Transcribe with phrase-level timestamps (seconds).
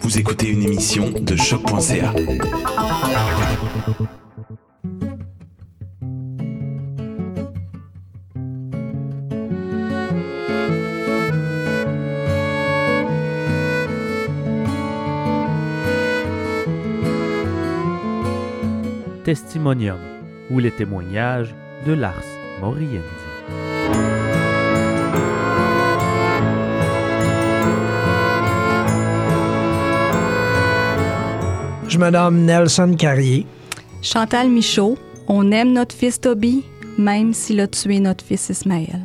[0.00, 2.12] Vous écoutez une émission de choc.ca.
[19.24, 19.98] Testimonium
[20.50, 21.54] ou les témoignages
[21.84, 22.14] de Lars
[22.60, 23.25] Moriendi.
[31.96, 33.46] Je me nomme Nelson Carrier.
[34.02, 36.62] Chantal Michaud, on aime notre fils Toby,
[36.98, 39.00] même s'il a tué notre fils Ismaël.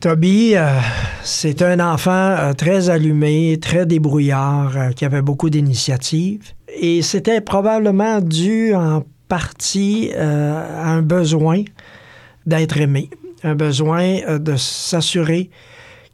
[0.00, 0.80] Toby, euh,
[1.22, 6.50] c'est un enfant euh, très allumé, très débrouillard, euh, qui avait beaucoup d'initiatives.
[6.80, 11.62] Et c'était probablement dû en partie à un besoin
[12.44, 13.08] d'être aimé,
[13.44, 15.48] un besoin de s'assurer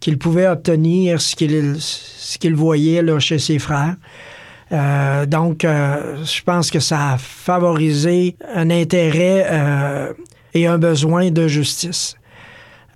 [0.00, 3.96] qu'il pouvait obtenir ce qu'il voyait chez ses frères.
[4.71, 10.15] donc, je pense que ça a favorisé un intérêt
[10.54, 12.16] et un besoin de justice.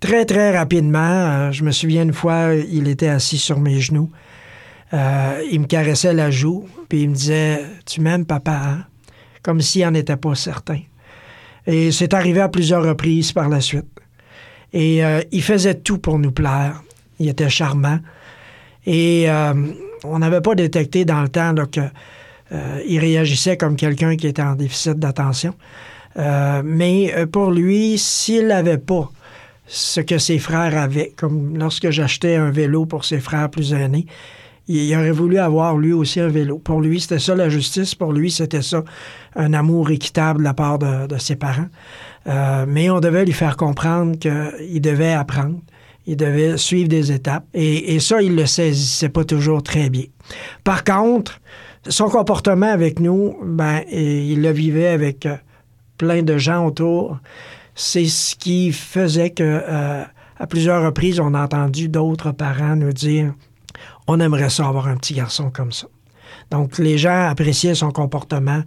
[0.00, 4.10] Très, très rapidement, euh, je me souviens une fois, il était assis sur mes genoux.
[4.94, 8.84] Euh, il me caressait la joue, puis il me disait Tu m'aimes, papa hein?
[9.42, 10.80] Comme s'il n'en était pas certain.
[11.66, 13.88] Et c'est arrivé à plusieurs reprises par la suite.
[14.72, 16.82] Et euh, il faisait tout pour nous plaire.
[17.20, 18.00] Il était charmant.
[18.86, 19.28] Et
[20.02, 24.98] on n'avait pas détecté dans le temps qu'il réagissait comme quelqu'un qui était en déficit
[24.98, 25.54] d'attention.
[26.16, 29.10] mais pour lui, s'il n'avait pas
[29.70, 31.12] ce que ses frères avaient.
[31.16, 34.06] Comme lorsque j'achetais un vélo pour ses frères plus aînés,
[34.66, 36.58] il aurait voulu avoir lui aussi un vélo.
[36.58, 37.94] Pour lui, c'était ça la justice.
[37.94, 38.84] Pour lui, c'était ça
[39.36, 41.68] un amour équitable de la part de, ses parents.
[42.26, 45.60] Euh, mais on devait lui faire comprendre qu'il devait apprendre.
[46.11, 47.44] Il devait suivre des étapes.
[47.55, 50.06] Et, ça, il le saisissait pas toujours très bien.
[50.64, 51.41] Par contre,
[51.89, 55.37] son comportement avec nous, ben, il le vivait avec euh,
[55.98, 57.19] plein de gens autour
[57.76, 60.03] c'est ce qui faisait que, euh,
[60.37, 63.32] à plusieurs reprises, on a entendu d'autres parents nous dire
[64.09, 65.87] on aimerait ça avoir un petit garçon comme ça.
[66.50, 68.62] Donc, les gens appréciaient son comportement,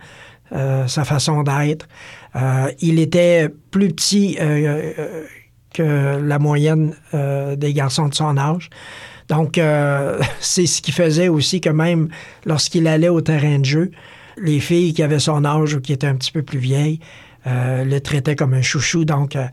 [0.53, 1.89] euh, sa façon d'être.
[2.79, 4.37] Il était plus petit
[5.73, 8.69] que la moyenne des garçons de son âge.
[9.29, 9.59] Donc,
[10.39, 12.09] c'est ce qui faisait aussi que même
[12.45, 13.91] lorsqu'il allait au terrain de jeu,
[14.37, 16.99] les filles qui avaient son âge ou qui étaient un petit peu plus vieilles,
[17.45, 19.05] euh, le traitait comme un chouchou.
[19.05, 19.45] Donc, euh,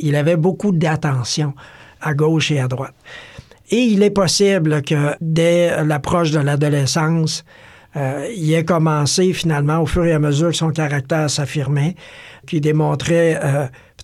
[0.00, 1.54] il avait beaucoup d'attention
[2.00, 2.94] à gauche et à droite.
[3.70, 7.44] Et il est possible que dès l'approche de l'adolescence,
[7.96, 11.96] euh, il ait commencé finalement au fur et à mesure que son caractère s'affirmait,
[12.46, 13.40] qu'il démontrait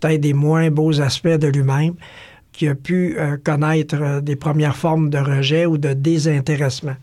[0.06, 1.94] des moins beaux aspects de lui-même,
[2.52, 6.96] qu'il a pu connaître des premières formes de rejet ou de désintéressement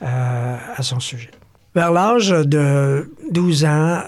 [0.00, 1.30] à son sujet.
[1.74, 4.00] Vers l'âge de 12 ans,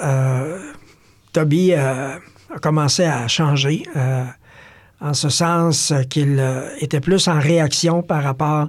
[1.33, 2.17] Toby euh,
[2.55, 4.25] a commencé à changer, euh,
[5.01, 8.69] en ce sens qu'il euh, était plus en réaction par rapport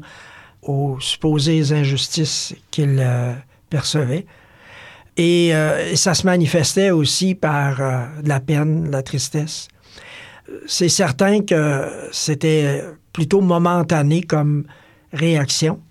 [0.62, 3.04] aux supposées injustices qu'il
[3.70, 4.26] percevait.
[5.22, 5.52] Et
[5.96, 7.76] ça se manifestait aussi par
[8.24, 9.68] de la peine, de la tristesse.
[10.66, 14.64] C'est certain que c'était plutôt momentané comme
[15.12, 15.82] réaction,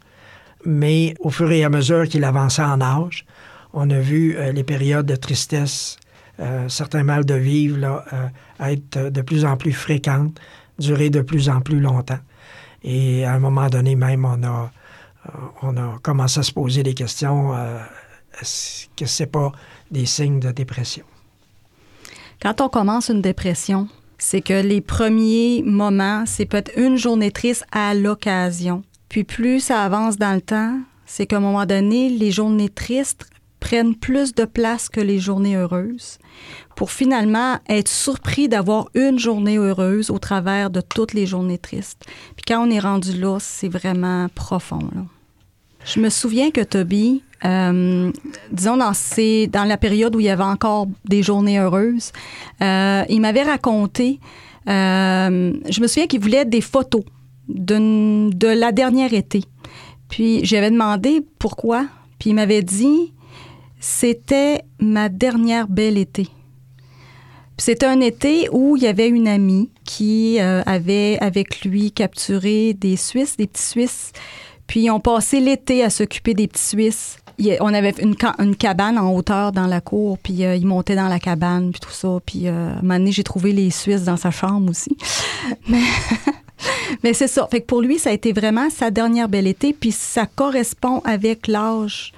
[0.64, 3.26] mais au fur et à mesure qu'il avançait en âge,
[3.74, 5.98] on a vu les périodes de tristesse
[6.40, 8.28] euh, certains mal de vivre euh,
[8.60, 10.40] être de plus en plus fréquentes,
[10.78, 12.20] durer de plus en plus longtemps.
[12.84, 14.70] Et à un moment donné même, on a,
[15.26, 15.30] euh,
[15.62, 17.54] on a commencé à se poser des questions.
[18.96, 19.52] Que c'est pas
[19.90, 21.04] des signes de dépression?
[22.40, 23.88] Quand on commence une dépression,
[24.18, 28.82] c'est que les premiers moments, c'est peut-être une journée triste à l'occasion.
[29.08, 33.26] Puis plus ça avance dans le temps, c'est qu'à un moment donné, les journées tristes
[33.60, 36.18] prennent plus de place que les journées heureuses
[36.76, 42.04] pour finalement être surpris d'avoir une journée heureuse au travers de toutes les journées tristes.
[42.36, 44.88] Puis quand on est rendu là, c'est vraiment profond.
[45.84, 48.10] Je me souviens que Toby, euh,
[48.50, 48.92] disons dans,
[49.52, 52.12] dans la période où il y avait encore des journées heureuses,
[52.62, 54.18] euh, il m'avait raconté,
[54.68, 57.04] euh, je me souviens qu'il voulait des photos
[57.48, 59.44] de, la dernière été.
[60.08, 61.86] Puis j'avais demandé pourquoi.
[62.18, 63.12] Puis il m'avait dit,
[63.78, 66.28] c'était ma dernière belle été.
[67.56, 72.96] C'était un été où il y avait une amie qui avait avec lui capturé des
[72.96, 74.12] Suisses, des petits Suisses.
[74.68, 77.18] Puis ils ont passé l'été à s'occuper des petits Suisses.
[77.60, 81.08] on avait une, une, cabane en hauteur dans la cour, puis euh, ils montaient dans
[81.08, 82.20] la cabane, puis tout ça.
[82.24, 84.96] Puis euh, un moment donné, j'ai trouvé les Suisses dans sa chambre aussi.
[85.68, 85.82] Mais,
[87.02, 87.46] Mais c'est ça.
[87.50, 91.00] Fait que pour lui, ça a été vraiment sa dernière belle été, puis ça correspond
[91.04, 92.12] avec l'âge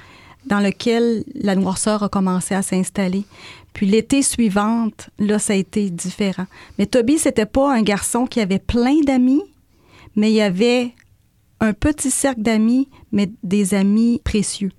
[0.46, 3.24] dans lequel la noirceur a commencé à s'installer.
[3.72, 6.46] Puis l'été suivante, là, ça a été différent.
[6.78, 9.42] Mais Toby, c'était pas un garçon qui avait plein d'amis,
[10.16, 10.92] mais il y avait
[11.60, 14.72] un petit cercle d'amis, mais des amis précieux,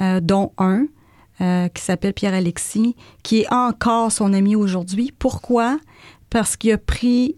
[0.00, 0.86] euh, dont un
[1.40, 5.12] euh, qui s'appelle Pierre-Alexis, qui est encore son ami aujourd'hui.
[5.18, 5.78] Pourquoi?
[6.30, 7.36] Parce qu'il a pris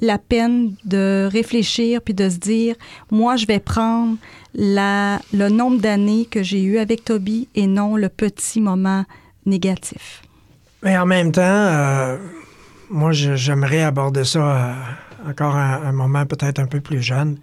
[0.00, 2.74] la peine de réfléchir puis de se dire,
[3.10, 4.16] moi, je vais prendre
[4.54, 9.04] le nombre d'années que j'ai eu avec Toby et non le petit moment
[9.46, 10.22] négatif.
[10.82, 12.18] Mais en même temps, euh,
[12.90, 14.74] moi, j'aimerais aborder ça
[15.26, 17.38] encore un moment peut-être un peu plus jeune.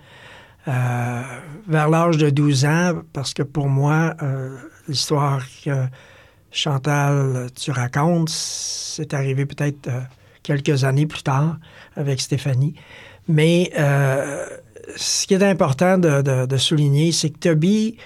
[0.68, 1.22] Euh,
[1.68, 4.56] vers l'âge de 12 ans, parce que pour moi, euh,
[4.88, 5.86] l'histoire que
[6.52, 10.02] Chantal, tu racontes, c'est arrivé peut-être euh,
[10.44, 11.58] quelques années plus tard
[11.96, 12.76] avec Stéphanie.
[13.28, 14.46] Mais euh,
[14.96, 17.98] ce qui est important de, souligner, c'est que Toby,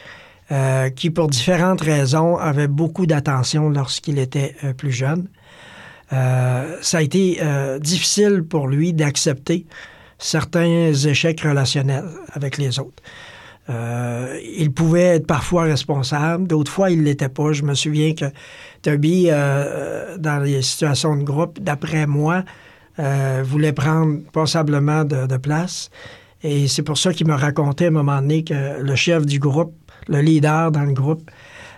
[0.51, 5.27] euh, qui pour différentes raisons avait beaucoup d'attention lorsqu'il était euh, plus jeune,
[6.13, 7.41] euh, ça a été
[7.79, 9.65] difficile pour lui d'accepter
[10.17, 13.03] certains échecs relationnels avec les autres.
[13.69, 17.51] Euh, il pouvait être parfois responsable, d'autres fois il l'était pas.
[17.51, 18.25] Je me souviens que
[18.83, 22.43] Toby, euh, dans les situations de groupe, d'après moi,
[22.99, 25.89] euh, voulait prendre passablement de, de place.
[26.43, 29.39] Et c'est pour ça qu'il me racontait à un moment donné que le chef du
[29.39, 29.73] groupe,
[30.07, 31.31] le leader dans le groupe,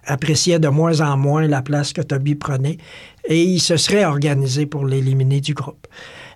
[0.05, 2.77] appréciait de moins en moins la place que Toby prenait
[3.27, 5.87] et il se serait organisé pour l'éliminer du groupe.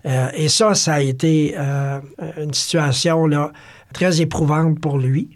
[0.06, 2.00] Euh, et ça, ça a été euh,
[2.38, 3.52] une situation là,
[3.94, 5.30] très éprouvante pour lui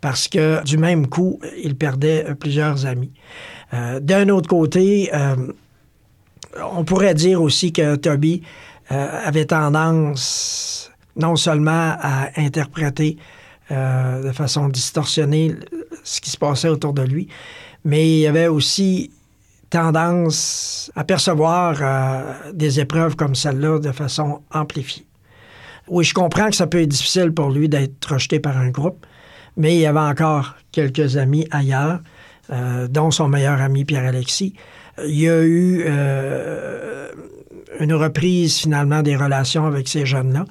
[0.00, 3.12] parce que du même coup, il perdait plusieurs amis.
[3.72, 5.36] Euh, D'un autre côté, euh,
[6.74, 8.42] on pourrait dire aussi que Toby
[8.90, 13.16] euh, avait tendance non seulement à interpréter
[13.70, 15.54] euh, de façon distorsionnée
[16.02, 17.28] ce qui se passait autour de lui,
[17.84, 19.10] mais il y avait aussi
[19.72, 25.06] tendance à percevoir euh, des épreuves comme celle-là de façon amplifiée.
[25.88, 29.06] Oui, je comprends que ça peut être difficile pour lui d'être rejeté par un groupe,
[29.56, 32.00] mais il y avait encore quelques amis ailleurs,
[32.52, 34.52] euh, dont son meilleur ami Pierre-Alexis.
[35.06, 37.08] Il y a eu euh,
[37.80, 40.44] une reprise finalement des relations avec ces jeunes-là.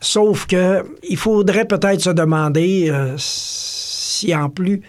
[0.00, 4.82] Sauf que il faudrait peut-être se demander si en plus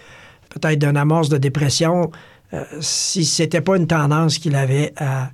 [0.50, 2.12] peut-être d'une amorce de dépression,
[2.54, 5.30] euh, si c'était pas une tendance qu'il avait à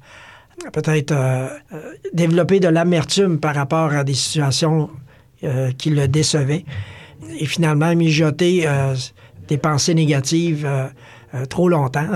[0.73, 4.89] peut-être euh, euh, développer de l'amertume par rapport à des situations
[5.77, 6.65] qui le décevaient
[7.37, 8.67] et finalement mijoter
[9.47, 10.67] des pensées négatives
[11.49, 12.07] trop longtemps.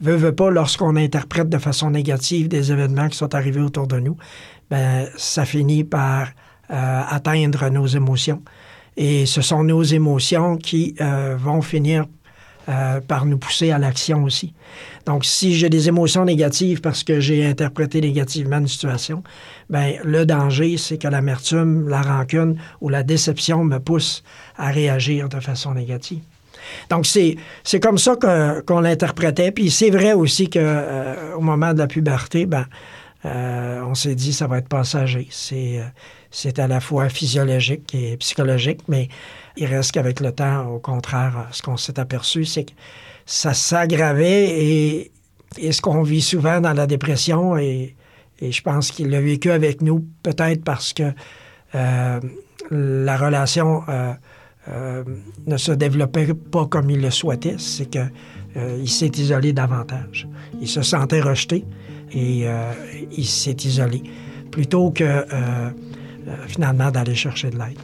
[0.00, 3.98] Veut, veut pas, lorsqu'on interprète de façon négative des événements qui sont arrivés autour de
[3.98, 4.16] nous,
[4.70, 6.28] ben, ça finit par
[6.68, 8.42] atteindre nos émotions.
[8.96, 10.94] Et ce sont nos émotions qui
[11.36, 12.04] vont finir
[12.68, 14.52] euh, par nous pousser à l'action aussi.
[15.06, 19.22] Donc, si j'ai des émotions négatives parce que j'ai interprété négativement une situation,
[19.70, 24.22] ben le danger, c'est que l'amertume, la rancune ou la déception me pousse
[24.56, 26.20] à réagir de façon négative.
[26.90, 27.36] Donc, c'est,
[27.80, 28.16] comme ça
[28.66, 29.52] qu'on l'interprétait.
[29.52, 32.66] Puis c'est vrai aussi que euh, moment de la puberté, ben,
[33.24, 35.28] euh, on s'est dit ça va être passager.
[35.30, 35.80] C'est,
[36.30, 39.08] c'est à la fois physiologique et psychologique, mais
[39.56, 42.72] il reste qu'avec le temps, au contraire, ce qu'on s'est aperçu, c'est que
[43.26, 45.12] ça s'aggravait et,
[45.58, 47.94] et ce qu'on vit souvent dans la dépression, et,
[48.40, 51.12] et je pense qu'il l'a vécu avec nous, peut-être parce que
[51.74, 52.20] euh,
[52.70, 54.12] la relation euh,
[54.68, 55.04] euh,
[55.46, 60.28] ne se développait pas comme il le souhaitait, c'est euh, il s'est isolé davantage.
[60.60, 61.64] Il se sentait rejeté
[62.12, 62.44] et
[63.16, 64.02] il s'est isolé
[64.50, 65.24] plutôt que
[66.48, 67.78] finalement d'aller chercher de l'aide.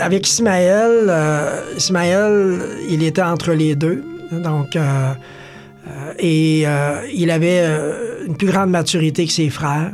[0.00, 4.04] Avec Ismaël, euh, Ismaël, il était entre les deux.
[4.30, 5.12] Donc, euh,
[5.88, 9.92] euh, et euh, il avait euh, une plus grande maturité que ses frères.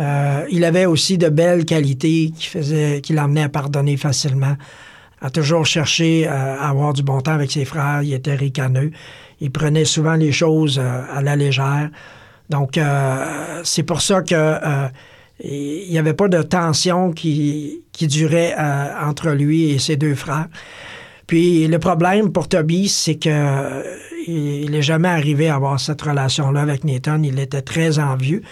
[0.00, 4.56] Euh, il avait aussi de belles qualités qui faisaient, qui à pardonner facilement,
[5.20, 8.02] à toujours chercher euh, à avoir du bon temps avec ses frères.
[8.02, 8.92] Il était ricaneux.
[9.40, 11.90] Il prenait souvent les choses euh, à la légère.
[12.50, 12.80] Donc,
[13.62, 14.88] c'est pour ça que euh,
[15.44, 18.54] il n'y avait pas de tension qui, durait
[19.04, 20.48] entre lui et ses deux frères.
[21.26, 23.84] Puis le problème pour Toby, c'est que
[24.26, 27.22] il n'est jamais arrivé à avoir cette relation-là avec Nathan.
[27.22, 28.42] Il était très envieux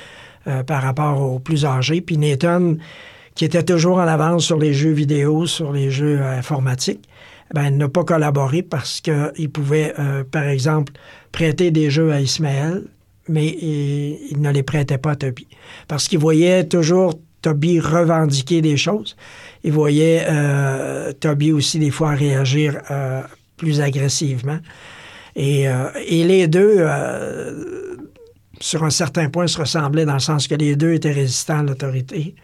[0.48, 2.00] euh, par rapport aux plus âgés.
[2.00, 2.74] Puis Nathan,
[3.34, 7.08] qui était toujours en avance sur les jeux vidéo, sur les jeux euh, informatiques,
[7.52, 10.92] ben, n'a pas collaboré parce qu'il pouvait, euh, par exemple,
[11.32, 12.84] prêter des jeux à Ismaël,
[13.28, 15.48] mais il, ne les prêtait pas à Toby.
[15.88, 19.16] Parce qu'il voyait toujours Toby revendiquer des choses.
[19.64, 20.26] Il voyait
[21.18, 22.80] Toby aussi des fois réagir
[23.56, 24.58] plus agressivement.
[25.34, 25.66] Et
[26.08, 26.86] les deux,
[28.60, 31.62] sur un certain point, se ressemblaient dans le sens que les deux étaient résistants à
[31.62, 32.34] l'autorité.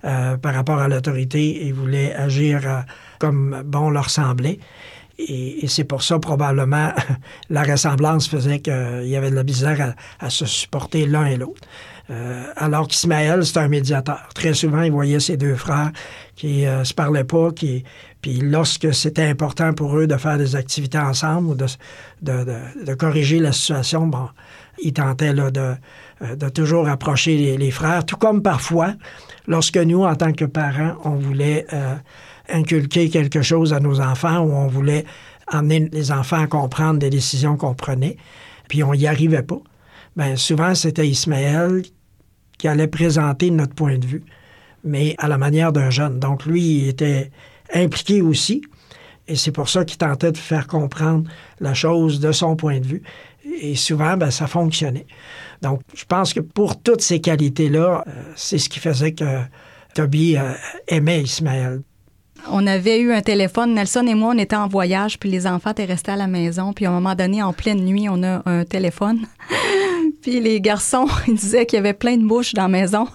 [0.00, 2.84] par rapport à l'autorité et voulaient agir
[3.18, 4.60] comme bon leur semblait.
[5.18, 6.92] Et, c'est pour ça, probablement,
[7.50, 11.60] la ressemblance faisait qu'il y avait de la misère à, se supporter l'un et l'autre.
[12.10, 14.28] Euh, alors qu'Ismaël, c'est un médiateur.
[14.34, 15.90] Très souvent, il voyait ses deux frères
[16.36, 17.84] qui ne euh, se parlaient pas, qui,
[18.22, 21.66] puis lorsque c'était important pour eux de faire des activités ensemble ou de,
[22.22, 24.28] de, corriger la situation, bon,
[24.84, 25.74] là, de,
[26.22, 28.94] euh, de toujours approcher les, frères, tout comme parfois,
[29.46, 31.66] lorsque nous, en tant que parents, on voulait
[32.48, 35.04] inculquer quelque chose à nos enfants où on voulait
[35.46, 38.16] amener les enfants à comprendre des décisions qu'on prenait,
[38.68, 39.60] puis on n'y arrivait pas.
[40.16, 41.82] Bien, souvent, c'était Ismaël
[42.58, 44.24] qui allait présenter notre point de vue,
[44.84, 46.18] mais à la manière d'un jeune.
[46.18, 47.30] Donc, lui, il était
[47.72, 48.62] impliqué aussi,
[49.26, 51.28] et c'est pour ça qu'il tentait de faire comprendre
[51.60, 53.02] la chose de son point de vue.
[53.60, 55.06] Et souvent, ben, ça fonctionnait.
[55.62, 59.24] Donc, je pense que pour toutes ces qualités-là, euh, c'est ce qui faisait que
[59.94, 60.52] Toby euh,
[60.86, 61.82] aimait Ismaël.
[62.50, 65.72] On avait eu un téléphone, Nelson et moi, on était en voyage, puis les enfants
[65.72, 66.72] étaient restés à la maison.
[66.72, 69.26] Puis à un moment donné, en pleine nuit, on a un téléphone.
[70.22, 73.08] puis les garçons, ils disaient qu'il y avait plein de mouches dans la maison.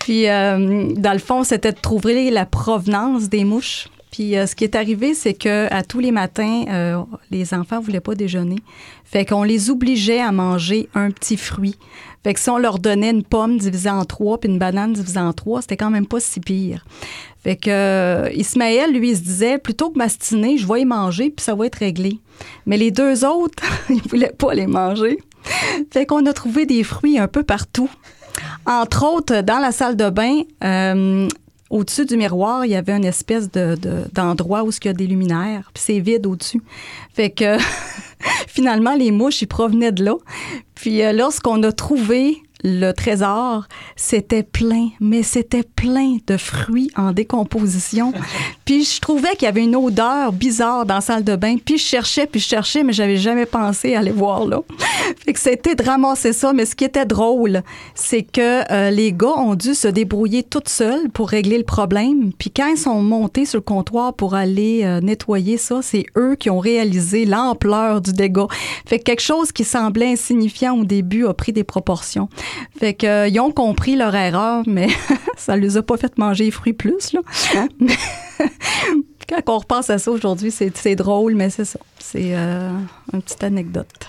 [0.00, 3.88] Puis euh, dans le fond, c'était de trouver la provenance des mouches.
[4.10, 7.80] Puis euh, ce qui est arrivé, c'est que à tous les matins, euh, les enfants
[7.80, 8.56] voulaient pas déjeuner.
[9.04, 11.76] Fait qu'on les obligeait à manger un petit fruit.
[12.24, 15.20] Fait que si on leur donnait une pomme divisée en trois puis une banane divisée
[15.20, 16.84] en trois, c'était quand même pas si pire.
[17.42, 21.44] Fait que euh, Ismaël, lui, se disait, plutôt que m'astiner, je vais y manger, puis
[21.44, 22.18] ça va être réglé.
[22.66, 25.18] Mais les deux autres, ils voulaient pas les manger.
[25.92, 27.88] Fait qu'on a trouvé des fruits un peu partout.
[28.66, 30.42] Entre autres, dans la salle de bain,
[31.70, 33.76] au-dessus du miroir, il y avait une espèce de,
[34.12, 36.62] d'endroit où il y a des luminaires, puis c'est vide au-dessus.
[37.12, 37.56] Fait que
[38.46, 40.14] finalement, les mouches, ils provenaient de là.
[40.74, 47.12] Puis euh, lorsqu'on a trouvé le trésor, c'était plein, mais c'était plein de fruits en
[47.12, 48.12] décomposition.
[48.64, 51.56] puis je trouvais qu'il y avait une odeur bizarre dans la salle de bain.
[51.62, 54.60] Puis je cherchais, puis je cherchais, mais j'avais jamais pensé à aller voir là.
[55.24, 56.52] fait que c'était de ramasser ça.
[56.52, 57.62] Mais ce qui était drôle,
[57.94, 62.32] c'est que euh, les gars ont dû se débrouiller toutes seuls pour régler le problème.
[62.38, 66.36] Puis quand ils sont montés sur le comptoir pour aller euh, nettoyer ça, c'est eux
[66.36, 68.46] qui ont réalisé l'ampleur du dégât.
[68.86, 72.28] Fait que quelque chose qui semblait insignifiant au début a pris des proportions.
[72.78, 74.88] Fait que euh, ils ont compris leur erreur, mais
[75.36, 77.20] ça les a pas fait manger les fruits plus là.
[77.56, 77.68] Hein?
[79.28, 81.80] Quand on repense à ça aujourd'hui, c'est drôle, mais c'est ça.
[81.98, 82.70] C'est euh,
[83.12, 84.08] une petite anecdote.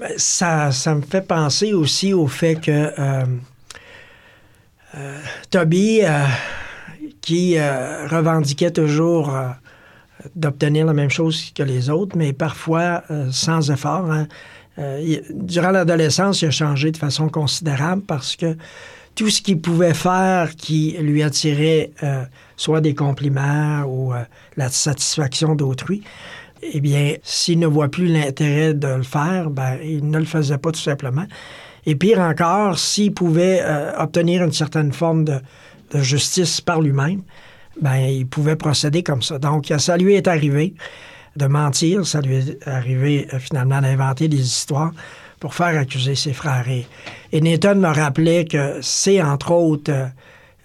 [0.00, 3.24] Ben, ça, ça me fait penser aussi au fait que euh,
[5.50, 6.00] Toby,
[7.20, 9.36] qui revendiquait toujours
[10.34, 14.10] d'obtenir la même chose que les autres, mais parfois sans effort.
[14.10, 14.28] Hein,
[14.78, 18.56] euh, durant l'adolescence, il a changé de façon considérable parce que
[19.14, 22.24] tout ce qu'il pouvait faire qui lui attirait euh,
[22.56, 24.22] soit des compliments ou euh,
[24.56, 26.02] la satisfaction d'autrui,
[26.62, 30.58] eh bien, s'il ne voit plus l'intérêt de le faire, ben, il ne le faisait
[30.58, 31.26] pas tout simplement.
[31.86, 33.62] Et pire encore, s'il pouvait
[33.98, 35.40] obtenir une certaine forme de,
[35.92, 37.22] justice par lui-même,
[37.80, 39.38] ben, il pouvait procéder comme ça.
[39.38, 40.74] Donc, ça lui est arrivé
[41.36, 42.06] de mentir.
[42.06, 44.92] Ça lui est arrivé euh, finalement d'inventer des histoires
[45.40, 46.66] pour faire accuser ses frères.
[47.32, 50.06] Et, Nathan me rappelait que c'est entre autres euh,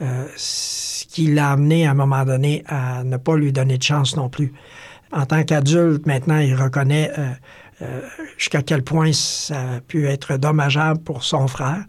[0.02, 3.84] euh, ce qui l'a amené à un moment donné à ne pas lui donner de
[3.84, 4.54] chance non plus.
[5.12, 7.12] En tant qu'adulte, maintenant, il reconnaît
[8.38, 11.84] jusqu'à quel point ça a pu être dommageable pour son frère.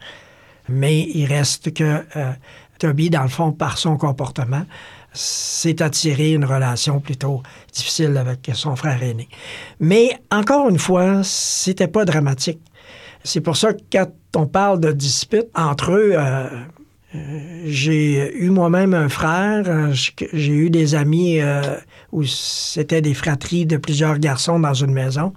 [0.71, 2.03] Mais il reste que
[2.79, 4.65] Toby, dans le fond, par son comportement,
[5.13, 9.29] s'est attiré une relation plutôt difficile avec son frère aîné.
[9.81, 12.61] Mais encore une fois, c'était pas dramatique.
[13.25, 16.49] C'est pour ça que quand on parle de dispute entre eux, euh,
[17.15, 21.41] euh, j'ai eu moi-même un frère, euh, j'ai eu des amis
[22.13, 25.33] où c'était des fratries de plusieurs garçons dans une maison.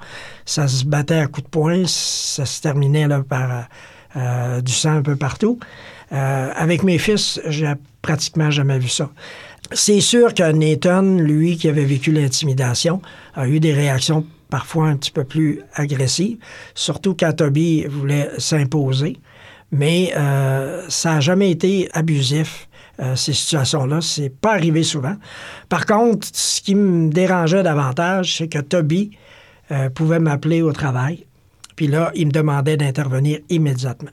[0.45, 3.67] Ça se battait à coups de poing, ça se terminait par
[4.61, 5.59] du sang un peu partout.
[6.11, 9.09] avec mes fils, j'ai pratiquement jamais vu ça.
[9.73, 13.01] C'est sûr que Nathan, lui, qui avait vécu l'intimidation,
[13.35, 16.37] a eu des réactions parfois un petit peu plus agressives,
[16.75, 19.17] surtout quand Toby voulait s'imposer.
[19.71, 22.67] Mais euh, ça n'a jamais été abusif
[22.99, 24.01] euh, ces situations-là.
[24.01, 25.15] C'est pas arrivé souvent.
[25.69, 29.17] Par contre, ce qui me dérangeait davantage, c'est que Toby
[29.71, 31.25] euh, pouvait m'appeler au travail.
[31.75, 34.11] Puis là, il me demandait d'intervenir immédiatement.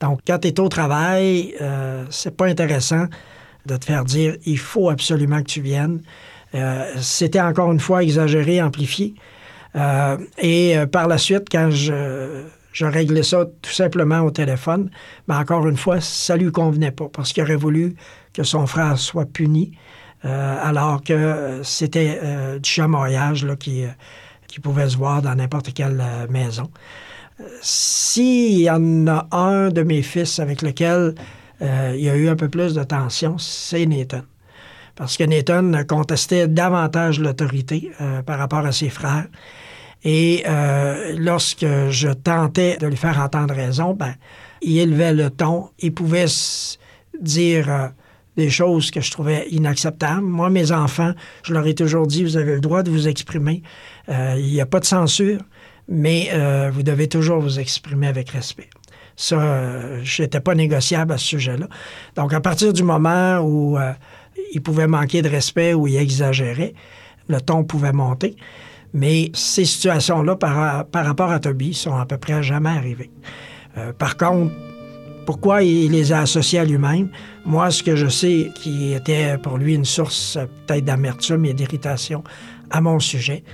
[0.00, 3.06] Donc, quand tu es au travail, euh, c'est pas intéressant
[3.66, 6.00] de te faire dire il faut absolument que tu viennes.
[6.54, 9.14] Euh, C'était encore une fois exagéré, amplifié.
[9.74, 14.90] Euh, et euh, par la suite, quand je, je réglais ça tout simplement au téléphone,
[15.28, 17.94] ben encore une fois, ça lui convenait pas parce qu'il aurait voulu
[18.32, 19.72] que son frère soit puni,
[20.22, 22.20] alors que c'était
[22.58, 23.84] du chamoyage là, qui,
[24.48, 26.68] qui pouvait se voir dans n'importe quelle maison.
[27.62, 31.14] S'il y en a un de mes fils avec lequel
[31.62, 34.22] euh, il y a eu un peu plus de tension, c'est Nathan.
[34.94, 39.26] Parce que Nathan contestait davantage l'autorité euh, par rapport à ses frères.
[40.04, 44.14] Et euh, lorsque je tentais de lui faire entendre raison, ben,
[44.62, 45.70] il élevait le ton.
[45.80, 46.26] Il pouvait
[47.20, 47.92] dire
[48.36, 50.22] des choses que je trouvais inacceptables.
[50.22, 53.62] Moi, mes enfants, je leur ai toujours dit, vous avez le droit de vous exprimer.
[54.08, 55.40] Il n'y a pas de censure,
[55.88, 56.30] mais
[56.70, 58.68] vous devez toujours vous exprimer avec respect.
[59.16, 61.68] Ça, euh, je n'étais pas négociable à ce sujet-là.
[62.16, 63.92] Donc, à partir du moment où euh,
[64.52, 66.74] il pouvait manquer de respect ou il exagérait,
[67.28, 68.36] le ton pouvait monter.
[68.92, 73.10] Mais ces situations-là, par, par rapport à Toby, sont à peu près jamais arrivées.
[73.76, 74.52] Euh, par contre,
[75.26, 77.10] pourquoi il les a associés à lui-même?
[77.44, 81.52] Moi, ce que je sais qui était pour lui une source euh, peut-être d'amertume et
[81.52, 82.22] d'irritation
[82.70, 83.44] à mon sujet,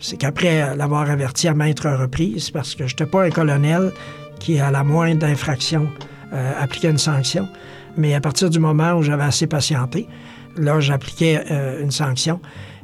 [0.00, 3.92] c'est qu'après l'avoir averti à maintes reprises, parce que je n'étais pas un colonel
[4.42, 5.88] qui, à la moindre infraction,
[6.32, 7.48] euh, appliquait une sanction,
[7.96, 10.08] mais à partir du moment où j'avais assez patienté,
[10.56, 12.40] là, j'appliquais euh, une sanction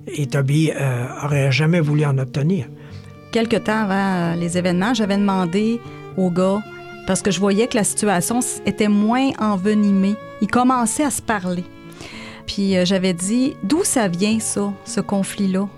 [0.06, 2.66] et Toby euh, aurait jamais voulu en obtenir.
[3.32, 5.80] Quelque temps avant euh, les événements, j'avais demandé
[6.16, 6.62] au gars,
[7.08, 10.14] parce que je voyais que la situation était moins envenimée.
[10.40, 11.64] Il commençait à se parler.
[12.46, 15.68] Puis euh, j'avais dit, d'où ça vient ça, ce conflit-là?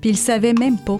[0.00, 0.98] Puis il savait même pas.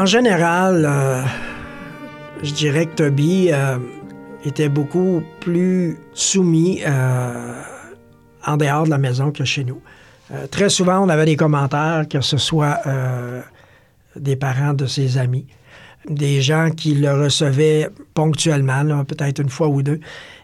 [0.00, 1.22] En général, euh,
[2.42, 3.76] je dirais que Toby euh,
[4.46, 7.62] était beaucoup plus soumis euh,
[8.46, 9.80] en dehors de la maison que chez nous.
[10.52, 12.78] Très souvent, on avait des commentaires, que ce soit
[14.14, 15.44] des parents de ses amis,
[16.08, 19.98] des gens qui le recevaient ponctuellement, peut-être une fois ou deux.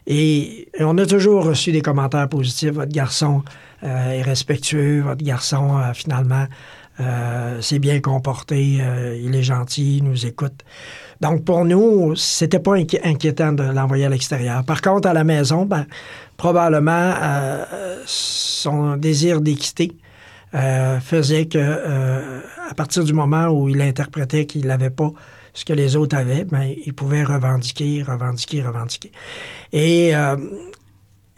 [0.05, 2.73] Et, et on a toujours reçu des commentaires positifs.
[2.73, 3.43] Votre garçon
[3.81, 6.47] est respectueux, votre garçon, finalement,
[6.99, 10.63] euh, s'est bien comporté, euh, il est gentil, il nous écoute.
[11.21, 14.63] Donc, pour nous, c'était pas inqui- inquiétant de l'envoyer à l'extérieur.
[14.63, 15.85] Par contre, à la maison, ben,
[16.37, 17.65] probablement, euh,
[18.05, 19.91] son désir d'équité
[20.53, 25.11] euh, faisait que, euh, à partir du moment où il interprétait qu'il n'avait pas
[25.53, 29.11] ce que les autres avaient, ben, il pouvait revendiquer, revendiquer, revendiquer.
[29.73, 30.37] Euh,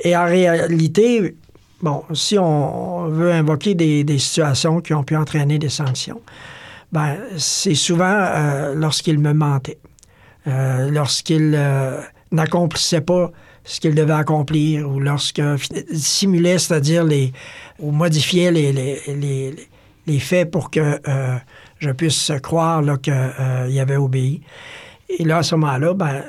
[0.04, 1.36] et en réalité,
[1.82, 6.22] bon, si on veut invoquer des, situations qui ont pu entraîner des sanctions,
[6.92, 9.78] ben, c'est souvent euh, lorsqu'il me mentait,
[10.48, 13.32] euh, lorsqu'il euh, n'accomplissait pas
[13.64, 15.58] ce qu'il devait accomplir, ou lorsqu'il
[15.94, 17.32] simulait, c'est-à-dire les,
[17.78, 21.00] ou modifiait les, faits pour que
[21.78, 24.42] je puisse croire qu'il avait obéi.
[25.20, 26.24] Et là, à ce moment-là, ben,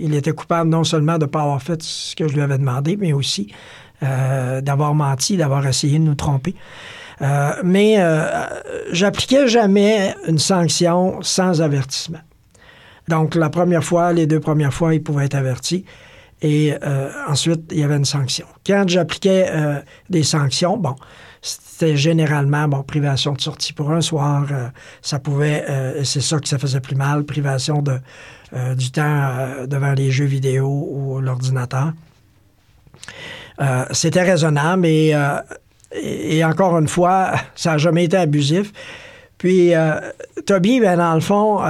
[0.00, 2.56] il était coupable non seulement de ne pas avoir fait ce que je lui avais
[2.56, 3.52] demandé, mais aussi
[4.04, 6.54] euh, d'avoir menti, d'avoir essayé de nous tromper.
[7.22, 8.46] Euh, mais euh,
[8.92, 12.20] j'appliquais jamais une sanction sans avertissement.
[13.08, 15.84] Donc, la première fois, les deux premières fois, il pouvait être averti.
[16.42, 16.74] Et
[17.26, 18.44] ensuite, il y avait une sanction.
[18.66, 19.50] Quand j'appliquais
[20.10, 20.94] des sanctions, bon,
[21.40, 24.46] c'était généralement, bon, privation de sortie pour un soir.
[25.00, 25.64] ça pouvait,
[26.02, 27.98] c'est ça que ça faisait plus mal, privation de,
[28.74, 31.92] du temps devant les jeux vidéo ou l'ordinateur.
[33.60, 35.38] Euh, c'était raisonnable et, euh,
[35.92, 38.72] et, encore une fois, ça n'a jamais été abusif.
[39.38, 40.00] Puis, euh,
[40.46, 41.60] Toby, ben, dans le fond,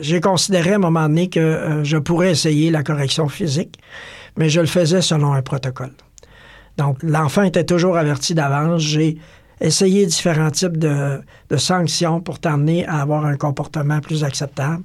[0.00, 3.78] j'ai considéré à un moment donné que je pourrais essayer la correction physique,
[4.36, 5.92] mais je le faisais selon un protocole.
[6.76, 8.82] Donc, l'enfant était toujours averti d'avance.
[8.82, 9.18] J'ai
[9.60, 14.82] essayé différents types de, de sanctions pour t'amener à avoir un comportement plus acceptable.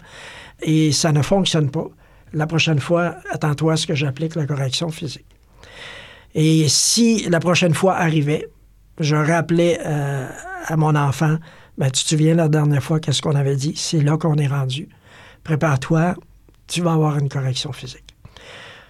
[0.61, 1.87] Et ça ne fonctionne pas.
[2.33, 5.34] La prochaine fois, attends-toi à ce que j'applique la correction physique.
[6.35, 8.49] Et si la prochaine fois arrivait,
[8.99, 10.27] je rappelais euh,
[10.65, 11.37] à mon enfant,
[11.77, 13.73] ben, tu te souviens la dernière fois, qu'est-ce qu'on avait dit?
[13.77, 14.89] C'est là qu'on est rendu.
[15.45, 16.15] Prépare-toi,
[16.67, 18.03] tu vas avoir une correction physique.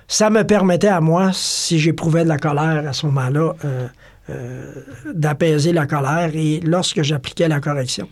[0.08, 3.88] Ça me permettait à moi, si j'éprouvais de la colère à ce moment-là, euh,
[4.31, 4.73] euh,
[5.13, 6.31] d'apaiser la colère.
[6.34, 8.10] Et lorsque j'appliquais la correction,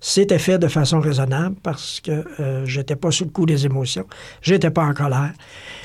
[0.00, 2.24] c'était fait de façon raisonnable parce que
[2.64, 4.06] j'étais pas sous le coup des émotions,
[4.40, 5.32] j'étais pas en colère.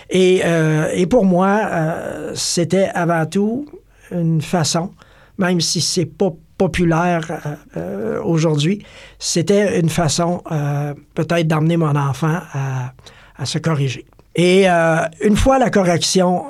[0.09, 3.67] Et, euh, et pour moi, euh, c'était avant tout
[4.11, 4.91] une façon,
[5.37, 8.83] même si c'est pas populaire euh, aujourd'hui,
[9.19, 12.93] c'était une façon euh, peut-être d'emmener mon enfant à,
[13.35, 14.05] à se corriger.
[14.35, 16.45] Et euh, une fois la correction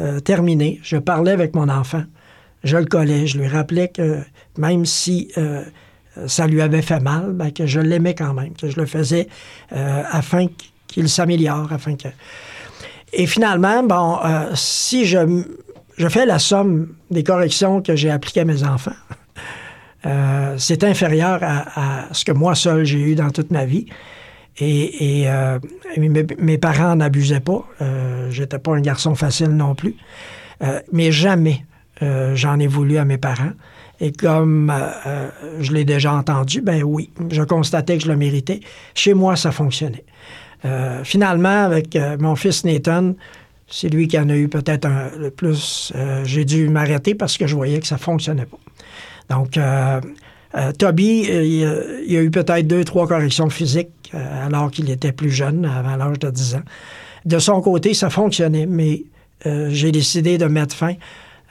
[0.00, 2.04] euh, terminée, je parlais avec mon enfant,
[2.62, 4.18] je le collais, je lui rappelais que
[4.58, 5.64] même si euh,
[6.26, 9.28] ça lui avait fait mal, ben, que je l'aimais quand même, que je le faisais
[9.72, 10.46] euh, afin
[10.86, 12.08] qu'il s'améliore, afin que...
[13.12, 15.44] Et finalement, bon, euh, si je,
[15.96, 18.92] je fais la somme des corrections que j'ai appliquées à mes enfants,
[20.06, 23.86] euh, c'est inférieur à, à ce que moi seul j'ai eu dans toute ma vie.
[24.58, 25.58] Et, et, euh,
[25.96, 27.64] mes, mes parents n'abusaient pas.
[27.80, 29.96] Euh, J'étais pas un garçon facile non plus.
[30.62, 31.64] Euh, mais jamais
[32.02, 33.52] euh, j'en ai voulu à mes parents.
[34.00, 34.72] Et comme
[35.60, 38.58] je l'ai déjà entendu, ben oui, je constatais que je le méritais.
[38.94, 40.04] Chez moi, ça fonctionnait.
[40.64, 43.14] Euh, finalement, avec euh, mon fils Nathan,
[43.68, 45.92] c'est lui qui en a eu peut-être le plus.
[45.96, 48.58] euh, J'ai dû m'arrêter parce que je voyais que ça fonctionnait pas.
[49.30, 49.58] Donc,
[50.78, 55.64] Toby, il, il a eu peut-être deux, trois corrections physiques alors qu'il était plus jeune,
[55.64, 56.62] avant l'âge de 10 ans.
[57.24, 59.04] De son côté, ça fonctionnait, mais
[59.46, 60.94] j'ai décidé de mettre fin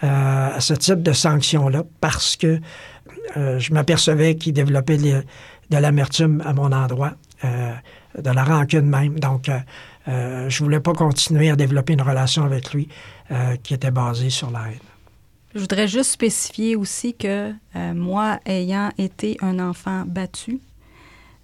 [0.02, 2.60] à ce type de sanction-là parce que
[3.36, 5.24] je m'apercevais qu'il développait de,
[5.71, 7.13] l'amertume à mon endroit,
[8.17, 9.19] de la rancune même.
[9.19, 9.60] Donc, euh,
[10.08, 12.88] euh, je voulais pas continuer à développer une relation avec lui
[13.32, 14.80] euh, qui était basée sur la haine.
[15.54, 20.60] Je voudrais juste spécifier aussi que euh, moi, ayant été un enfant battu,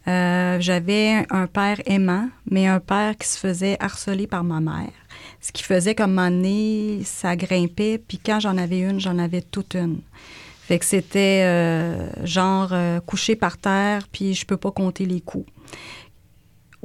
[0.05, 4.93] j'avais un père aimant, mais un père qui se faisait harceler par ma mère.
[5.41, 9.41] Ce qui faisait comme moment donné, ça grimpait, puis quand j'en avais une, j'en avais
[9.41, 9.99] toute une.
[10.61, 12.73] Fait que c'était genre
[13.05, 15.45] couché par terre, puis je peux pas compter les coups.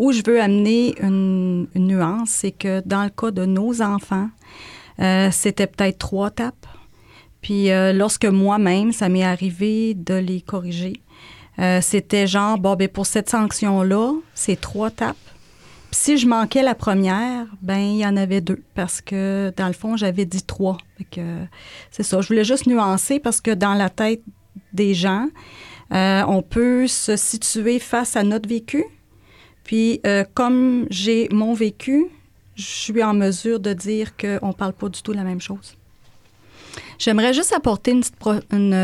[0.03, 4.31] Où je veux amener une, nuance, c'est que dans le cas de nos enfants,
[4.99, 6.67] euh, c'était peut-être trois tapes.
[7.41, 11.01] Puis euh, lorsque moi-même, ça m'est arrivé de les corriger,
[11.61, 15.15] euh, c'était genre, bon, ben pour cette sanction-là, c'est trois tapes.
[15.93, 19.69] Puis si je manquais la première, ben il y en avait deux parce que dans
[19.69, 20.79] le fond, j'avais dit trois.
[21.93, 22.21] C'est ça.
[22.21, 24.23] Je voulais juste nuancer parce que dans la tête
[24.73, 25.29] des gens,
[25.93, 28.85] on peut se situer face à notre vécu.
[29.65, 32.07] Puis euh, comme j'ai mon vécu,
[32.57, 35.77] je suis en mesure de dire qu'on ne parle pas du tout la même chose.
[36.99, 38.03] J'aimerais juste apporter une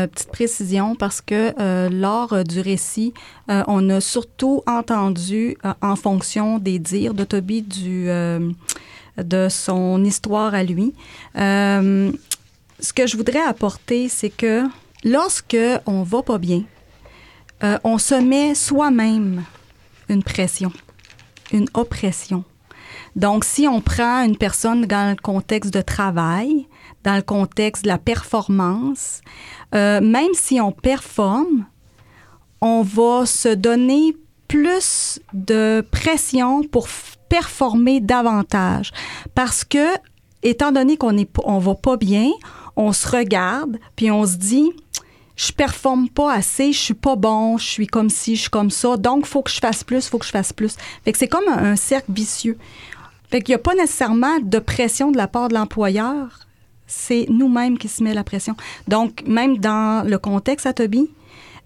[0.07, 3.13] petite, précision parce que euh, lors du récit,
[3.49, 10.63] euh, on a surtout entendu en fonction des dires de Toby de son histoire à
[10.63, 10.93] lui.
[11.35, 14.63] Ce que je voudrais apporter, c'est que
[15.03, 16.63] lorsque on va pas bien,
[17.83, 19.43] on se met soi-même
[20.09, 20.71] une pression,
[21.51, 22.43] une oppression.
[23.15, 26.67] Donc, si on prend une personne dans le contexte de travail,
[27.03, 29.21] dans le contexte de la performance,
[29.73, 31.65] euh, même si on performe,
[32.61, 34.15] on va se donner
[34.47, 36.87] plus de pression pour
[37.29, 38.91] performer davantage.
[39.35, 39.85] Parce que,
[40.43, 42.31] étant donné qu'on p- on va pas bien,
[42.75, 44.71] on se regarde, puis on se dit,
[45.39, 48.69] je performe pas assez, je suis pas bon, je suis comme ci, je suis comme
[48.69, 50.75] ça, donc faut que je fasse plus, faut que je fasse plus.
[51.15, 52.57] C'est comme un, cercle vicieux.
[53.31, 56.45] Fait qu'il n'y a pas nécessairement de pression de la part de l'employeur,
[56.87, 58.57] c'est nous-mêmes qui se met la pression.
[58.89, 61.09] Donc, même dans le contexte à Toby,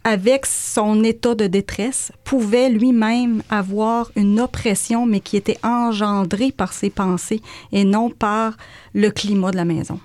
[0.03, 6.73] avec son état de détresse, pouvait lui-même avoir une oppression, mais qui était engendrée par
[6.73, 8.55] ses pensées et non par
[8.93, 9.99] le climat de la maison.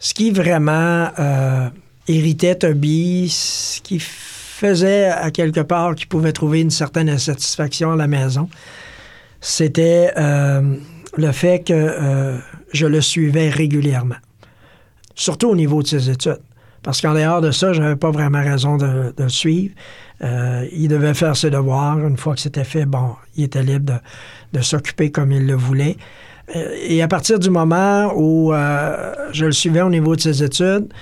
[0.00, 1.70] Ce qui vraiment euh,
[2.08, 7.96] irritait Toby, ce qui faisait à quelque part qu'il pouvait trouver une certaine insatisfaction à
[7.96, 8.48] la maison,
[9.40, 10.76] c'était euh,
[11.16, 12.38] le fait que euh,
[12.72, 14.16] je le suivais régulièrement,
[15.14, 16.40] surtout au niveau de ses études.
[16.84, 19.74] Parce qu'en dehors de ça, je n'avais pas vraiment raison de, le suivre.
[20.22, 21.98] Euh, il devait faire ses devoirs.
[21.98, 23.94] Une fois que c'était fait, bon, il était libre
[24.52, 25.96] de, de s'occuper comme il le voulait.
[26.54, 30.42] Euh, Et à partir du moment où euh, je le suivais au niveau de ses
[30.42, 30.92] études,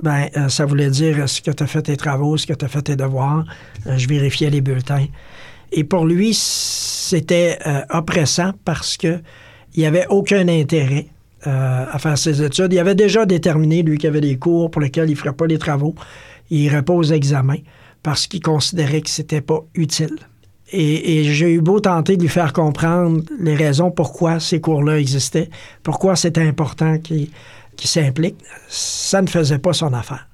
[0.00, 2.64] ben, euh, ça voulait dire est-ce que tu as fait tes travaux, est-ce que tu
[2.64, 3.44] as fait tes devoirs.
[3.86, 5.06] Euh, je vérifiais les bulletins.
[5.72, 9.20] Et pour lui, c'était euh, oppressant parce que
[9.74, 11.06] il n'y avait aucun intérêt
[11.46, 12.72] euh, à faire ses études.
[12.72, 15.46] Il avait déjà déterminé, lui, qu'il avait des cours pour lesquels il ne ferait pas
[15.46, 15.94] les travaux.
[16.50, 17.58] Il irait pas aux examens
[18.02, 20.18] parce qu'il considérait que c'était pas utile.
[20.74, 25.50] Et, j'ai eu beau tenter de lui faire comprendre les raisons pourquoi ces cours-là existaient,
[25.82, 27.28] pourquoi c'était important qu'il
[27.80, 28.36] s'implique,
[28.68, 30.26] ça ne faisait pas son affaire.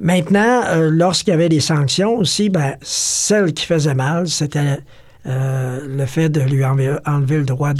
[0.00, 4.78] Maintenant, euh, lorsqu'il y avait des sanctions aussi, ben, celle qui faisait mal, c'était
[5.26, 7.72] euh, le fait de lui enlever, le droit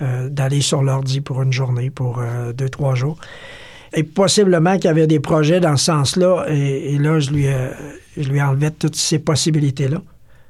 [0.00, 2.22] euh, d'aller sur l'ordi pour une journée, pour
[2.56, 3.18] deux, trois jours.
[3.92, 7.46] Et possiblement qu'il y avait des projets dans ce sens-là, et, là, je lui,
[8.16, 10.00] je lui enlevais toutes ces possibilités-là.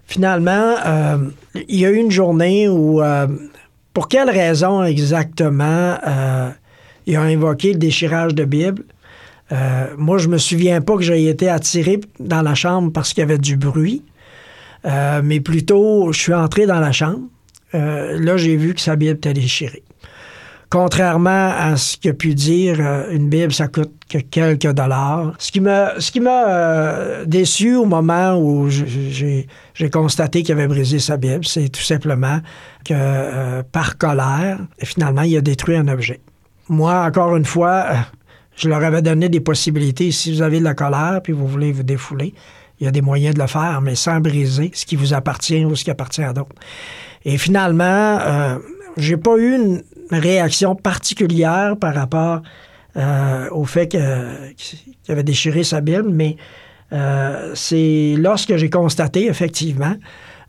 [0.07, 0.77] Finalement,
[1.55, 3.03] il y a eu une journée où,
[3.93, 5.97] pour quelle raison exactement,
[7.07, 8.85] il a invoqué le déchirage de Bible.
[9.53, 13.21] Euh, moi, je me souviens pas que j'ai été attiré dans la chambre parce qu'il
[13.21, 14.03] y avait du bruit,
[14.87, 17.21] euh, mais plutôt, je suis entré dans la chambre.
[17.75, 19.83] Euh, là, j'ai vu que sa Bible était déchirée.
[20.71, 25.35] Contrairement à ce qu'a pu dire, une Bible, ça coûte que quelques dollars.
[25.39, 29.47] Ce qui ce qui m'a déçu au moment où j'ai,
[29.93, 32.41] constaté qu'il avait brisé sa Bible, c'est tout simplement
[32.87, 36.21] que par colère, finalement, il a détruit un objet.
[36.69, 37.87] Moi, encore une fois,
[38.57, 40.11] je leur avais donné des possibilités.
[40.13, 42.35] Si vous avez de la colère puis vous voulez vous défouler,
[42.81, 45.65] il y a des moyens de le faire, mais sans briser ce qui vous appartient
[45.65, 46.55] ou ce qui appartient à d'autres.
[47.25, 48.59] Et finalement, euh,
[48.97, 52.43] j'ai pas eu une réaction particulière par rapport
[52.97, 54.01] euh, au fait qu'il
[55.09, 56.37] avait déchiré sa Bible, mais
[56.93, 59.95] euh, c'est lorsque j'ai constaté effectivement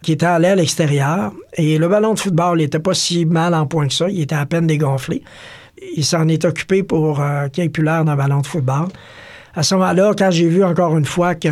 [0.01, 3.65] qu'il était allé à l'extérieur et le ballon de football n'était pas si mal en
[3.65, 5.23] point que ça, il était à peine dégonflé
[5.95, 8.87] il s'en est occupé pour euh, qu'il ait plus l'air d'un ballon de football.
[9.55, 11.49] À ce moment-là, quand j'ai vu encore une fois que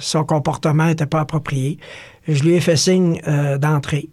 [0.00, 1.78] son comportement n'était pas approprié,
[2.26, 4.08] je lui ai fait signe euh, d'entrer.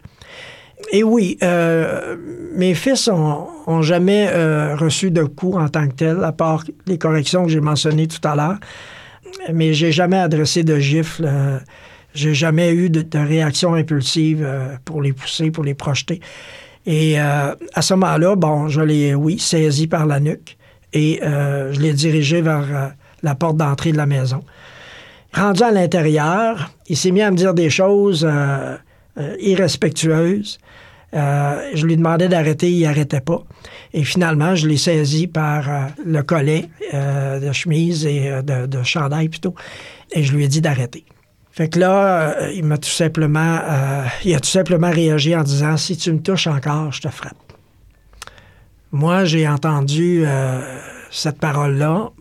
[0.91, 2.15] Et oui, euh,
[2.55, 4.29] mes fils ont, jamais
[4.75, 8.25] reçu de coups en tant que tel, à part les corrections que j'ai mentionnées tout
[8.27, 8.57] à l'heure.
[9.53, 11.29] Mais j'ai jamais adressé de gifle.
[12.15, 14.47] j'ai jamais eu de, de réaction impulsive
[14.85, 16.21] pour les pousser, pour les projeter.
[16.91, 20.57] Et euh, à ce moment-là, bon, je l'ai, saisi par la nuque
[20.91, 22.87] et euh, je l'ai dirigé vers euh,
[23.21, 24.43] la porte d'entrée de la maison.
[25.31, 28.27] Rendu à l'intérieur, il s'est mis à me dire des choses
[29.39, 30.57] irrespectueuses.
[31.13, 33.43] je lui demandais d'arrêter, il n'arrêtait pas.
[33.93, 35.69] Et finalement, je l'ai saisi par
[36.03, 39.53] le collet de chemise et de, de chandail plutôt,
[40.11, 41.05] et je lui ai dit d'arrêter.
[41.59, 45.43] Fait que là, euh, il m'a tout simplement, euh, il a tout simplement réagi en
[45.43, 47.35] disant si tu me touches encore, je te frappe.
[48.93, 50.61] Moi, j'ai entendu euh,
[51.11, 52.11] cette parole-là.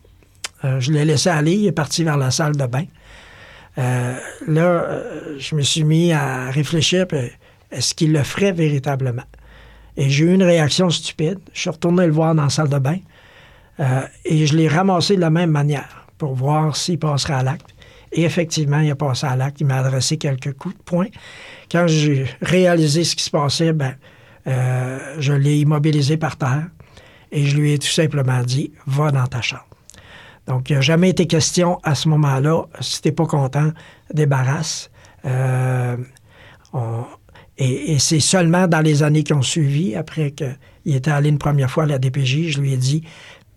[0.81, 1.53] je l'ai laissé aller.
[1.53, 2.87] Il est parti vers la salle de bain.
[3.77, 5.03] là,
[5.38, 7.07] je me suis mis à réfléchir.
[7.70, 9.29] Est-ce qu'il le ferait véritablement?
[9.96, 11.38] Et j'ai eu une réaction stupide.
[11.53, 12.98] Je suis retourné le voir dans la salle de bain.
[14.24, 17.72] et je l'ai ramassé de la même manière pour voir s'il passerait à l'acte.
[18.12, 19.61] Et effectivement, il a passé à l'acte.
[19.61, 21.07] Il m'a adressé quelques coups de poing.
[21.71, 23.94] Quand j'ai réalisé ce qui se passait, ben,
[24.47, 26.68] euh, je l'ai immobilisé par terre
[27.31, 29.64] et je lui ai tout simplement dit Va dans ta chambre.
[30.47, 33.71] Donc, il n'a jamais été question à ce moment-là, si t'es pas content,
[34.14, 34.90] débarrasse.
[35.27, 35.97] Euh,
[37.59, 41.38] et, et c'est seulement dans les années qui ont suivi, après qu'il était allé une
[41.38, 43.03] première fois à la DPJ, je lui ai dit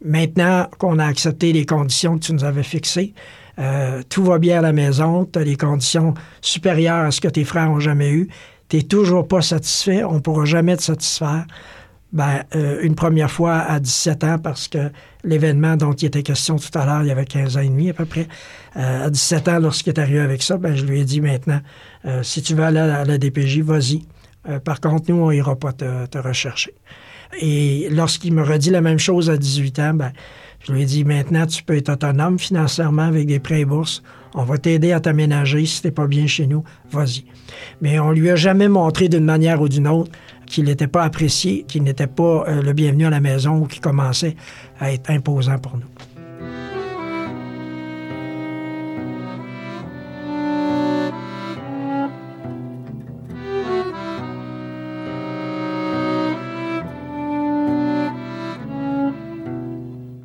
[0.04, 3.14] Maintenant qu'on a accepté les conditions que tu nous avais fixées,
[3.62, 7.28] euh, tout va bien à la maison, tu as des conditions supérieures à ce que
[7.28, 8.28] tes frères ont jamais eu,
[8.69, 11.45] tu n'es toujours pas satisfait, on ne pourra jamais te satisfaire.
[12.12, 14.91] Ben, euh, une première fois à 17 ans, parce que
[15.24, 17.89] l'événement dont il était question tout à l'heure, il y avait 15 ans et demi
[17.89, 18.28] à peu près,
[18.76, 21.62] euh, à 17 ans, lorsqu'il est arrivé avec ça, ben, je lui ai dit maintenant,
[22.24, 24.02] si tu veux aller à la DPJ, vas-y.
[24.65, 26.74] par contre, nous, on ira pas te, te rechercher.
[27.39, 30.12] Et lorsqu'il me redit la même chose à 18 ans, ben,
[30.63, 34.04] je lui ai dit, maintenant, tu peux être autonome financièrement avec des prêts et bourses.
[34.34, 35.65] On va t'aider à t'aménager.
[35.65, 37.26] Si t'es pas bien chez nous, vas-y.
[37.82, 40.12] Mais on lui a jamais montré d'une manière ou d'une autre
[40.45, 43.82] qu'il n'était pas apprécié, qu'il n'était pas euh, le bienvenu à la maison ou qu'il
[43.82, 44.36] commençait
[44.80, 45.86] à être imposant pour nous.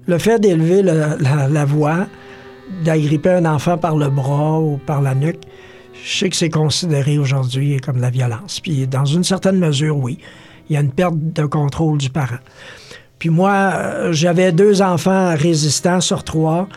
[0.07, 2.07] Le fait d'élever la, voix,
[2.85, 5.43] d'agripper un enfant par le bras ou par la nuque,
[6.05, 8.61] je sais que c'est considéré aujourd'hui comme de la violence.
[8.61, 10.19] Puis dans une certaine mesure, oui,
[10.69, 12.39] il y a une perte de contrôle du parent.
[13.19, 16.69] Puis moi, euh, j'avais deux enfants résistants sur trois.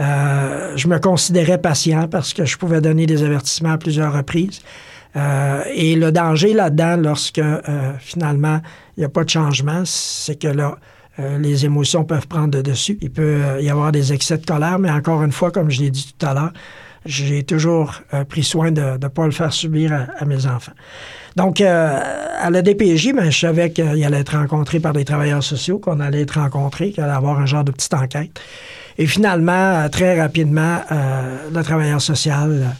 [0.00, 4.62] Euh, je me considérais patient parce que je pouvais donner des avertissements à plusieurs reprises.
[5.14, 7.42] Euh, et le danger là-dedans, lorsque
[7.98, 8.60] finalement
[8.96, 10.78] il n'y a pas de changement, c'est que là,
[11.18, 12.98] euh, les émotions peuvent prendre de dessus.
[13.02, 15.80] Il peut euh, y avoir des excès de colère, mais encore une fois, comme je
[15.82, 16.52] l'ai dit tout à l'heure,
[17.04, 20.70] j'ai toujours pris soin de ne pas le faire subir à, mes enfants.
[21.34, 25.80] Donc, à la DPJ, ben, je savais qu'il allait être rencontré par des travailleurs sociaux,
[25.80, 28.40] qu'on allait être rencontré, qu'il allait avoir un genre de petite enquête.
[28.98, 30.78] Et finalement, très rapidement,
[31.52, 32.76] le travailleur social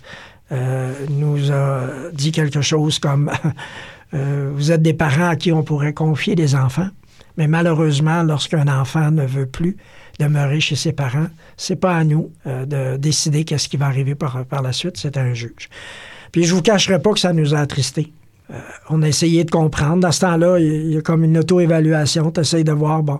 [1.11, 3.29] nous a dit quelque chose comme
[4.13, 6.91] Vous êtes des parents à qui on pourrait confier des enfants.
[7.37, 9.77] Mais malheureusement, lorsqu'un enfant ne veut plus
[10.19, 14.15] demeurer chez ses parents, c'est pas à nous euh, de décider qu'est-ce qui va arriver
[14.15, 15.69] par, la suite, c'est un juge.
[16.31, 18.13] Puis je vous cacherai pas que ça nous a attristés.
[18.51, 18.59] Euh,
[18.91, 20.01] on a essayé de comprendre.
[20.01, 22.31] Dans ce temps-là, il y, a comme une auto-évaluation.
[22.31, 23.19] Tu essayes de voir bon,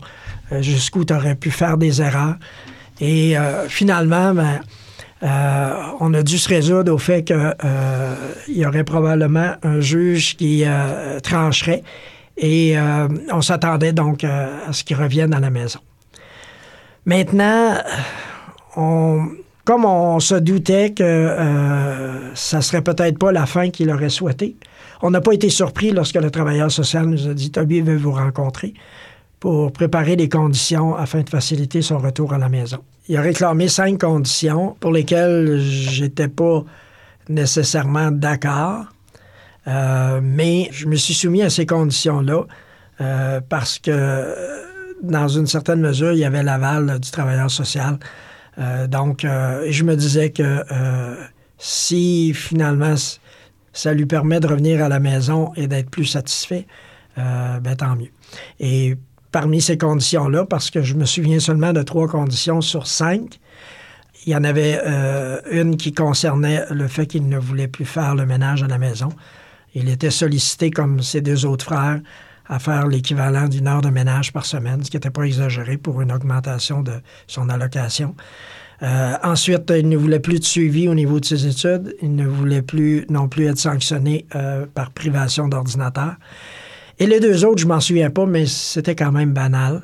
[0.53, 2.37] euh, jusqu'où tu aurais pu faire des erreurs.
[3.01, 3.35] Et
[3.67, 4.61] finalement, ben,
[5.99, 7.37] on a dû se résoudre au fait qu'il
[8.49, 10.63] y aurait probablement un juge qui
[11.25, 11.83] trancherait
[12.37, 15.81] et euh, on s'attendait donc euh, à ce qu'il revienne à la maison.
[17.05, 17.75] Maintenant,
[19.65, 24.57] comme on se doutait que euh, ça serait peut-être pas la fin qu'il aurait souhaité,
[25.03, 28.13] on n'a pas été surpris lorsque le travailleur social nous a dit Toby veut vous
[28.13, 28.75] rencontrer
[29.41, 32.79] pour préparer les conditions afin de faciliter son retour à la maison.
[33.09, 36.65] Il a réclamé cinq conditions pour lesquelles j'étais pas
[37.29, 38.87] nécessairement d'accord.
[39.69, 42.45] Euh, mais je me suis soumis à ces conditions-là
[43.01, 44.35] euh, parce que,
[45.03, 47.99] dans une certaine mesure, il y avait l'aval du travailleur social.
[48.59, 50.65] Euh, donc, je me disais que
[51.59, 52.95] si finalement
[53.73, 56.67] ça lui permet de revenir à la maison et d'être plus satisfait,
[57.17, 58.11] ben, tant mieux.
[58.61, 58.97] Et
[59.33, 63.41] parmi ces conditions-là, parce que je me souviens seulement de trois conditions sur cinq,
[64.27, 64.79] il y en avait
[65.51, 69.09] une qui concernait le fait qu'il ne voulait plus faire le ménage à la maison.
[69.75, 72.01] Il était sollicité, comme ses deux autres frères,
[72.47, 76.03] à faire l'équivalent d'une heure de ménage par semaine, ce qui n'était pas exagéré pour
[76.03, 76.93] une augmentation de
[77.27, 78.15] son allocation.
[78.83, 81.95] Euh, ensuite, il ne voulait plus de suivi au niveau de ses études.
[82.03, 86.17] Il ne voulait plus non plus être sanctionné euh, par privation d'ordinateur.
[86.99, 89.83] Et les deux autres, je m'en souviens pas, mais c'était quand même banal.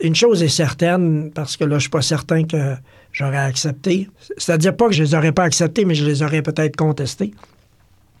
[0.00, 2.76] Une chose est certaine, parce que là, je suis pas certain que
[3.12, 4.08] j'aurais accepté.
[4.36, 7.34] C'est-à-dire pas que je les aurais pas acceptés, mais je les aurais peut-être contestés.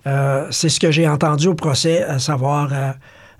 [0.06, 2.92] Euh, c'est ce que j'ai entendu au procès, à savoir euh,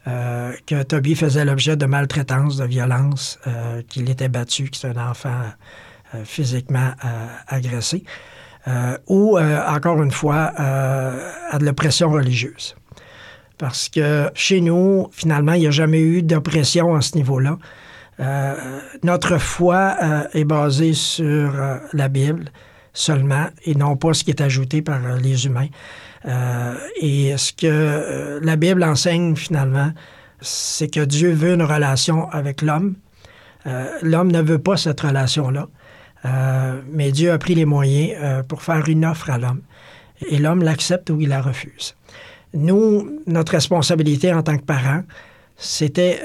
[0.08, 3.38] euh, que Toby faisait l'objet de maltraitance, de violence,
[3.88, 5.42] qu'il était battu, que c'est un enfant
[6.24, 6.92] physiquement
[7.46, 8.02] agressé,
[9.06, 12.74] ou, encore une fois, à de l'oppression religieuse.
[13.58, 17.58] Parce que chez nous, finalement, il n'y a jamais eu d'oppression à ce niveau-là.
[19.02, 19.96] notre foi
[20.32, 21.52] est basée sur
[21.92, 22.50] la Bible
[22.94, 25.68] seulement et non pas ce qui est ajouté par les humains.
[26.26, 29.92] Euh, et ce que euh, la Bible enseigne finalement,
[30.40, 32.94] c'est que Dieu veut une relation avec l'homme.
[33.66, 35.68] Euh, l'homme ne veut pas cette relation-là,
[36.90, 39.62] mais Dieu a pris les moyens pour faire une offre à l'homme.
[40.28, 41.94] Et l'homme l'accepte ou il la refuse.
[42.54, 45.02] Nous, notre responsabilité en tant que parents,
[45.56, 46.20] c'était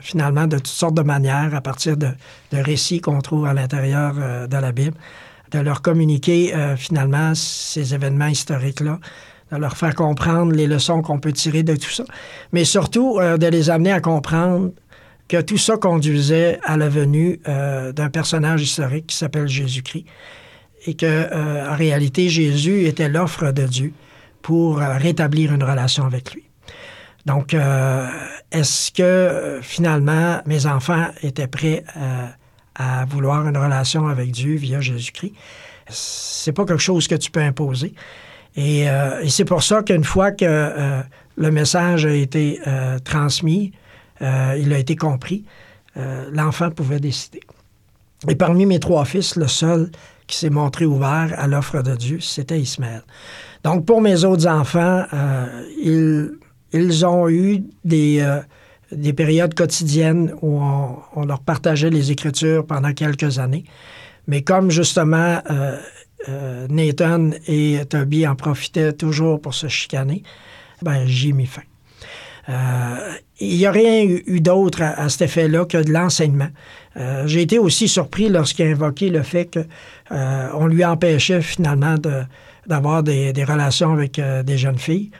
[0.00, 2.08] finalement de toutes sortes de manières, à partir de,
[2.52, 4.14] de récits qu'on trouve à l'intérieur
[4.48, 4.96] de la Bible,
[5.50, 8.98] de leur communiquer euh, finalement ces événements historiques-là,
[9.52, 12.04] de leur faire comprendre les leçons qu'on peut tirer de tout ça,
[12.52, 14.72] mais surtout euh, de les amener à comprendre
[15.28, 20.06] que tout ça conduisait à la venue euh, d'un personnage historique qui s'appelle Jésus-Christ
[20.86, 23.92] et que en réalité Jésus était l'offre de Dieu
[24.40, 26.44] pour rétablir une relation avec lui.
[27.24, 27.56] Donc,
[28.52, 32.36] est-ce que finalement mes enfants étaient prêts à
[32.76, 35.32] à vouloir une relation avec Dieu via Jésus-Christ.
[35.88, 37.94] C'est pas quelque chose que tu peux imposer.
[38.56, 41.02] Et, euh, c'est pour ça qu'une fois que euh,
[41.36, 43.72] le message a été euh, transmis,
[44.20, 45.44] il a été compris,
[46.32, 47.40] l'enfant pouvait décider.
[48.28, 49.90] Et parmi mes trois fils, le seul
[50.26, 53.02] qui s'est montré ouvert à l'offre de Dieu, c'était Ismaël.
[53.62, 55.04] Donc pour mes autres enfants,
[55.78, 56.30] ils,
[56.72, 58.26] ils ont eu des
[58.92, 63.64] des périodes quotidiennes où on, leur partageait les Écritures pendant quelques années.
[64.28, 65.76] Mais comme justement euh,
[66.28, 70.22] euh, Nathan et Toby en profitaient toujours pour se chicaner,
[70.82, 71.62] ben j'y mis fin.
[72.48, 76.48] Euh, il n'y a rien eu, d'autre à, cet effet-là que de l'enseignement.
[77.26, 79.50] J'ai été aussi surpris lorsqu'il a invoqué le fait
[80.10, 81.96] qu'on lui empêchait finalement
[82.66, 85.10] d'avoir des, relations avec des jeunes filles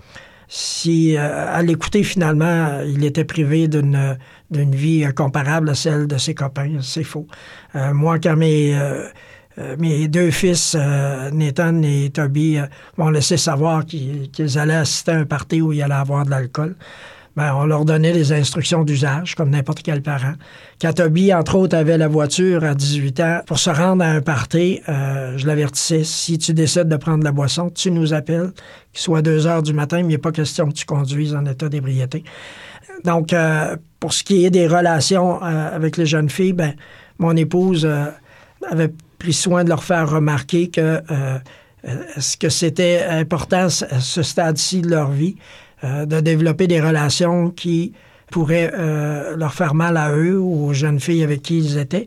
[0.48, 4.16] si euh, à l'écouter finalement, il était privé d'une
[4.50, 6.78] vie comparable à celle de ses copains.
[6.82, 7.26] C'est faux.
[7.74, 9.08] Euh, moi, quand mes, euh,
[9.78, 10.76] mes deux fils,
[11.32, 12.58] Nathan et Toby,
[12.96, 16.76] m'ont laissé savoir qu'ils allaient assister à un party où il allait avoir de l'alcool,
[17.36, 20.32] ben, on leur donnait les instructions d'usage, comme n'importe quel parent.
[20.80, 24.22] Quand Toby, entre autres, avait la voiture à 18 ans, pour se rendre à un
[24.22, 28.52] party, euh, je l'avertissais, si tu décides de prendre la boisson, tu nous appelles,
[28.92, 31.44] qu'il soit 2 heures du matin, mais il n'est pas question que tu conduises en
[31.44, 32.24] état d'ébriété.
[33.04, 36.72] Donc, euh, pour ce qui est des relations euh, avec les jeunes filles, ben,
[37.18, 37.86] mon épouse
[38.70, 41.02] avait pris soin de leur faire remarquer que
[42.18, 45.36] ce que c'était important à ce stade-ci de leur vie,
[45.84, 47.92] euh, de développer des relations qui
[48.30, 52.06] pourraient euh, leur faire mal à eux ou aux jeunes filles avec qui ils étaient.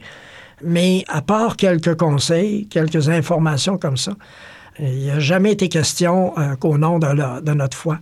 [0.64, 4.14] Mais à part quelques conseils, quelques informations comme ça,
[4.80, 8.00] il n'y a jamais été question euh, qu'au nom de, de, notre foi,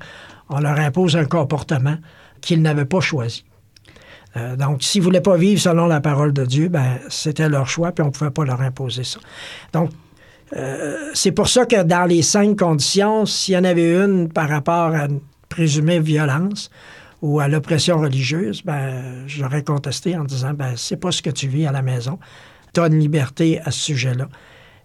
[0.48, 1.98] on leur impose un comportement
[2.40, 3.44] qu'ils n'avaient pas choisi.
[4.58, 7.92] donc, s'ils ne voulaient pas vivre selon la parole de Dieu, ben, c'était leur choix,
[7.92, 9.20] puis on ne pouvait pas leur imposer ça.
[9.74, 9.90] Donc,
[11.14, 14.96] c'est pour ça que dans les cinq conditions, s'il y en avait une par rapport
[14.96, 15.08] à
[15.50, 16.70] présumée violence
[17.22, 21.48] ou à l'oppression religieuse, ben, j'aurais contesté en disant ben, c'est pas ce que tu
[21.48, 22.20] vis à la maison.
[22.74, 24.30] Tu une liberté à ce sujet-là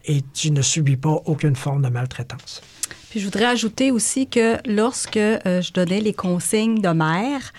[0.07, 2.63] et tu ne subis pas aucune forme de maltraitance.
[3.11, 7.53] Puis je voudrais ajouter aussi que lorsque euh, je donnais les consignes de mère,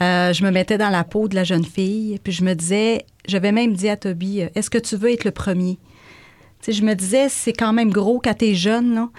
[0.00, 3.04] euh, je me mettais dans la peau de la jeune fille, puis je me disais,
[3.26, 5.78] j'avais même dit à Toby, euh, est-ce que tu veux être le premier?
[6.60, 9.10] sais, je me disais, c'est quand même gros quand t'es jeune, non?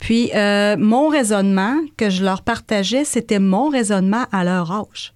[0.00, 5.12] Puis euh, mon raisonnement que je leur partageais, c'était mon raisonnement à leur âge.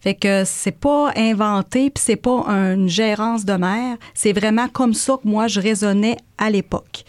[0.00, 4.94] Fait que c'est pas inventé, puis c'est pas une gérance de mère, c'est vraiment comme
[4.94, 7.04] ça que moi je raisonnais à l'époque.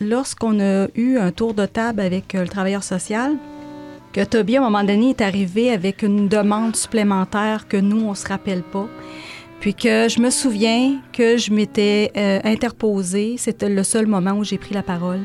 [0.00, 3.36] Lorsqu'on a eu un tour de table avec euh, le travailleur social,
[4.12, 8.14] que Toby, à un moment donné, est arrivé avec une demande supplémentaire que nous, on
[8.14, 8.86] se rappelle pas.
[9.60, 14.44] Puis que je me souviens que je m'étais euh, interposée, c'était le seul moment où
[14.44, 15.20] j'ai pris la parole.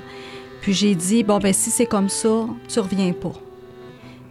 [0.61, 3.33] Puis j'ai dit, bon, ben si c'est comme ça, tu reviens pas.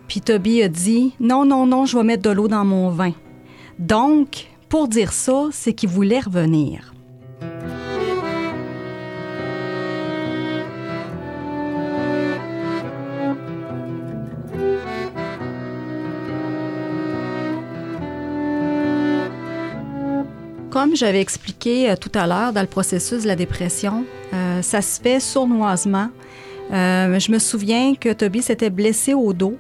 [0.09, 3.13] Puis Toby a dit, non, non, non, je vais mettre de l'eau dans mon vin.
[3.79, 6.95] Donc, pour dire ça, c'est qu'il voulait revenir.
[20.71, 24.81] Comme j'avais expliqué euh, tout à l'heure dans le processus de la dépression, euh, ça
[24.81, 26.09] se fait sournoisement.
[26.71, 29.59] Euh, je me souviens que Toby s'était blessé au dos.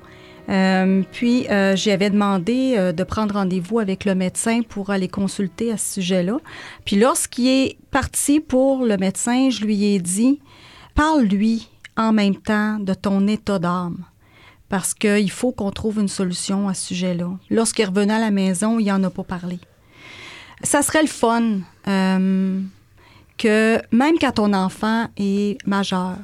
[1.13, 6.39] puis j'avais demandé de prendre rendez-vous avec le médecin pour aller consulter à ce sujet-là.
[6.85, 10.41] Puis lorsqu'il est parti pour le médecin, je lui ai dit
[10.95, 14.05] parle-lui en même temps de ton état d'âme
[14.69, 17.31] parce qu'il faut qu'on trouve une solution à ce sujet-là.
[17.51, 19.59] Lorsqu'il revenait à la maison, il n'en a pas parlé.
[20.63, 22.61] Ça serait le fun euh,
[23.37, 26.17] que même quand ton enfant est majeur,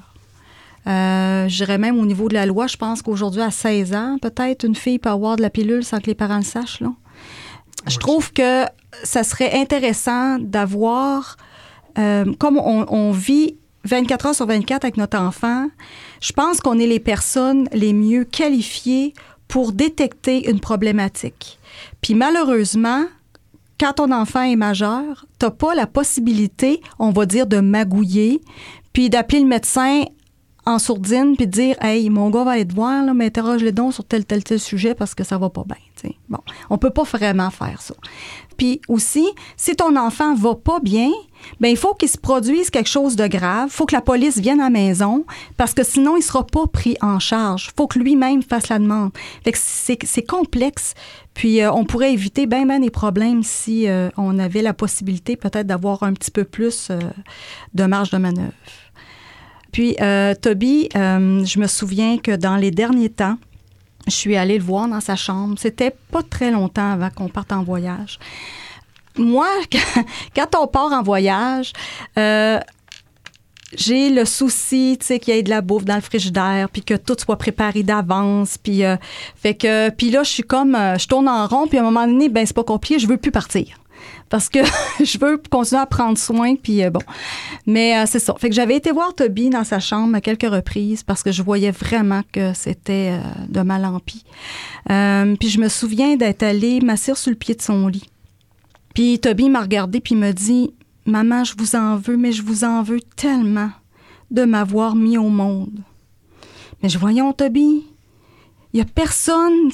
[0.87, 4.19] euh, je dirais même au niveau de la loi, je pense qu'aujourd'hui, à 16 ans,
[4.21, 6.81] peut-être une fille peut avoir de la pilule sans que les parents le sachent.
[6.81, 6.93] Là.
[7.87, 8.65] Je trouve que
[9.03, 11.37] ça serait intéressant d'avoir,
[11.99, 15.69] euh, comme on, on, vit 24 heures sur 24 avec notre enfant,
[16.21, 19.15] je pense qu'on est les personnes les mieux qualifiées
[19.49, 21.59] pour détecter une problématique.
[22.01, 23.05] Puis malheureusement,
[23.79, 28.41] quand ton enfant est majeur, tu n'as pas la possibilité, on va dire, de magouiller,
[28.93, 30.05] puis d'appeler le médecin
[30.67, 33.95] en sourdine, puis dire Hey, mon gars va aller te voir, là, mais interroge-les donc
[33.95, 35.77] sur tel, tel, tel sujet parce que ça va pas bien.
[36.29, 36.39] Bon,
[36.71, 37.95] on peut pas vraiment faire ça.
[38.57, 41.11] Puis aussi, si ton enfant va pas bien,
[41.61, 43.69] ben il faut qu'il se produise quelque chose de grave.
[43.71, 45.25] Faut que la police vienne à la maison
[45.57, 47.73] parce que sinon, il sera pas pris en charge.
[47.77, 49.11] Faut que lui-même fasse la demande.
[49.55, 50.95] C'est complexe.
[51.35, 55.37] Puis euh, on pourrait éviter bien ben des problèmes si euh, on avait la possibilité
[55.37, 56.99] peut-être d'avoir un petit peu plus euh,
[57.75, 58.53] de marge de manœuvre.
[59.75, 59.97] Puis
[60.41, 63.37] Toby, je me souviens que dans les derniers temps,
[64.07, 65.57] je suis allée le voir dans sa chambre.
[65.59, 68.21] C'était pas très longtemps avant qu'on parte en voyage.
[69.19, 69.49] Moi,
[70.37, 71.73] quand on part en voyage,
[73.77, 76.83] j'ai le souci, tu sais, qu'il y ait de la bouffe dans le frigidaire, puis
[76.83, 78.97] que tout soit préparé d'avance, puis euh,
[79.37, 81.85] fait que, puis là, je suis comme, euh, je tourne en rond, puis à un
[81.85, 83.67] moment donné, ben c'est pas compliqué, je veux plus partir
[84.29, 84.61] parce que
[85.05, 87.01] je veux continuer à prendre soin, puis euh, bon.
[87.67, 88.35] Mais c'est ça.
[88.39, 91.43] Fait que j'avais été voir Toby dans sa chambre à quelques reprises parce que je
[91.43, 94.25] voyais vraiment que c'était de mal en pis.
[94.87, 98.11] puis je me souviens d'être allée m'asseoir sur le pied de son lit.
[98.95, 100.73] Puis Toby m'a regardé puis me dit
[101.07, 103.71] Maman, je vous en veux, mais je vous en veux tellement
[104.31, 105.81] de m'avoir mis au monde.
[106.83, 107.85] Mais je voyons, Toby,
[108.73, 109.71] il n'y a personne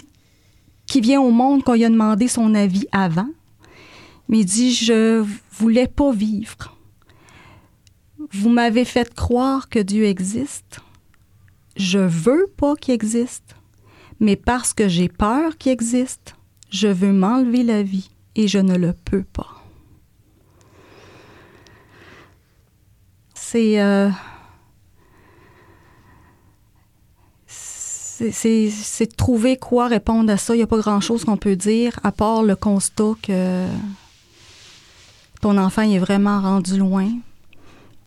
[0.86, 3.28] qui vient au monde qu'on lui a demandé son avis avant.
[4.30, 6.78] Mais il dit, je voulais pas vivre.
[8.32, 10.80] Vous m'avez fait croire que Dieu existe.
[11.76, 13.56] Je veux pas qu'il existe.
[14.20, 16.36] mais parce que j'ai peur qu'il existe,
[16.70, 19.64] je veux m'enlever la vie et je ne le peux pas.
[23.34, 24.10] C'est euh,
[28.30, 30.54] c'est de trouver quoi répondre à ça.
[30.54, 33.66] Il n'y a pas grand-chose qu'on peut dire à part le constat que
[35.40, 37.08] ton enfant est vraiment rendu loin.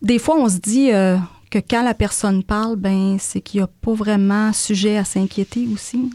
[0.02, 1.16] Des fois, on se dit euh,
[1.50, 5.66] que quand la personne parle, ben c'est qu'il n'y a pas vraiment sujet à s'inquiéter
[5.72, 6.10] aussi.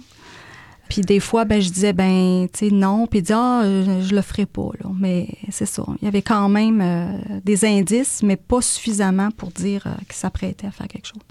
[0.90, 4.22] Puis des fois, ben je disais ben tu sais non, puis dit ah je, le
[4.22, 4.70] ferai pas.
[5.00, 5.84] Mais c'est ça.
[6.02, 10.16] Il y avait quand même euh, des indices, mais pas suffisamment pour dire euh, que
[10.16, 11.22] ça prêtait à faire quelque chose.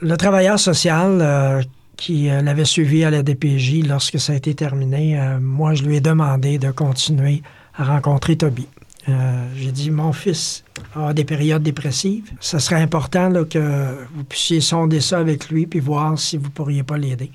[0.00, 1.64] Le travailleur social
[1.98, 5.82] qui euh, l'avait suivi à la DPJ lorsque ça a été terminé, euh, moi, je
[5.82, 7.42] lui ai demandé de continuer
[7.74, 8.66] à rencontrer Toby.
[9.08, 12.30] Euh, j'ai dit, mon fils a des périodes dépressives.
[12.40, 16.82] Ce serait important que vous puissiez sonder ça avec lui puis voir si vous pourriez
[16.82, 17.30] pas l'aider.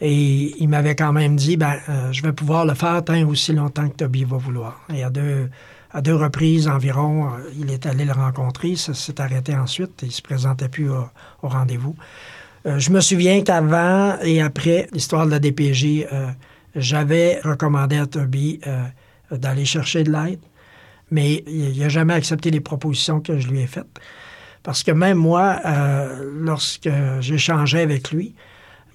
[0.00, 1.74] Et il m'avait quand même dit, ben,
[2.12, 4.84] je vais pouvoir le faire tant aussi longtemps que Toby va vouloir.
[4.92, 5.48] Et à deux,
[5.90, 8.76] à deux reprises environ, il est allé le rencontrer.
[8.76, 10.02] Ça s'est arrêté ensuite.
[10.02, 11.08] Il se présentait plus au
[11.42, 11.94] rendez-vous.
[12.66, 16.26] Euh, je me souviens qu'avant et après l'histoire de la DPJ, euh,
[16.74, 18.82] j'avais recommandé à Toby euh,
[19.30, 20.40] d'aller chercher de l'aide,
[21.10, 23.86] mais il n'a jamais accepté les propositions que je lui ai faites.
[24.62, 25.60] Parce que même moi,
[26.20, 26.90] lorsque
[27.20, 28.34] j'échangeais avec lui,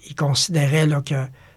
[0.09, 1.15] il considérait que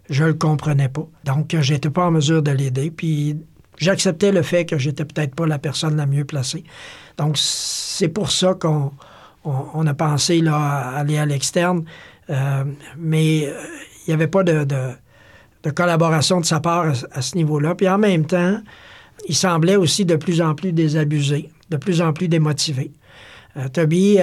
[0.09, 1.07] je ne le comprenais pas.
[1.25, 2.91] Donc, je n'étais pas en mesure de l'aider.
[2.91, 3.37] Puis,
[3.79, 6.65] j'acceptais le fait que j'étais peut-être pas la personne la mieux placée.
[7.19, 8.93] Donc, c'est pour ça qu'on
[9.45, 11.85] on, a pensé là, à aller à l'externe,
[12.31, 12.65] euh,
[12.97, 13.61] mais euh,
[14.07, 14.67] il n'y avait pas de,
[15.75, 17.75] collaboration de sa part à, ce niveau-là.
[17.75, 18.59] Puis en même temps,
[19.29, 22.93] il semblait aussi de plus en plus désabusé, de plus en plus démotivé.
[23.57, 24.19] Euh, Toby,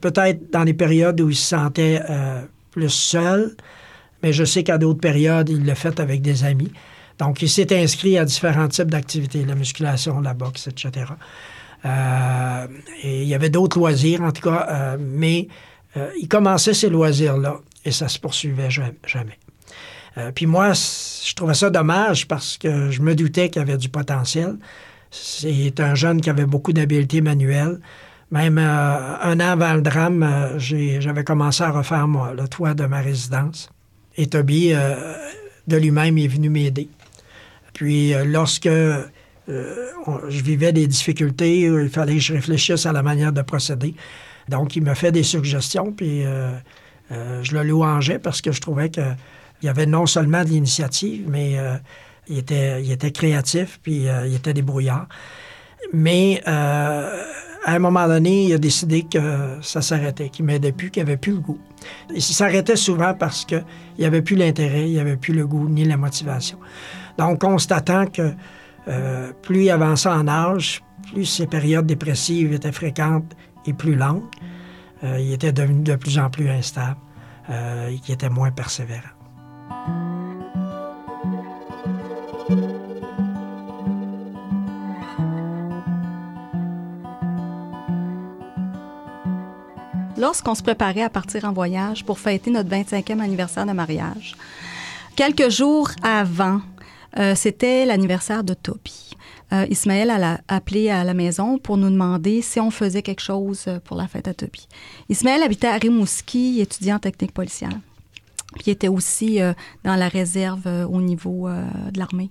[0.00, 2.00] peut-être dans les périodes où il se sentait
[2.70, 3.54] plus seul,
[4.22, 6.72] mais je sais qu'à d'autres périodes, il l'a fait avec des amis.
[7.18, 11.04] Donc, il s'est inscrit à différents types d'activités, la musculation, la boxe, etc.
[11.84, 12.66] Euh,
[13.02, 15.48] et il y avait d'autres loisirs, en tout cas, euh, mais
[15.96, 19.38] euh, il commençait ces loisirs-là et ça se poursuivait jamais.
[20.34, 24.56] Puis moi, je trouvais ça dommage parce que je me doutais qu'il avait du potentiel.
[25.10, 27.80] C'est un jeune qui avait beaucoup d'habiletés manuelles.
[28.30, 33.70] Même un an avant le drame, j'avais commencé à refaire le toit de ma résidence.
[34.16, 34.72] Et Toby,
[35.66, 36.88] de lui-même, est venu m'aider.
[37.72, 38.68] Puis lorsque
[39.48, 39.74] euh,
[40.28, 43.94] je vivais des difficultés, il fallait que je réfléchisse à la manière de procéder.
[44.48, 46.52] Donc, il me fait des suggestions, puis euh,
[47.10, 48.90] euh, je le louangeais parce que je trouvais
[49.66, 51.56] y avait non seulement de l'initiative, mais
[52.28, 55.08] il, était, il était créatif, puis il était débrouillard.
[55.92, 56.42] Mais
[57.64, 61.16] à un moment donné, il a décidé que ça s'arrêtait, qu'il m'aidait plus, qu'il avait
[61.16, 61.60] plus le goût.
[62.12, 63.64] Il s'arrêtait souvent parce qu'il
[63.98, 66.58] n'y avait plus l'intérêt, il n'y avait plus le goût ni la motivation.
[67.18, 68.32] Donc, constatant que
[68.88, 70.82] euh, plus il avançait en âge,
[71.12, 73.36] plus ses périodes dépressives étaient fréquentes
[73.66, 74.24] et plus longues.
[75.04, 76.96] Euh, il était devenu de plus en plus instable
[77.50, 79.21] euh, et qui était moins persévérant.
[90.18, 94.36] Lorsqu'on se préparait à partir en voyage pour fêter notre 25e anniversaire de mariage,
[95.16, 96.60] quelques jours avant
[97.18, 99.10] euh, c'était l'anniversaire de Toby.
[99.52, 103.66] Euh, Ismaël a appelé à la maison pour nous demander si on faisait quelque chose
[103.84, 104.66] pour la fête à Toby.
[105.10, 107.72] Ismaël habitait à Rimouski, étudiant en technique policière.
[108.54, 109.52] Puis il était aussi euh,
[109.84, 112.30] dans la réserve au niveau de l'armée.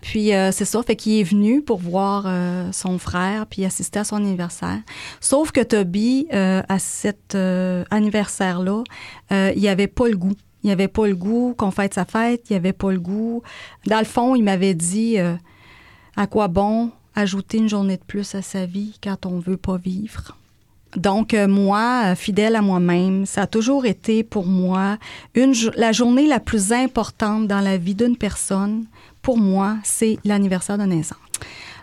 [0.00, 2.26] Puis c'est ça, fait qu'il est venu pour voir
[2.72, 4.78] son frère puis assister à son anniversaire.
[5.20, 8.82] Sauf que Toby, à cet anniversaire-là,
[9.30, 12.56] il avait pas le goût il avait pas le goût qu'on fête sa fête, il
[12.56, 13.42] avait pas le goût.
[13.86, 15.36] Dans le fond, il m'avait dit euh,
[16.16, 19.76] à quoi bon ajouter une journée de plus à sa vie quand on veut pas
[19.76, 20.36] vivre?
[20.96, 24.98] Donc, euh, moi, euh, fidèle à moi-même, ça a toujours été pour moi
[25.34, 28.84] une, la journée la plus importante dans la vie d'une personne.
[29.22, 31.18] Pour moi, c'est l'anniversaire de naissance.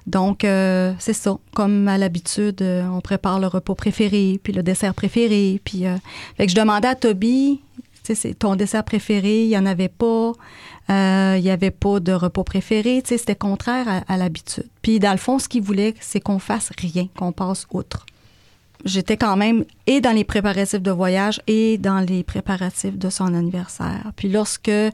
[0.07, 1.37] Donc, c'est ça.
[1.53, 5.59] Comme à l'habitude, on prépare le repas préféré, puis le dessert préféré.
[5.65, 5.83] Puis,
[6.37, 7.59] fait que je demandais à Toby,
[8.15, 10.31] c'est ton dessert préféré, il n'y en avait pas.
[10.89, 13.03] Euh, il n'y avait pas de repas préféré.
[13.05, 14.67] C'était contraire à, l'habitude.
[14.81, 18.05] Puis, dans le fond, ce qu'il voulait, c'est qu'on fasse rien, qu'on passe outre.
[18.85, 23.33] J'étais quand même et dans les préparatifs de voyage et dans les préparatifs de son
[23.33, 24.11] anniversaire.
[24.15, 24.91] Puis lorsque euh,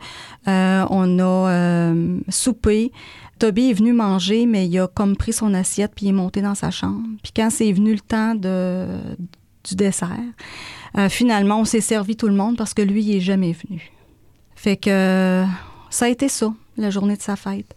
[0.48, 2.92] on a euh, soupé,
[3.40, 6.42] Toby est venu manger, mais il a comme pris son assiette puis il est monté
[6.42, 7.04] dans sa chambre.
[7.22, 8.88] Puis quand c'est venu le temps de,
[9.64, 10.10] du dessert,
[10.98, 13.92] euh, finalement, on s'est servi tout le monde parce que lui, il est jamais venu.
[14.56, 15.44] Fait que
[15.90, 17.76] ça a été ça, la journée de sa fête.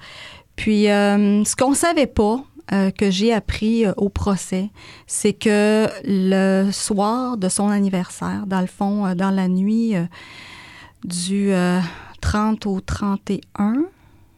[0.55, 4.71] Puis, ce qu'on savait pas, euh, que j'ai appris euh, au procès,
[5.07, 9.95] c'est que le soir de son anniversaire, dans le fond, dans la nuit
[11.05, 11.53] du
[12.21, 13.85] 30 au 31,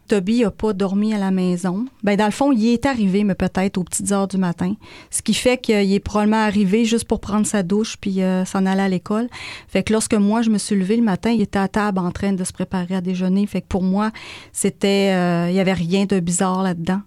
[0.09, 1.87] Toby n'a pas dormi à la maison.
[2.03, 4.74] Ben dans le fond, il est arrivé, mais peut-être aux petites heures du matin.
[5.11, 8.66] Ce qui fait qu'il est probablement arrivé juste pour prendre sa douche puis euh, s'en
[8.66, 9.29] aller à l'école.
[9.68, 12.11] Fait que lorsque moi, je me suis levée le matin, il était à table en
[12.11, 13.47] train de se préparer à déjeuner.
[13.47, 14.11] Fait que pour moi,
[14.53, 15.12] c'était...
[15.14, 17.03] Euh, il y avait rien de bizarre là-dedans.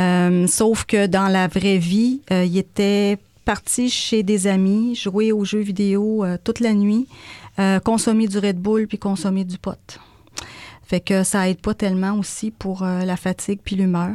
[0.00, 5.44] Euh, sauf que dans la vraie vie, il était parti chez des amis, jouer aux
[5.44, 7.06] jeux vidéo toute la nuit,
[7.84, 9.98] consommer du Red Bull puis consommer du pot.
[10.90, 14.10] Fait que ça aide pas tellement aussi pour euh, la fatigue puis l'humeur.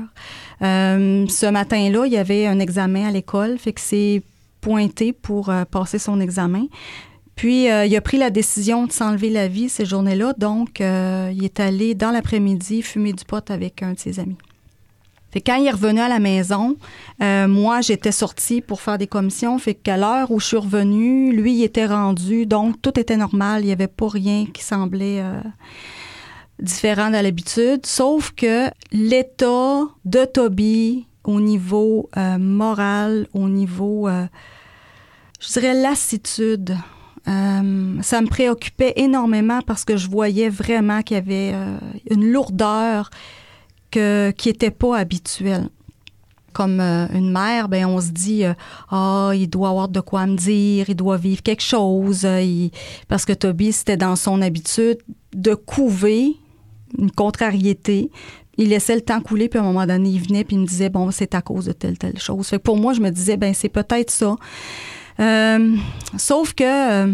[0.61, 4.21] Euh, ce matin-là, il y avait un examen à l'école, fait que c'est
[4.59, 6.65] pointé pour euh, passer son examen.
[7.37, 10.33] Puis, il a pris la décision de s'enlever la vie ces journées-là.
[10.37, 14.37] Donc, il est allé dans l'après-midi fumer du pot avec un de ses amis.
[15.35, 16.77] Fait quand il est revenu à la maison,
[17.19, 19.59] moi, j'étais sortie pour faire des commissions.
[19.59, 22.45] Fait qu'à l'heure où je suis revenue, lui, il était rendu.
[22.45, 23.61] Donc, tout était normal.
[23.63, 25.21] Il n'y avait pas rien qui semblait
[26.59, 34.25] différent de l'habitude, sauf que l'état de Toby au niveau euh, moral, au niveau, euh,
[35.39, 36.77] je dirais, lassitude,
[37.27, 41.55] euh, ça me préoccupait énormément parce que je voyais vraiment qu'il y avait
[42.09, 43.09] une lourdeur
[44.37, 45.69] qui n'était pas habituelle.
[46.53, 48.43] Comme une mère, ben on se dit
[48.89, 52.25] ah il doit avoir de quoi me dire, il doit vivre quelque chose,
[53.09, 54.99] parce que Toby c'était dans son habitude
[55.33, 56.37] de couver
[56.97, 58.09] une contrariété.
[58.57, 60.65] Il laissait le temps couler, puis à un moment donné, il venait, puis il me
[60.65, 62.47] disait, bon, c'est à cause de telle, telle chose.
[62.47, 64.37] Fait pour moi, je me disais, ben c'est peut-être ça.
[65.19, 65.75] Euh,
[66.17, 67.13] sauf que euh,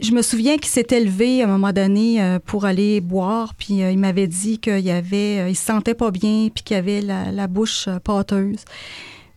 [0.00, 3.78] je me souviens qu'il s'était levé à un moment donné euh, pour aller boire, puis
[3.78, 7.88] il m'avait dit qu'il avait, il se sentait pas bien, puis qu'il avait la, bouche
[8.04, 8.64] pâteuse.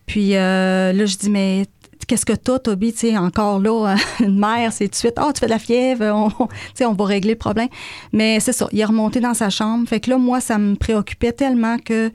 [0.06, 1.66] Puis là, je dis, mais
[2.10, 2.92] qu'est-ce que t'as, Toby?
[2.92, 5.60] Tu sais, encore là, une mère, c'est tout de suite, oh, tu fais de la
[5.60, 6.48] fièvre, on,
[6.86, 7.70] on va régler le problème.
[8.12, 9.88] Mais c'est ça, il est remonté dans sa chambre.
[9.88, 12.12] Fait que là, moi, ça me préoccupait tellement que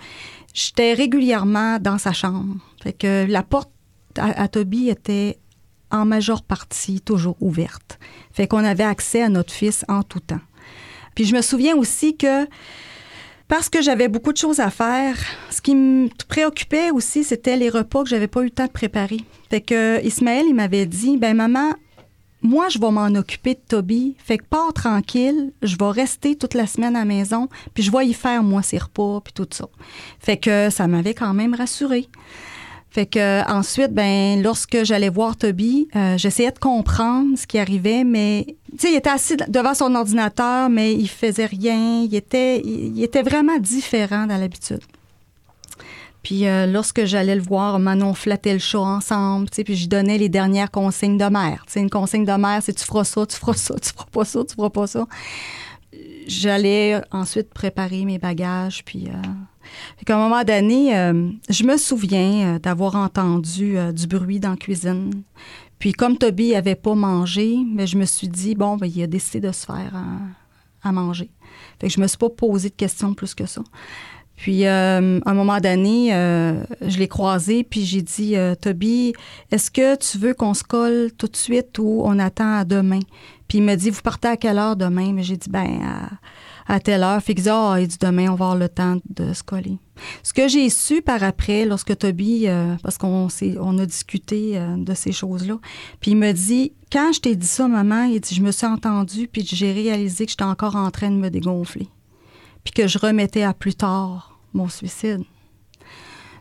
[0.53, 2.57] j'étais régulièrement dans sa chambre.
[2.83, 3.71] Fait que la porte
[4.17, 5.39] à, Toby était
[5.95, 7.99] en majeure partie toujours ouverte.
[8.33, 10.41] Fait qu'on avait accès à notre fils en tout temps.
[11.15, 12.47] Puis je me souviens aussi que
[13.47, 15.17] parce que j'avais beaucoup de choses à faire.
[15.51, 18.73] Ce qui me préoccupait aussi, c'était les repas que j'avais pas eu le temps de
[18.73, 19.21] préparer.
[19.51, 21.75] Fait que Ismaël, il m'avait dit, ben maman,
[22.43, 24.17] moi, je vais m'en occuper de Toby.
[24.19, 28.07] Fait que pars tranquille, je vais rester toute la semaine à maison, puis je vais
[28.07, 29.67] y faire, moi, ses repas, puis tout ça.
[30.19, 32.09] Fait que ça m'avait quand même rassurée.
[32.95, 38.05] Fait que ensuite, ben, lorsque j'allais voir Toby, euh, j'essayais de comprendre ce qui arrivait,
[38.05, 42.03] mais tu sais, il était assis devant son ordinateur, mais il faisait rien.
[42.05, 44.79] Il était, il, était vraiment différent dans l'habitude.
[46.23, 49.89] Puis euh, lorsque j'allais le voir, Manon flattait le chat ensemble, tu sais, puis je
[49.89, 51.65] donnais les dernières consignes de mère.
[51.67, 54.07] Tu sais, une consigne de mère, c'est tu feras ça, tu feras ça, tu feras
[54.13, 55.05] pas ça, tu feras pas ça.
[56.29, 59.29] J'allais ensuite préparer mes bagages, puis euh,
[60.05, 64.51] qu'à un moment donné, euh, je me souviens euh, d'avoir entendu euh, du bruit dans
[64.51, 65.11] la cuisine.
[65.79, 69.07] Puis comme Toby n'avait pas mangé, mais je me suis dit, bon, ben, il a
[69.07, 69.93] décidé de se faire
[70.83, 71.31] à, manger.
[71.81, 73.63] Fait que je me suis pas posé de questions plus que ça.
[74.37, 79.15] Puis, à un moment donné, je l'ai croisé, puis j'ai dit, Toby,
[79.51, 83.01] est-ce que tu veux qu'on se colle tout de suite ou on attend à demain?
[83.49, 85.13] Puis il me dit, vous partez à quelle heure demain?
[85.13, 86.11] Mais j'ai dit, ben, à
[86.81, 87.23] telle heure.
[87.23, 89.79] Fait que ah, il dit demain, on va avoir le temps de se coller.
[90.23, 93.29] Ce que j'ai su par après, lorsque Toby, euh, parce qu'on
[93.61, 95.59] on a discuté euh, de ces choses-là,
[96.01, 98.67] puis il me dit, quand je t'ai dit ça, maman, il dit, je me suis
[98.67, 101.89] entendu, puis j'ai réalisé que j'étais encore en train de me dégonfler,
[102.65, 105.23] puis que je remettais à plus tard mon suicide.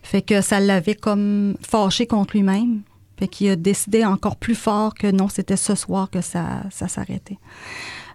[0.04, 2.82] Fait que ça l'avait comme fâché contre lui-même.
[3.18, 6.88] Fait qu'il a décidé encore plus fort que non, c'était ce soir que ça, ça
[6.88, 7.38] s'arrêtait.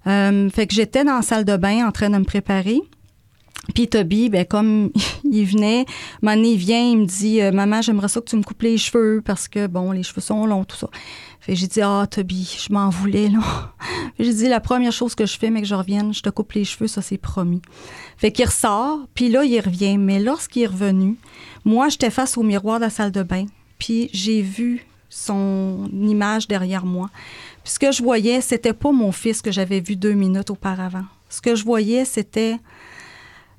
[0.06, 2.82] Euh, fait que j'étais dans la salle de bain en train de me préparer.
[3.74, 4.90] Puis Toby, ben comme
[5.24, 5.84] il venait,
[6.22, 9.22] un vient, il me dit euh, Maman, j'aimerais ça que tu me coupes les cheveux
[9.24, 10.88] parce que, bon, les cheveux sont longs, tout ça.
[11.40, 13.40] Fait j'ai dit Ah, Toby, je m'en voulais, là.
[14.18, 16.52] j'ai dit La première chose que je fais, mais que je revienne, je te coupe
[16.52, 17.62] les cheveux, ça, c'est promis.
[18.16, 19.98] Fait qu'il ressort, puis là, il revient.
[19.98, 21.16] Mais lorsqu'il est revenu,
[21.64, 23.44] moi, j'étais face au miroir de la salle de bain,
[23.78, 27.10] puis j'ai vu son image derrière moi
[27.68, 31.04] ce que je voyais, c'était pas mon fils que j'avais vu deux minutes auparavant.
[31.28, 32.56] Ce que je voyais, c'était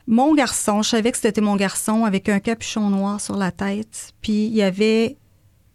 [0.08, 0.82] mon garçon.
[0.82, 4.14] Je savais que c'était mon garçon avec un capuchon noir sur la tête.
[4.22, 5.18] Puis il y avait.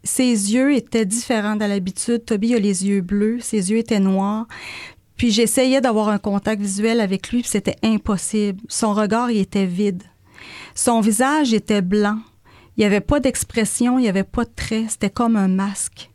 [0.03, 2.25] Ses yeux étaient différents de l'habitude.
[2.25, 4.47] Toby a les yeux bleus, ses yeux étaient noirs.
[5.15, 8.61] Puis j'essayais d'avoir un contact visuel avec lui, puis c'était impossible.
[8.67, 10.03] Son regard, il était vide.
[10.75, 12.19] Son visage était blanc.
[12.75, 14.89] Il n'y avait pas d'expression, il n'y avait pas de traits.
[14.89, 16.11] C'était comme un masque.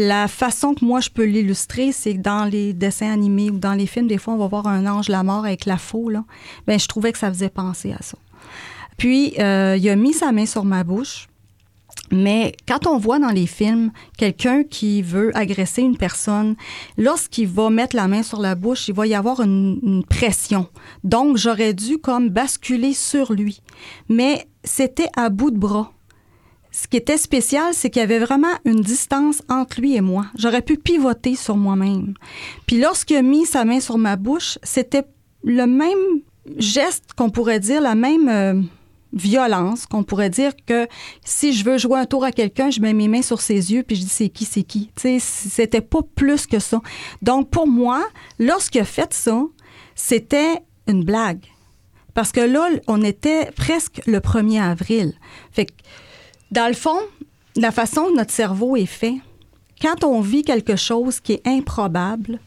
[0.00, 3.74] La façon que moi je peux l'illustrer, c'est que dans les dessins animés ou dans
[3.74, 6.08] les films, des fois, on va voir un ange la mort avec la faux.
[6.08, 6.24] Là.
[6.68, 8.16] Ben, je trouvais que ça faisait penser à ça.
[8.96, 11.26] Puis, euh, il a mis sa main sur ma bouche.
[12.12, 16.54] Mais quand on voit dans les films quelqu'un qui veut agresser une personne,
[16.96, 20.68] lorsqu'il va mettre la main sur la bouche, il va y avoir une, une pression.
[21.02, 23.62] Donc, j'aurais dû comme basculer sur lui.
[24.08, 25.92] Mais c'était à bout de bras.
[26.80, 30.26] Ce qui était spécial, c'est qu'il y avait vraiment une distance entre lui et moi.
[30.36, 32.14] J'aurais pu pivoter sur moi-même.
[32.66, 35.02] Puis lorsqu'il a mis sa main sur ma bouche, c'était
[35.42, 36.22] le même
[36.56, 38.28] geste qu'on pourrait dire, la même...
[38.28, 38.62] euh,
[39.14, 40.86] violence, qu'on pourrait dire que
[41.24, 43.82] si je veux jouer un tour à quelqu'un, je mets mes mains sur ses yeux
[43.82, 44.90] puis je dis c'est qui, c'est qui?
[44.94, 46.82] Tu sais, c'était pas plus que ça.
[47.22, 48.06] Donc pour moi,
[48.38, 49.40] lorsqu'il a fait ça,
[49.94, 51.46] c'était une blague.
[52.12, 55.14] Parce que là, on était presque le 1er avril.
[55.52, 55.72] Fait que,
[56.50, 56.98] dans le fond,
[57.56, 59.16] la façon dont notre cerveau est fait,
[59.80, 62.40] quand on vit quelque chose qui est improbable,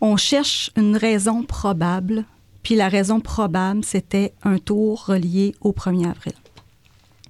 [0.00, 2.24] on cherche une raison probable
[2.64, 6.32] puis la raison probable, c'était un tour relié au 1er avril.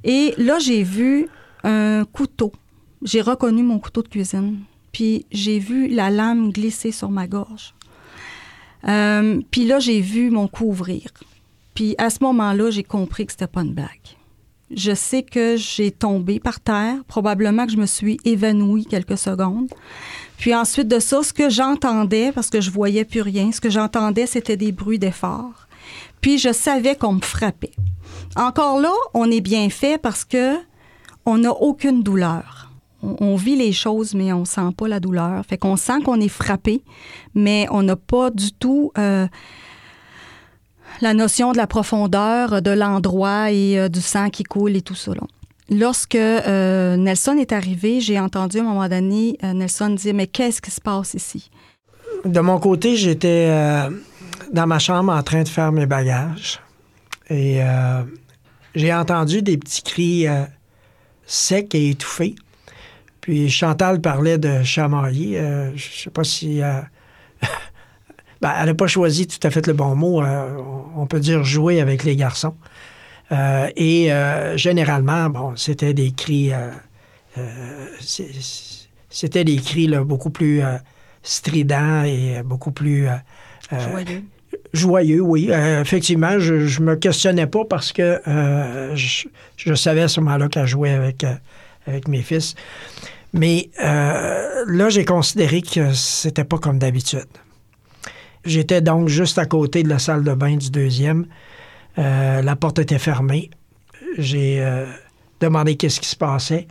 [0.05, 1.29] Et là, j'ai vu
[1.65, 2.53] un couteau.
[3.03, 4.61] J'ai reconnu mon couteau de cuisine.
[4.93, 7.75] Puis j'ai vu la lame glisser sur ma gorge.
[8.87, 11.11] Euh, puis là, j'ai vu mon cou ouvrir.
[11.75, 13.89] Puis à ce moment-là, j'ai compris que c'était pas une blague.
[14.77, 16.97] Je sais que j'ai tombé par terre.
[17.07, 19.69] Probablement que je me suis évanouie quelques secondes.
[20.39, 23.71] Puis ensuite de ça, ce que j'entendais, parce que je voyais plus rien, ce que
[23.71, 25.69] j'entendais, c'était des bruits d'effort.
[26.21, 27.73] Puis je savais qu'on me frappait.
[28.37, 30.57] Encore là, on est bien fait parce que
[31.27, 32.71] on n'a aucune douleur.
[33.03, 35.45] On, on vit les choses, mais on sent pas la douleur.
[35.47, 36.83] Fait qu'on sent qu'on est frappé,
[37.35, 39.27] mais on n'a pas du tout euh,
[41.05, 44.95] la notion de la profondeur, de l'endroit et euh, du sang qui coule et tout
[44.95, 45.13] ça.
[45.71, 50.27] Lorsque euh, Nelson est arrivé, j'ai entendu à un moment donné euh, Nelson dire Mais
[50.27, 51.51] qu'est-ce qui se passe ici?
[52.25, 53.91] De mon côté, j'étais euh,
[54.53, 56.61] dans ma chambre en train de faire mes bagages.
[57.29, 58.03] Et euh,
[58.75, 60.45] j'ai entendu des petits cris euh,
[61.27, 62.35] secs et étouffés.
[63.21, 65.39] Puis Chantal parlait de chamailler.
[65.39, 66.61] Euh, je sais pas si.
[68.41, 70.23] ben, elle n'a pas choisi tout à fait le bon mot.
[70.23, 70.57] Euh,
[70.97, 72.55] on peut dire jouer avec les garçons.
[73.33, 76.53] Euh, et euh, généralement, bon, c'était des cris.
[79.11, 80.63] c'était des cris là, beaucoup plus
[81.23, 83.09] stridents et beaucoup plus.
[83.71, 84.23] Joyeux.
[84.73, 85.51] Joyeux, oui.
[85.51, 88.21] Effectivement, je, je me questionnais pas parce que
[88.95, 89.27] je,
[89.57, 91.25] je savais à ce moment-là qu'elle jouait avec,
[91.87, 92.55] avec mes fils.
[93.33, 97.27] Mais là, j'ai considéré que c'était pas comme d'habitude.
[98.45, 101.27] J'étais donc juste à côté de la salle de bain du deuxième.
[101.99, 103.51] Euh, la porte était fermée.
[104.19, 104.87] J'ai euh,
[105.41, 106.67] demandé qu'est-ce qui se passait.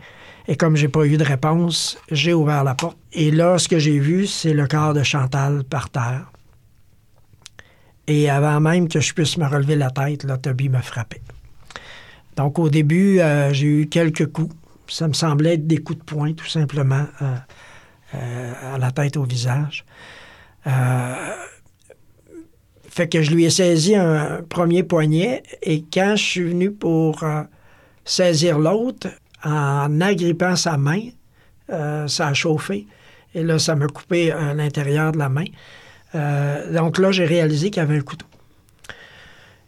[0.46, 2.98] Et comme j'ai pas eu de réponse, j'ai ouvert la porte.
[3.12, 6.30] Et là, ce que j'ai vu, c'est le corps de Chantal par terre.
[8.06, 11.22] Et avant même que je puisse me relever la tête, là, Toby me frappait.
[12.36, 14.54] Donc, au début, euh, j'ai eu quelques coups.
[14.88, 17.36] Ça me semblait être des coups de poing, tout simplement, euh,
[18.14, 19.84] euh, à la tête, au visage.
[22.94, 26.70] Euh, fait que je lui ai saisi un premier poignet et quand je suis venu
[26.70, 27.42] pour euh,
[28.04, 29.08] saisir l'autre,
[29.44, 31.00] en agrippant sa main,
[31.70, 32.86] euh, ça a chauffé.
[33.34, 35.44] Et là, ça m'a coupé à l'intérieur de la main.
[36.14, 38.26] Euh, donc là, j'ai réalisé qu'il y avait un couteau.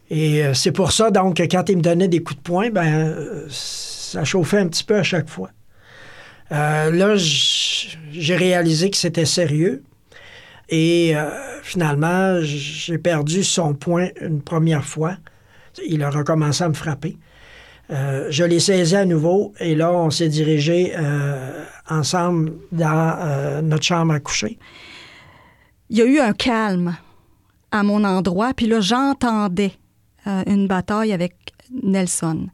[0.09, 2.69] Et euh, c'est pour ça, donc, que quand il me donnait des coups de poing,
[2.69, 5.49] ben, euh, ça chauffait un petit peu à chaque fois.
[6.53, 9.83] Euh, là, j'ai réalisé que c'était sérieux.
[10.69, 11.29] Et euh,
[11.63, 15.15] finalement, j'ai perdu son poing une première fois.
[15.85, 17.17] Il a recommencé à me frapper.
[17.89, 23.83] Euh, je l'ai saisi à nouveau et là, on s'est dirigé euh, ensemble dans notre
[23.83, 24.57] chambre à coucher.
[25.89, 26.97] Il y a eu un calme
[27.71, 29.71] à mon endroit, puis là, j'entendais
[30.25, 31.53] une bataille avec
[31.83, 32.47] Nelson.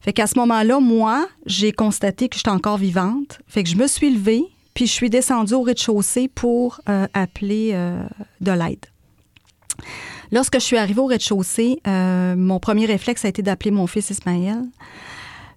[0.00, 3.40] Fait qu'à ce moment-là, moi, j'ai constaté que j'étais encore vivante.
[3.46, 4.44] Fait que je me suis levée,
[4.74, 8.02] puis je suis descendue au rez-de-chaussée pour euh, appeler euh,
[8.40, 8.86] de l'aide.
[10.30, 14.10] Lorsque je suis arrivée au rez-de-chaussée, euh, mon premier réflexe a été d'appeler mon fils
[14.10, 14.62] Ismaël.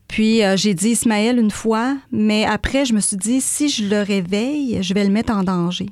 [0.07, 4.01] Puis j'ai dit Ismaël une fois, mais après, je me suis dit, si je le
[4.01, 5.89] réveille, je vais le mettre en danger.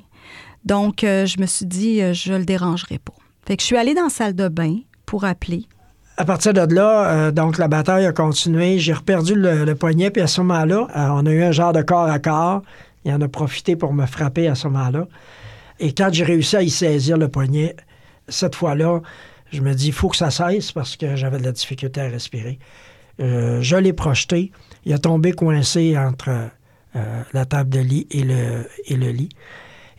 [0.64, 3.12] Donc, je me suis dit, euh, je le dérangerai pas.
[3.44, 5.66] Fait que je suis allée dans la salle de bain pour appeler.
[6.16, 8.78] À partir de là, donc la bataille a continué.
[8.78, 12.08] J'ai reperdu le, poignet, puis à ce moment-là, on a eu un genre de corps
[12.08, 12.62] à corps.
[13.04, 15.06] Il en a profité pour me frapper à ce moment-là.
[15.80, 17.76] Et quand j'ai réussi à y saisir le poignet,
[18.28, 19.00] cette fois-là,
[19.52, 22.08] je me dis, il faut que ça cesse parce que j'avais de la difficulté à
[22.08, 22.58] respirer.
[23.20, 24.52] Euh, je l'ai projeté.
[24.84, 26.50] Il a tombé coincé entre
[26.96, 29.28] euh, la table de lit et le, lit.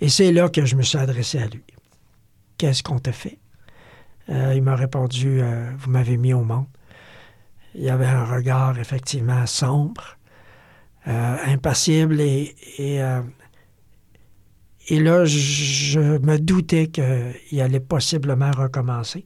[0.01, 1.63] Et c'est là que je me suis adressé à lui.
[2.57, 3.37] Qu'est-ce qu'on te fait?
[4.29, 5.41] Euh, il m'a répondu,
[5.77, 6.65] vous m'avez mis au monde.
[7.75, 10.17] Il avait un regard effectivement sombre,
[11.05, 12.99] impassible et, et,
[14.87, 19.25] et là, je me doutais qu'il allait possiblement recommencer.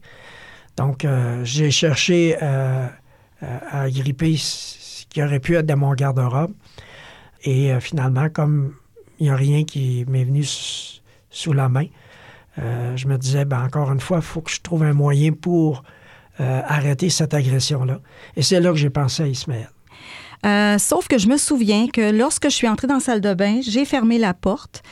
[0.75, 1.07] Donc,
[1.43, 6.53] j'ai cherché à gripper ce qui aurait pu être dans mon garde-robe.
[7.43, 8.75] Et euh, finalement, comme
[9.19, 11.85] il n'y a rien qui m'est venu sous la main,
[12.57, 15.31] euh, je me disais, ben, encore une fois, il faut que je trouve un moyen
[15.31, 15.83] pour
[16.39, 17.99] euh, arrêter cette agression-là.
[18.35, 19.69] Et c'est là que j'ai pensé à Ismaël.
[20.43, 23.59] Sauf que je me souviens que lorsque je suis entrée dans la salle de bain,
[23.61, 24.83] j'ai fermé la porte.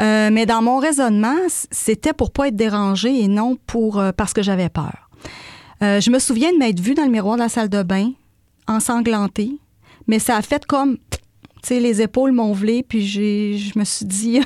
[0.00, 4.68] mais dans mon raisonnement, c'était pour pas être dérangée et non pour parce que j'avais
[4.68, 5.10] peur.
[5.80, 8.12] je me souviens de m'être vue dans le miroir de la salle de bain,
[8.66, 9.58] ensanglantée,
[10.06, 11.18] mais ça a fait comme, tu
[11.62, 14.40] sais, les épaules m'ont vlé, puis je me suis dit,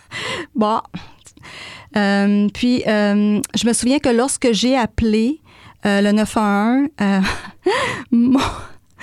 [0.54, 0.80] bon.
[1.96, 5.40] Euh, puis, euh, je me souviens que lorsque j'ai appelé
[5.84, 6.88] euh, le 911,
[8.10, 8.40] mon,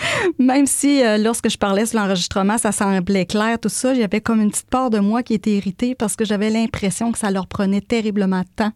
[0.40, 4.42] Même si euh, lorsque je parlais sur l'enregistrement, ça semblait clair, tout ça, j'avais comme
[4.42, 7.48] une petite part de moi qui était irritée parce que j'avais l'impression que ça leur
[7.48, 8.72] prenait terriblement de temps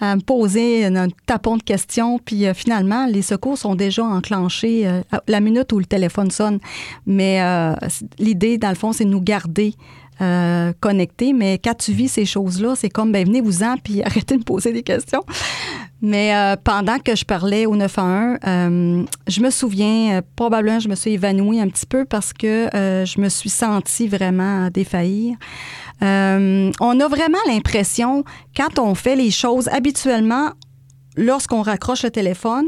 [0.00, 2.18] à me poser un tapon de questions.
[2.18, 6.58] Puis euh, finalement, les secours sont déjà enclenchés euh, la minute où le téléphone sonne.
[7.06, 7.40] Mais
[8.18, 9.74] l'idée, dans le fond, c'est de nous garder
[10.20, 11.32] euh, connectés.
[11.32, 14.72] Mais quand tu vis ces choses-là, c'est comme, ben venez-vous-en, puis arrêtez de me poser
[14.72, 15.22] des questions.
[16.02, 20.94] Mais euh, pendant que je parlais au 911, euh, je me souviens, probablement, je me
[20.94, 25.36] suis évanouie un petit peu parce que je me suis sentie vraiment défaillir.
[26.00, 28.24] on a vraiment l'impression,
[28.56, 30.50] quand on fait les choses habituellement,
[31.16, 32.66] lorsqu'on raccroche le téléphone,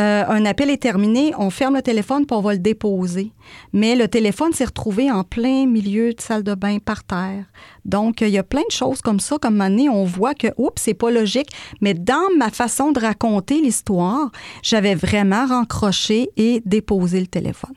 [0.00, 3.32] euh, un appel est terminé, on ferme le téléphone puis on va le déposer.
[3.72, 7.44] Mais le téléphone s'est retrouvé en plein milieu de salle de bain par terre.
[7.84, 9.36] Donc, il y a plein de choses comme ça.
[9.38, 11.50] Comme année, on voit que, oups, c'est pas logique.
[11.80, 14.30] Mais dans ma façon de raconter l'histoire,
[14.62, 17.74] j'avais vraiment raccroché et déposé le téléphone.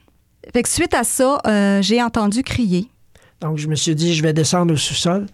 [0.53, 2.89] Fait que suite à ça, euh, j'ai entendu crier.
[3.45, 5.27] Donc, je me suis dit, je vais descendre au sous-sol.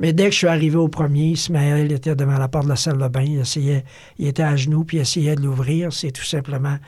[0.00, 2.76] Mais dès que je suis arrivé au premier, Ismaël était devant la porte de la
[2.76, 3.24] salle de bain.
[3.26, 3.84] Il, essayait,
[4.18, 5.92] il était à genoux, puis il essayait de l'ouvrir.
[5.92, 6.78] C'est tout simplement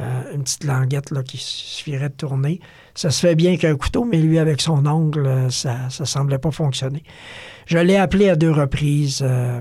[0.00, 2.58] euh, une petite languette là, qui suffirait de tourner.
[2.96, 6.38] Ça se fait bien qu'un couteau, mais lui, avec son ongle, euh, ça ne semblait
[6.38, 7.04] pas fonctionner.
[7.66, 9.22] Je l'ai appelé à deux reprises.
[9.22, 9.60] Euh,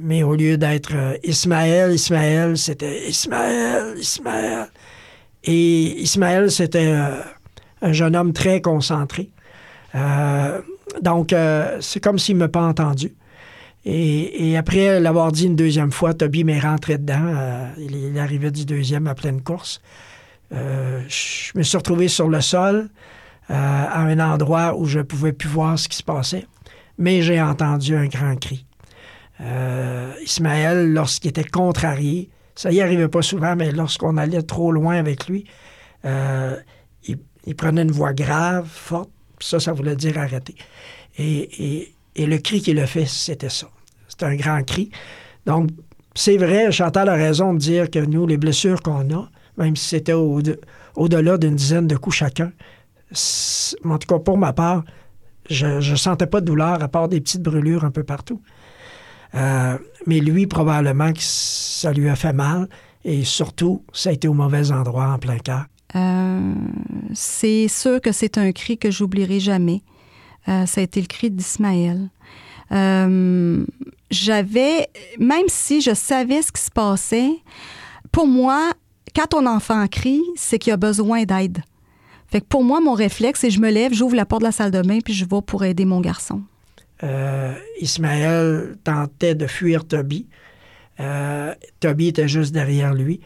[0.00, 4.68] mais au lieu d'être Ismaël, Ismaël, c'était Ismaël, Ismaël.
[5.44, 6.94] Et Ismaël, c'était
[7.82, 9.30] un jeune homme très concentré.
[11.02, 13.14] Donc, euh, c'est comme s'il ne m'a pas entendu.
[13.84, 17.22] Et, après l'avoir dit une deuxième fois, Toby m'est rentré dedans.
[17.24, 19.80] Euh, il, arrivait du deuxième à pleine course.
[20.52, 22.88] Euh, je me suis retrouvé sur le sol
[23.50, 26.46] à un endroit où je ne pouvais plus voir ce qui se passait.
[26.98, 28.66] Mais j'ai entendu un grand cri.
[30.22, 35.28] Ismaël, lorsqu'il était contrarié, ça y arrivait pas souvent, mais lorsqu'on allait trop loin avec
[35.28, 35.46] lui,
[37.48, 39.08] il prenait une voix grave, forte,
[39.40, 40.54] ça, ça voulait dire arrêter.
[41.18, 43.68] Et, le cri qu'il a fait, c'était ça.
[44.06, 44.90] C'était un grand cri.
[45.46, 45.70] Donc,
[46.14, 49.88] c'est vrai, Chantal a raison de dire que nous, les blessures qu'on a, même si
[49.88, 52.52] c'était au-delà d'une dizaine de coups chacun,
[53.84, 54.84] en tout cas pour ma part,
[55.48, 58.42] je ne sentais pas de douleur à part des petites brûlures un peu partout.
[59.34, 62.68] Euh, mais lui, probablement ça lui a fait mal
[63.04, 65.64] et surtout, ça a été au mauvais endroit, en plein cœur.
[65.96, 66.54] Euh,
[67.14, 69.82] c'est sûr que c'est un cri que j'oublierai jamais.
[70.48, 72.10] Euh, ça a été le cri d'Ismaël.
[72.72, 73.64] Euh,
[74.10, 77.32] j'avais, même si je savais ce qui se passait,
[78.12, 78.72] pour moi,
[79.14, 81.62] quand ton enfant crie, c'est qu'il a besoin d'aide.
[82.30, 84.52] Fait que pour moi, mon réflexe, c'est je me lève, j'ouvre la porte de la
[84.52, 86.42] salle de bain, puis je vais pour aider mon garçon.
[87.80, 90.26] Ismaël tentait de fuir Toby.
[91.78, 93.20] Toby était juste derrière lui.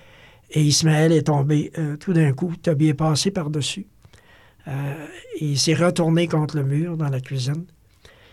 [0.53, 2.55] Et Ismaël est tombé euh, tout d'un coup.
[2.57, 3.87] Toby est passé par-dessus.
[4.69, 5.07] Euh,
[5.41, 7.65] il s'est retourné contre le mur dans la cuisine.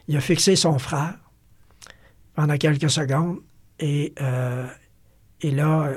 [0.07, 1.15] Il a fixé son frère
[2.35, 3.39] pendant quelques secondes
[3.79, 4.67] et, euh,
[5.41, 5.91] et là,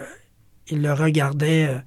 [0.69, 1.83] il le regardait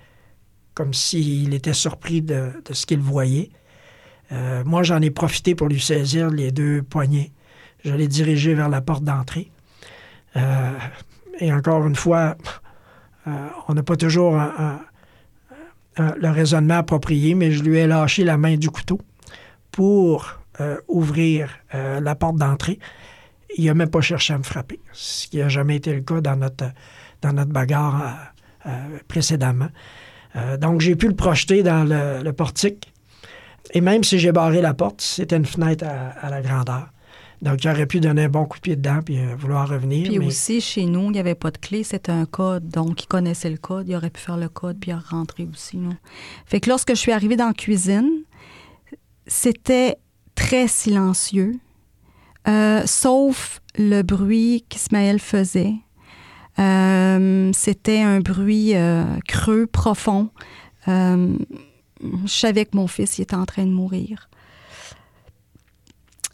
[0.73, 3.49] comme s'il était surpris de, de ce qu'il voyait.
[4.65, 7.31] moi, j'en ai profité pour lui saisir les deux poignets.
[7.85, 9.49] Je l'ai dirigé vers la porte d'entrée.
[11.39, 12.35] et encore une fois,
[13.67, 14.39] on n'a pas toujours
[15.97, 18.99] le raisonnement approprié, mais je lui ai lâché la main du couteau
[19.71, 22.79] pour euh, ouvrir euh, la porte d'entrée.
[23.57, 26.21] Il n'a même pas cherché à me frapper, ce qui n'a jamais été le cas
[26.21, 26.71] dans notre,
[27.21, 28.31] dans notre bagarre
[29.07, 29.67] précédemment.
[30.59, 32.91] donc, j'ai pu le projeter dans le, portique.
[33.73, 36.87] Et même si j'ai barré la porte, c'était une fenêtre à, la grandeur.
[37.41, 40.07] Donc, il aurait pu donner un bon coup de pied dedans puis vouloir revenir.
[40.07, 42.69] Puis aussi, chez nous, il n'y avait pas de clé, c'était un code.
[42.69, 45.77] Donc, il connaissait le code, il aurait pu faire le code puis rentrer aussi.
[45.77, 45.95] Non?
[46.45, 48.09] Fait que lorsque je suis arrivée dans la cuisine,
[49.27, 49.97] c'était
[50.35, 51.59] très silencieux,
[52.47, 55.73] euh, sauf le bruit qu'Ismaël faisait.
[56.59, 60.29] Euh, c'était un bruit euh, creux, profond.
[60.87, 61.37] je
[62.27, 64.29] savais que mon fils était en train de mourir.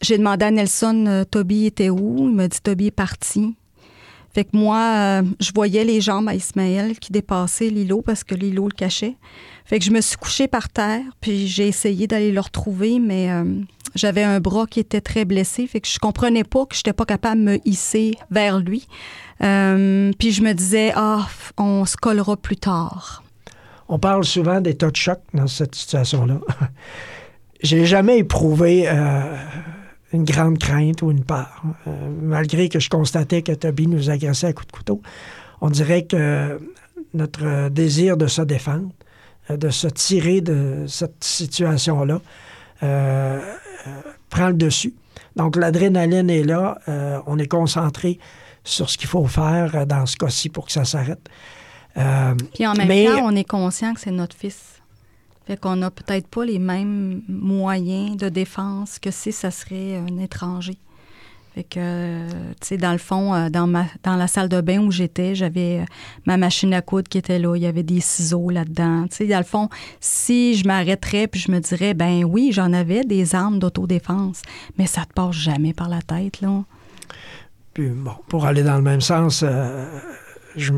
[0.02, 2.16] J'ai demandé à Nelson, Toby était où?
[2.20, 3.56] Il m'a dit, Toby est parti.
[4.34, 8.68] Fait que moi, je voyais les jambes à Ismaël qui dépassaient l'îlot parce que l'îlot
[8.68, 9.16] le cachait.
[9.66, 13.30] Fait que je me suis couchée par terre, puis j'ai essayé d'aller le retrouver, mais
[13.96, 16.94] j'avais un bras qui était très blessé, fait que je comprenais pas que je n'étais
[16.94, 18.88] pas capable de me hisser vers lui.
[19.44, 21.28] Euh, puis je me disais, ah,
[21.58, 23.24] on se collera plus tard.
[23.90, 26.40] On parle souvent d'état de choc dans cette situation-là.
[27.64, 29.36] J'ai jamais éprouvé euh,
[30.14, 31.64] une grande crainte ou une peur.
[31.88, 31.92] Euh,
[32.22, 35.02] malgré que je constatais que Toby nous agressait à coups de couteau,
[35.62, 36.60] on dirait que
[37.14, 38.90] notre désir de se défendre,
[39.50, 42.22] de se tirer de cette situation-là,
[44.30, 44.94] prend le dessus.
[45.36, 46.80] Donc, l'adrénaline est là.
[46.88, 48.20] Euh, on est concentré
[48.64, 51.30] sur ce qu'il faut faire euh, dans ce cas-ci pour que ça s'arrête.
[51.98, 54.71] Euh, Puis en même temps, on est conscient que c'est notre fils.
[55.52, 60.18] Fait qu'on n'a peut-être pas les mêmes moyens de défense que si ça serait un
[60.18, 60.78] étranger.
[61.70, 64.92] Que, tu sais, dans le fond, euh, dans, ma, dans la salle de bain où
[64.92, 65.86] j'étais, j'avais euh,
[66.26, 67.58] ma machine à coudre qui était là.
[67.58, 69.08] Il y avait des ciseaux là-dedans.
[69.10, 69.68] Tu sais, dans le fond,
[70.00, 74.44] si je m'arrêterais puis je me dirais, ben oui, j'en avais des armes d'autodéfense,
[74.78, 76.64] mais ça te passe jamais par la tête, là.
[77.74, 79.86] Puis, bon, pour aller dans le même sens, euh,
[80.56, 80.72] je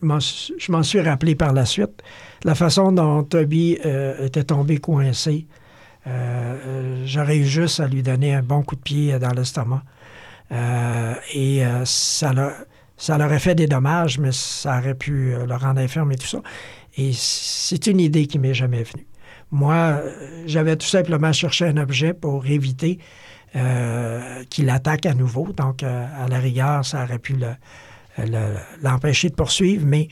[0.00, 2.02] m'en suis rappelé par la suite
[2.44, 3.78] la façon dont Toby
[4.20, 5.46] était tombé coincé.
[7.04, 9.82] J'aurais eu juste à lui donner un bon coup de pied dans l'estomac.
[10.52, 12.52] Euh, et euh, ça, leur,
[12.96, 16.42] ça fait des dommages, mais ça aurait pu euh, le rendre infirme et tout ça.
[16.96, 19.06] Et c'est une idée qui m'est jamais venue.
[19.50, 20.00] Moi,
[20.46, 22.98] j'avais tout simplement cherché un objet pour éviter
[24.48, 25.52] qu'il attaque à nouveau.
[25.52, 27.34] Donc, à la rigueur, ça aurait pu
[28.82, 30.08] l'empêcher de poursuivre, mais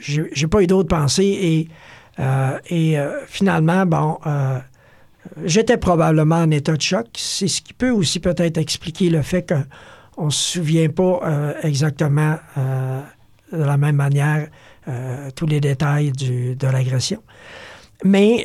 [0.00, 1.68] j'ai pas eu d'autres pensées.
[2.18, 2.24] Et,
[2.70, 4.18] et finalement, bon,
[5.42, 7.06] J'étais probablement en état de choc.
[7.16, 11.54] C'est ce qui peut aussi peut-être expliquer le fait qu'on ne se souvient pas euh,
[11.62, 13.00] exactement euh,
[13.52, 14.48] de la même manière
[14.88, 17.22] euh, tous les détails de l'agression.
[18.04, 18.44] Mais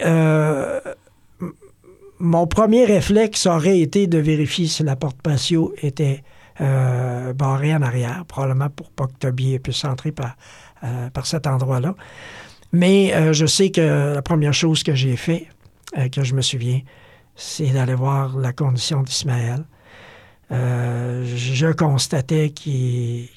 [2.21, 6.23] mon premier réflexe aurait été de vérifier si la porte patio était
[6.59, 10.35] barrée en arrière, probablement pour pas que Toby puisse entrer par,
[11.13, 11.95] par cet endroit-là.
[12.71, 15.47] Mais je sais que la première chose que j'ai fait,
[15.97, 16.81] euh, que je me souviens,
[17.35, 19.63] c'est d'aller voir la condition d'Ismaël.
[20.51, 23.29] Euh, je constatais qu'il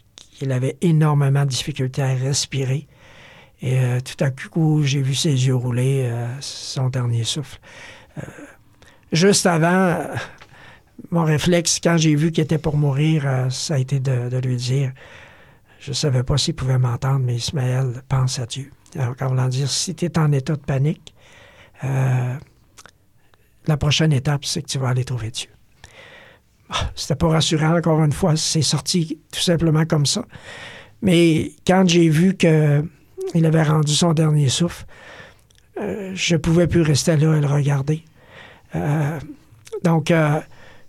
[0.50, 2.88] avait énormément de difficultés à respirer.
[3.62, 6.10] Et euh, tout à coup, j'ai vu ses yeux rouler,
[6.40, 7.58] son dernier souffle.
[9.12, 9.98] juste avant,
[11.10, 14.92] mon réflexe, quand j'ai vu qu'il était pour mourir, ça a été de, lui dire,
[15.80, 18.70] je ne savais pas s'il pouvait m'entendre, mais Ismaël, pense à Dieu.
[18.96, 21.14] Alors, quand voulant dire, si tu es en état de panique,
[21.84, 22.36] euh,
[23.66, 25.48] la prochaine étape, c'est que tu vas aller trouver Dieu.
[26.70, 30.24] Ah, c'était pas rassurant, encore une fois, c'est sorti tout simplement comme ça.
[31.00, 34.84] Mais quand j'ai vu qu'il avait rendu son dernier souffle,
[35.78, 38.04] euh, je ne pouvais plus rester là et le regarder.
[38.74, 39.18] Euh,
[39.84, 40.12] donc,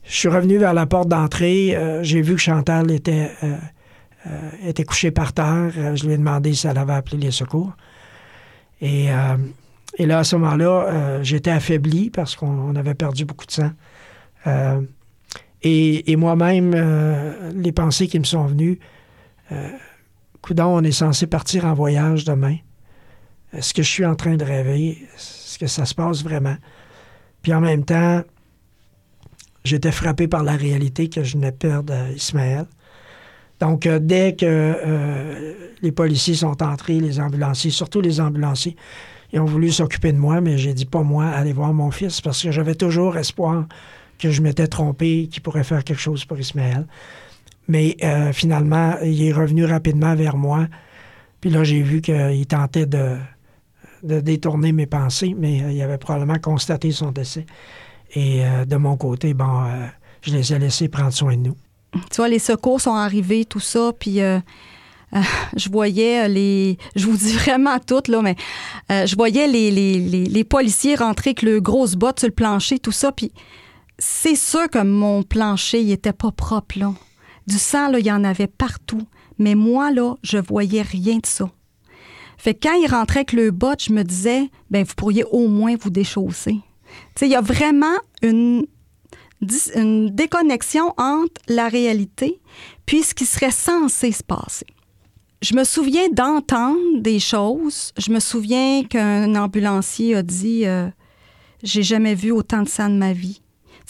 [0.05, 1.77] je suis revenu vers la porte d'entrée.
[2.01, 3.31] j'ai vu que Chantal était,
[4.65, 5.71] était couchée par terre.
[5.95, 7.71] je lui ai demandé si elle avait appelé les secours.
[8.81, 9.09] Et
[9.97, 13.71] et là, à ce moment-là, euh, j'étais affaibli parce qu'on avait perdu beaucoup de sang.
[14.47, 14.81] Euh,
[15.61, 18.79] et, moi-même, euh, les pensées qui me sont venues,
[20.41, 22.57] coudon, on est censé partir en voyage demain.
[23.53, 25.07] Est-ce que je suis en train de rêver?
[25.15, 26.57] Est-ce que ça se passe vraiment?
[27.43, 28.23] Puis en même temps,
[29.64, 32.66] j'étais frappé par la réalité que je venais de perdre Ismaël.
[33.59, 38.76] Donc, dès que les policiers sont entrés, les ambulanciers, surtout les ambulanciers,
[39.34, 42.22] ils ont voulu s'occuper de moi, mais j'ai dit pas moi, aller voir mon fils,
[42.22, 43.66] parce que j'avais toujours espoir
[44.20, 46.86] que je m'étais trompé, qu'il pourrait faire quelque chose pour Ismaël.
[47.68, 50.68] Mais euh, finalement, il est revenu rapidement vers moi.
[51.41, 53.18] Puis là, j'ai vu qu'il tentait de,
[54.03, 57.45] de, détourner mes pensées, mais euh, il avait probablement constaté son décès.
[58.16, 59.88] Et euh, de mon côté, bon, euh,
[60.22, 61.57] je les ai laissés prendre soin de nous.
[61.93, 64.39] Tu vois, les secours sont arrivés, tout ça, puis euh,
[65.55, 66.78] je voyais les...
[66.95, 68.36] Je vous dis vraiment tout, là, mais
[68.89, 72.91] je voyais les, les, les, policiers rentrer avec le grosse botte sur le plancher, tout
[72.91, 73.32] ça, puis
[73.99, 76.93] c'est sûr que mon plancher, il était pas propre, là.
[77.45, 79.05] Du sang, là, il y en avait partout.
[79.38, 81.49] Mais moi, là, je voyais rien de ça.
[82.38, 85.47] Fait que quand il rentrait avec le bot, je me disais, ben vous pourriez au
[85.47, 86.59] moins vous déchausser.
[87.21, 88.65] Il y a vraiment une,
[89.41, 92.39] déconnexion entre la réalité
[92.85, 94.65] puis ce qui serait censé se passer.
[95.41, 97.91] Je me souviens d'entendre des choses.
[97.97, 100.87] Je me souviens qu'un ambulancier a dit euh,
[101.61, 103.41] J'ai jamais vu autant de sang de ma vie.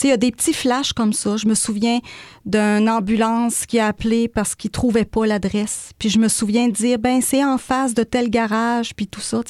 [0.03, 1.37] Il y a des petits flashs comme ça.
[1.37, 1.99] Je me souviens
[2.45, 5.91] d'une ambulance qui a appelé parce qu'il trouvait pas l'adresse.
[5.97, 9.21] Puis je me souviens de dire, ben c'est en face de tel garage, puis tout
[9.21, 9.41] ça.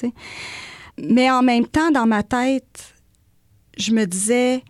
[1.02, 2.93] Mais en même temps, dans ma tête,
[3.78, 4.64] je me disais,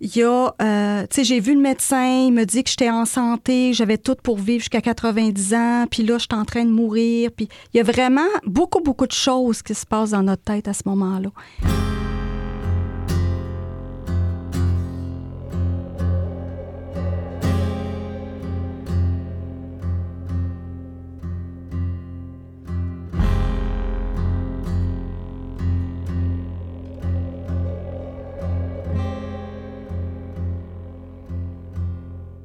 [0.00, 2.90] il y a, euh, tu sais, j'ai vu le médecin, il me dit que j'étais
[2.90, 6.64] en santé, j'avais tout pour vivre jusqu'à 90 ans, puis là, je suis en train
[6.64, 7.30] de mourir.
[7.34, 10.68] Puis il y a vraiment beaucoup, beaucoup de choses qui se passent dans notre tête
[10.68, 11.30] à ce moment-là.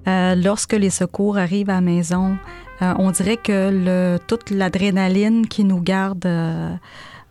[0.09, 2.37] Euh, lorsque les secours arrivent à la maison,
[2.81, 6.73] euh, on dirait que toute l'adrénaline qui nous garde euh,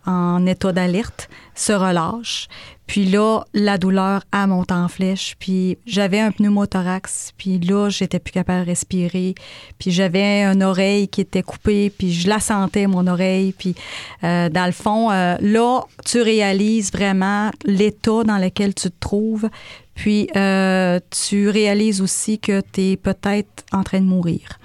[0.07, 2.49] en état d'alerte se relâche.
[2.87, 5.35] Puis là, la douleur a monté en flèche.
[5.39, 7.33] Puis j'avais un pneumothorax.
[7.37, 9.35] Puis là, j'étais plus capable de respirer.
[9.79, 11.91] Puis j'avais une oreille qui était coupée.
[11.91, 13.53] Puis je la sentais, mon oreille.
[13.53, 13.75] Puis
[14.23, 19.51] dans le fond, là, tu réalises vraiment l'état dans lequel tu te trouves.
[19.99, 24.61] Puis euh, tu réalises aussi que tu es peut-être en train de mourir.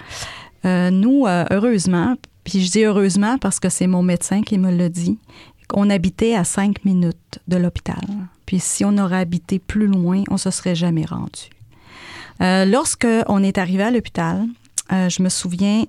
[0.63, 4.69] Euh, nous, euh, heureusement, puis je dis heureusement parce que c'est mon médecin qui me
[4.69, 5.17] l'a dit,
[5.73, 8.03] on habitait à cinq minutes de l'hôpital.
[8.45, 11.49] Puis si on aurait habité plus loin, on se serait jamais rendu.
[12.39, 14.45] Lorsque on est arrivé à l'hôpital,
[14.91, 15.86] je me souviens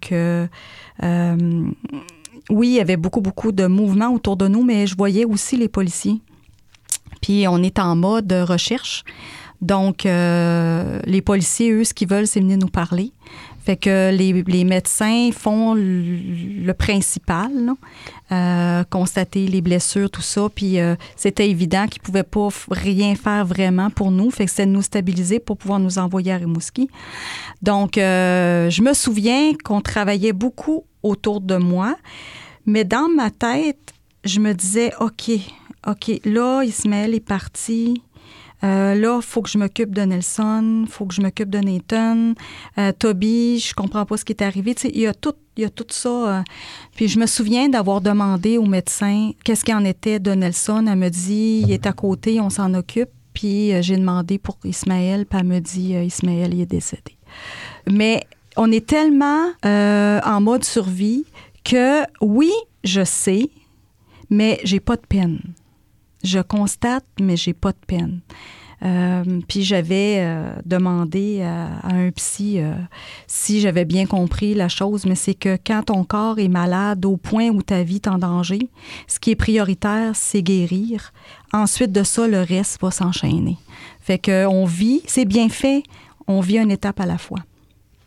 [0.00, 0.48] que
[2.48, 5.58] oui, il y avait beaucoup, beaucoup de mouvements autour de nous, mais je voyais aussi
[5.58, 6.20] les policiers.
[7.26, 9.02] Puis on est en mode recherche.
[9.60, 13.10] Donc, euh, les policiers, eux, ce qu'ils veulent, c'est venir nous parler.
[13.64, 17.50] Fait que les, les médecins font le, principal.
[18.30, 20.48] Euh, constater les blessures, tout ça.
[20.54, 24.30] Puis euh, c'était évident qu'ils pouvaient pas rien faire vraiment pour nous.
[24.30, 26.88] Fait que c'était de nous stabiliser pour pouvoir nous envoyer à Rimouski.
[27.60, 31.96] Donc, je me souviens qu'on travaillait beaucoup autour de moi,
[32.66, 35.32] mais dans ma tête, je me disais, OK,
[35.86, 38.02] OK, là, Ismaël est parti.
[38.64, 41.58] Euh, là, il faut que je m'occupe de Nelson, il faut que je m'occupe de
[41.58, 42.32] Nathan,
[42.78, 44.74] euh, Toby, je comprends pas ce qui est arrivé.
[44.84, 46.38] Il y a tout, y tout ça.
[46.38, 46.42] euh.
[46.94, 50.86] Puis je me souviens d'avoir demandé au médecin qu'est-ce qu'il en était de Nelson.
[50.88, 53.10] Elle me dit, il est à côté, on s'en occupe.
[53.34, 57.18] Puis j'ai demandé pour Ismaël, puis elle me dit, Ismaël, il est décédé.
[57.86, 58.24] Mais
[58.56, 61.26] on est tellement en mode survie
[61.62, 62.50] que oui,
[62.82, 63.50] je sais,
[64.30, 65.40] mais j'ai pas de peine.
[66.26, 68.20] Je constate, mais j'ai pas de peine.
[68.82, 72.74] Euh, puis j'avais euh, demandé à, à un psy euh,
[73.26, 77.16] si j'avais bien compris la chose, mais c'est que quand ton corps est malade au
[77.16, 78.68] point où ta vie est en danger,
[79.06, 81.12] ce qui est prioritaire, c'est guérir.
[81.52, 83.56] Ensuite de ça, le reste va s'enchaîner.
[84.00, 85.84] Fait que on vit, c'est bien fait,
[86.26, 87.40] on vit une étape à la fois.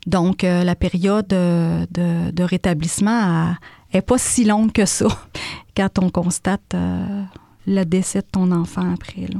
[0.06, 3.54] Donc, euh, la période euh, de, de rétablissement
[3.94, 5.08] n'est pas si longue que ça
[5.78, 7.24] quand on constate euh,
[7.70, 9.22] le décès de ton enfant après.
[9.22, 9.40] Là.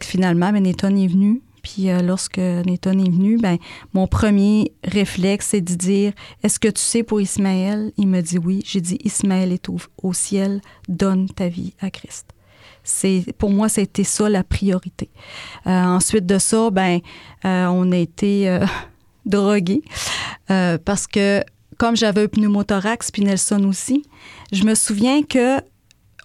[0.00, 1.42] Finalement, ben, Nathan est venu.
[1.62, 3.56] Puis euh, lorsque Nathan est venu, ben,
[3.94, 6.12] mon premier réflexe, c'est de dire
[6.42, 7.90] Est-ce que tu sais pour Ismaël?
[7.96, 8.62] Il me dit oui.
[8.66, 12.26] J'ai dit Ismaël est au, ciel, donne ta vie à Christ.
[12.82, 15.08] C'est pour moi, c'était ça la priorité.
[15.66, 17.00] Euh, ensuite de ça, ben,
[17.46, 18.58] euh, on a été
[19.24, 19.82] drogués
[20.46, 21.42] parce que
[21.78, 24.04] comme j'avais un pneumothorax puis Nelson aussi,
[24.52, 25.60] je me souviens que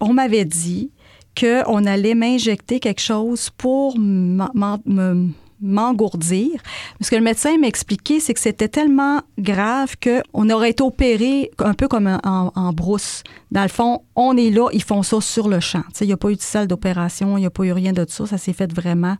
[0.01, 0.91] on m'avait dit
[1.39, 5.29] qu'on allait m'injecter quelque chose pour me,
[5.61, 6.61] m'engourdir.
[7.01, 11.73] Ce que le médecin m'expliquait, c'est que c'était tellement grave qu'on aurait été opéré un
[11.73, 13.23] peu comme en, en, brousse.
[13.51, 15.83] Dans le fond, on est là, ils font ça sur le champ.
[16.01, 18.05] Il n'y a pas eu de salle d'opération, il n'y a pas eu rien de
[18.07, 18.25] ça.
[18.25, 19.17] Ça s'est fait vraiment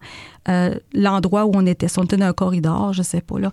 [0.48, 1.88] euh, l'endroit où on était.
[1.88, 3.52] Si on était dans un corridor, je sais pas là.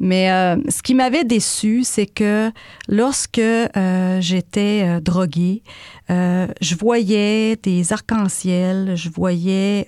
[0.00, 2.50] Mais euh, ce qui m'avait déçu, c'est que
[2.88, 5.62] lorsque euh, j'étais droguée,
[6.08, 9.86] je voyais des arcs-en-ciel, je voyais,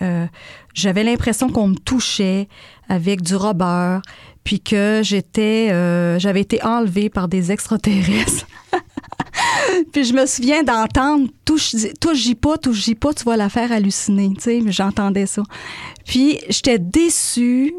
[0.79, 2.49] j'avais l'impression qu'on me touchait
[2.89, 4.03] avec du robeur,
[4.45, 5.69] puis que j'étais,
[6.19, 8.47] j'avais été enlevée par des extraterrestres.
[9.93, 14.33] puis je me souviens d'entendre touche, touche pas, touche pas, tu vas la faire halluciner.
[14.37, 15.43] Tu sais, j'entendais ça.
[16.07, 17.75] Puis j'étais déçue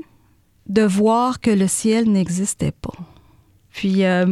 [0.67, 2.93] de voir que le ciel n'existait pas.
[3.71, 4.25] Puis euh,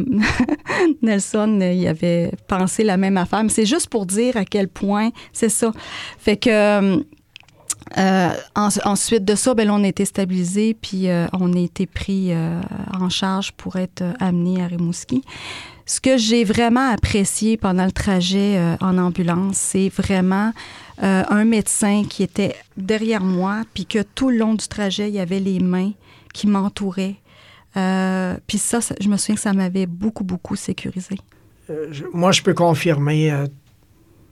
[1.02, 3.42] Nelson, il avait pensé la même affaire.
[3.42, 5.72] Mais c'est juste pour dire à quel point c'est ça.
[6.18, 7.04] Fait que
[7.96, 12.32] euh, ensuite de ça, ben, on a été stabilisé, puis euh, on a été pris
[12.92, 15.22] en charge pour être amené à Rimouski.
[15.88, 20.52] Ce que j'ai vraiment apprécié pendant le trajet euh, en ambulance, c'est vraiment
[21.02, 25.14] euh, un médecin qui était derrière moi, puis que tout le long du trajet, il
[25.14, 25.92] y avait les mains
[26.34, 27.16] qui m'entouraient.
[27.78, 31.16] Euh, puis ça, je me souviens que ça m'avait beaucoup, beaucoup sécurisé.
[32.12, 33.46] moi, je peux confirmer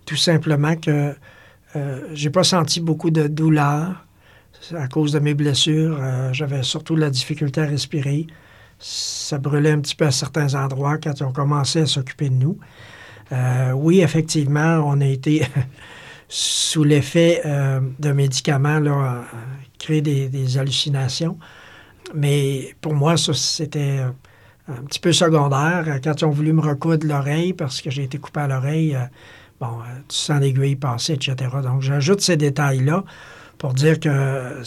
[0.05, 1.15] tout simplement que
[2.13, 4.07] j'ai pas senti beaucoup de douleur
[4.75, 6.01] à cause de mes blessures.
[6.33, 8.27] J'avais surtout la difficulté à respirer
[8.79, 12.35] ça brûlait un petit peu à certains endroits quand ils ont commencé à s'occuper de
[12.35, 12.59] nous.
[13.33, 15.47] Euh, oui, effectivement, on a été
[16.29, 19.25] sous l'effet euh, de médicaments, là,
[19.79, 21.39] créer des, hallucinations.
[22.15, 24.01] Mais pour moi, ça, c'était
[24.69, 26.01] un petit peu secondaire.
[26.05, 29.07] Quand ils ont voulu me recoudre l'oreille, parce que j'ai été coupé à l'oreille, euh,
[29.61, 29.79] bon,
[30.09, 31.35] tu sens l'aiguille passer, etc.
[31.63, 33.05] Donc, j'ajoute ces détails-là
[33.59, 34.63] pour dire que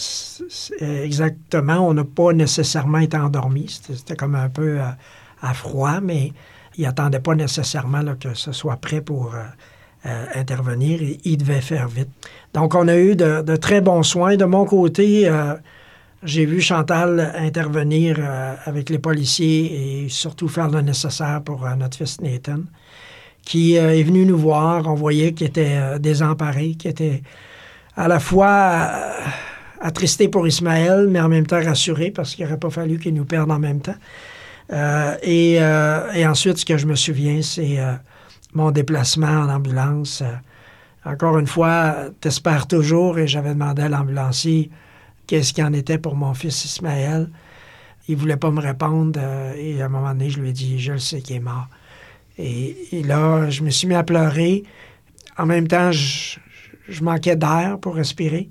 [0.80, 3.66] exactement, on n'a pas nécessairement été endormi.
[3.68, 4.84] C'était comme un peu euh,
[5.42, 6.32] à, froid, mais
[6.76, 9.42] il n'attendait pas nécessairement que ce soit prêt pour euh,
[10.06, 11.00] euh, intervenir.
[11.24, 12.08] Il devait faire vite.
[12.52, 14.36] Donc, on a eu de, très bons soins.
[14.36, 15.30] De mon côté,
[16.22, 18.18] j'ai vu Chantal intervenir
[18.64, 22.60] avec les policiers et surtout faire le nécessaire pour notre fils Nathan,
[23.50, 24.86] qui est venu nous voir.
[24.86, 27.22] On voyait qu'il était désemparé, qu'il était
[27.96, 29.24] à la fois euh,
[29.80, 33.24] attristé pour Ismaël, mais en même temps rassuré parce qu'il n'aurait pas fallu qu'il nous
[33.26, 33.96] perde en même temps.
[34.72, 37.78] Euh, euh, et, ensuite, ce que je me souviens, c'est
[38.54, 40.22] mon déplacement en ambulance.
[41.04, 44.70] encore une fois, t'espères toujours, et j'avais demandé à l'ambulancier
[45.26, 47.28] qu'est-ce qu'il en était pour mon fils Ismaël.
[48.08, 49.20] Il voulait pas me répondre,
[49.56, 51.68] et à un moment donné, je lui ai dit, je le sais qu'il est mort.
[52.38, 54.62] Et, là, je me suis mis à pleurer.
[55.36, 56.38] En même temps, je,
[56.88, 58.48] je manquais d'air pour respirer.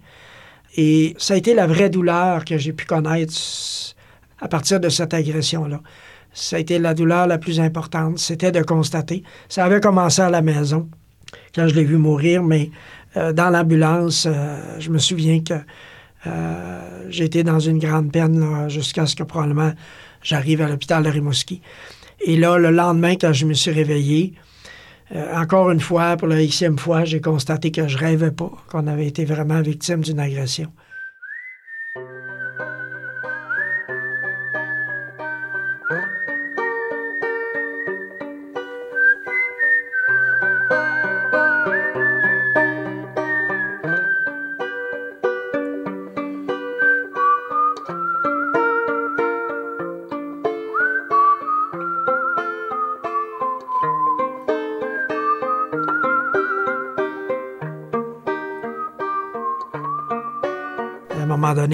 [0.78, 3.34] Et ça a été la vraie douleur que j'ai pu connaître
[4.40, 5.82] à partir de cette agression-là.
[6.34, 9.24] Ça a été la douleur la plus importante, c'était de constater.
[9.50, 10.88] Ça avait commencé à la maison,
[11.56, 12.70] quand je l'ai vu mourir, mais
[13.18, 15.56] euh, dans l'ambulance, euh, je me souviens que
[16.28, 19.72] euh, j'étais dans une grande peine jusqu'à ce que probablement
[20.22, 21.62] j'arrive à l'hôpital de Rimouski.
[22.22, 24.34] Et là, le lendemain, quand je me suis réveillé,
[25.16, 28.88] euh, encore une fois, pour la xème fois, j'ai constaté que je rêvais pas qu'on
[28.88, 30.72] avait été vraiment victime d'une agression.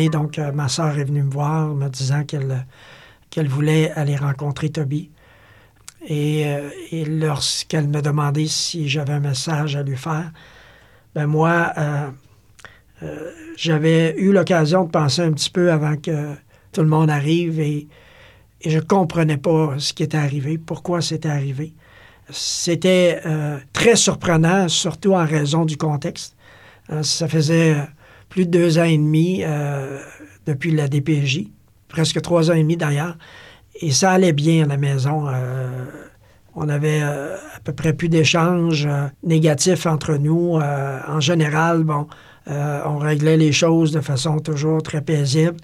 [0.09, 2.65] Donc, euh, ma soeur est venue me voir me disant qu'elle
[3.29, 5.09] qu'elle voulait aller rencontrer Toby.
[6.07, 6.69] Et, euh,
[7.07, 10.31] lorsqu'elle me demandait si j'avais un message à lui faire,
[11.15, 12.09] ben moi, euh,
[13.57, 16.35] j'avais eu l'occasion de penser un petit peu avant que
[16.71, 17.87] tout le monde arrive et,
[18.65, 21.73] je comprenais pas ce qui était arrivé, pourquoi c'était arrivé.
[22.31, 23.21] C'était
[23.73, 26.35] très surprenant, surtout en raison du contexte.
[27.03, 27.75] ça faisait
[28.29, 29.99] plus de deux ans et demi euh,
[30.45, 31.47] depuis la DPJ,
[31.87, 33.17] presque trois ans et demi d'ailleurs.
[33.81, 35.27] Et ça allait bien à la maison.
[35.27, 35.85] Euh,
[36.55, 38.87] on avait euh, à peu près plus d'échanges
[39.23, 40.57] négatifs entre nous.
[40.59, 42.07] en général, bon,
[42.47, 45.57] on réglait les choses de façon toujours très paisible.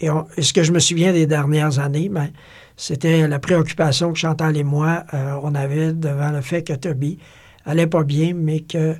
[0.00, 0.08] Et,
[0.38, 2.30] ce que je me souviens des dernières années, ben,
[2.76, 5.04] c'était la préoccupation que Chantal et moi,
[5.42, 7.18] on avait devant le fait que Toby
[7.64, 8.96] allait pas bien, mais que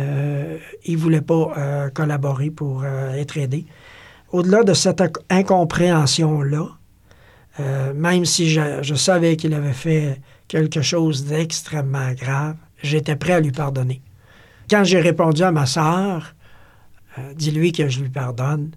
[0.00, 3.66] euh, il ne voulait pas euh, collaborer pour euh, être aidé.
[4.30, 6.68] au-delà de cette incompréhension-là,
[7.94, 13.52] même si je, savais qu'il avait fait quelque chose d'extrêmement grave, j'étais prêt à lui
[13.52, 14.00] pardonner.
[14.70, 16.34] Quand j'ai répondu à ma sœur,
[17.36, 18.70] dis-lui que je lui pardonne,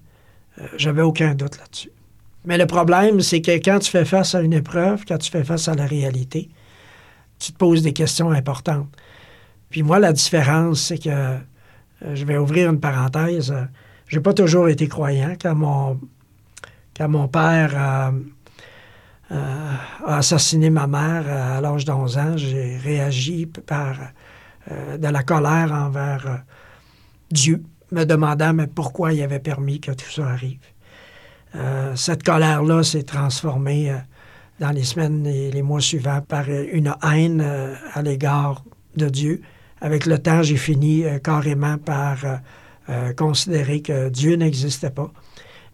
[0.75, 1.91] j'avais aucun doute là-dessus.
[2.43, 5.45] Mais le problème, c'est que quand tu fais face à une épreuve, quand tu fais
[5.45, 6.49] face à la réalité,
[7.39, 8.89] tu te poses des questions importantes.
[9.69, 11.37] Puis moi, la différence, c'est que,
[12.13, 13.53] je vais ouvrir une parenthèse,
[14.07, 15.35] j'ai pas toujours été croyant.
[15.41, 15.55] Quand
[17.09, 18.11] mon, père
[19.31, 19.71] euh,
[20.05, 23.95] a assassiné ma mère à l'âge d'11 ans, j'ai réagi par
[24.71, 26.35] euh, de la colère envers euh,
[27.31, 30.59] Dieu, me demandant pourquoi il avait permis que tout ça arrive.
[31.95, 33.95] cette colère-là s'est transformée
[34.59, 37.41] dans les semaines et les mois suivants par une haine
[37.93, 38.63] à l'égard
[38.97, 39.41] de Dieu.
[39.85, 42.17] Avec le temps, j'ai fini carrément par
[43.15, 45.11] considérer que Dieu n'existait pas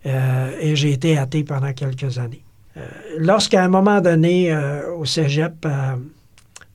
[0.06, 2.44] et j'ai été athée pendant quelques années.
[2.78, 5.96] Euh, lorsqu'à un moment donné, euh, au cégep, euh,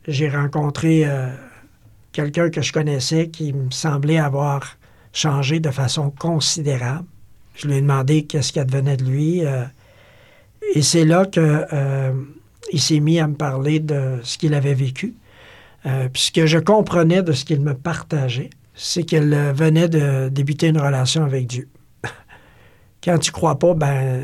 [0.07, 1.05] j'ai rencontré
[2.13, 4.77] quelqu'un que je connaissais qui me semblait avoir
[5.13, 7.07] changé de façon considérable.
[7.57, 9.41] Je lui ai demandé qu'est-ce qui advenait de lui.
[9.41, 15.15] et c'est là qu'il s'est mis à me parler de ce qu'il avait vécu.
[16.13, 21.25] Puisque je comprenais de ce qu'il me partageait, c'est qu'il venait de débuter une relation
[21.25, 21.69] avec Dieu.
[23.05, 24.21] Quand tu crois pas, ben,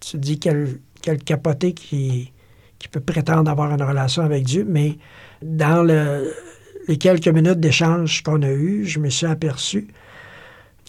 [0.00, 2.32] tu dis quelle quel capoté qui,
[2.80, 4.98] qui peut prétendre avoir une relation avec Dieu, mais
[5.40, 9.86] dans les quelques minutes d'échange qu'on a eu, je me suis aperçu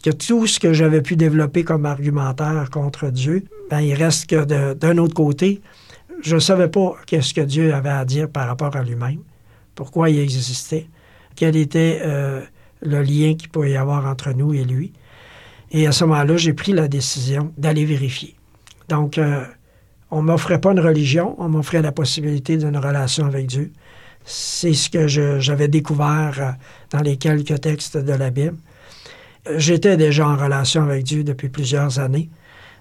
[0.03, 4.73] que tout ce que j'avais pu développer comme argumentaire contre Dieu, ben, il reste que
[4.73, 5.61] d'un autre côté,
[6.21, 9.19] je ne savais pas qu'est-ce que Dieu avait à dire par rapport à lui-même,
[9.77, 10.87] pourquoi il existait,
[11.35, 12.41] quel était euh,
[12.81, 14.91] le lien qu'il pouvait y avoir entre nous et lui.
[15.71, 18.35] Et à ce moment-là, j'ai pris la décision d'aller vérifier.
[18.89, 19.45] Donc, euh,
[20.09, 23.71] on ne m'offrait pas une religion, on m'offrait la possibilité d'une relation avec Dieu.
[24.25, 26.51] C'est ce que j'avais découvert euh,
[26.89, 28.57] dans les quelques textes de la Bible.
[29.57, 32.29] J'étais déjà en relation avec Dieu depuis plusieurs années.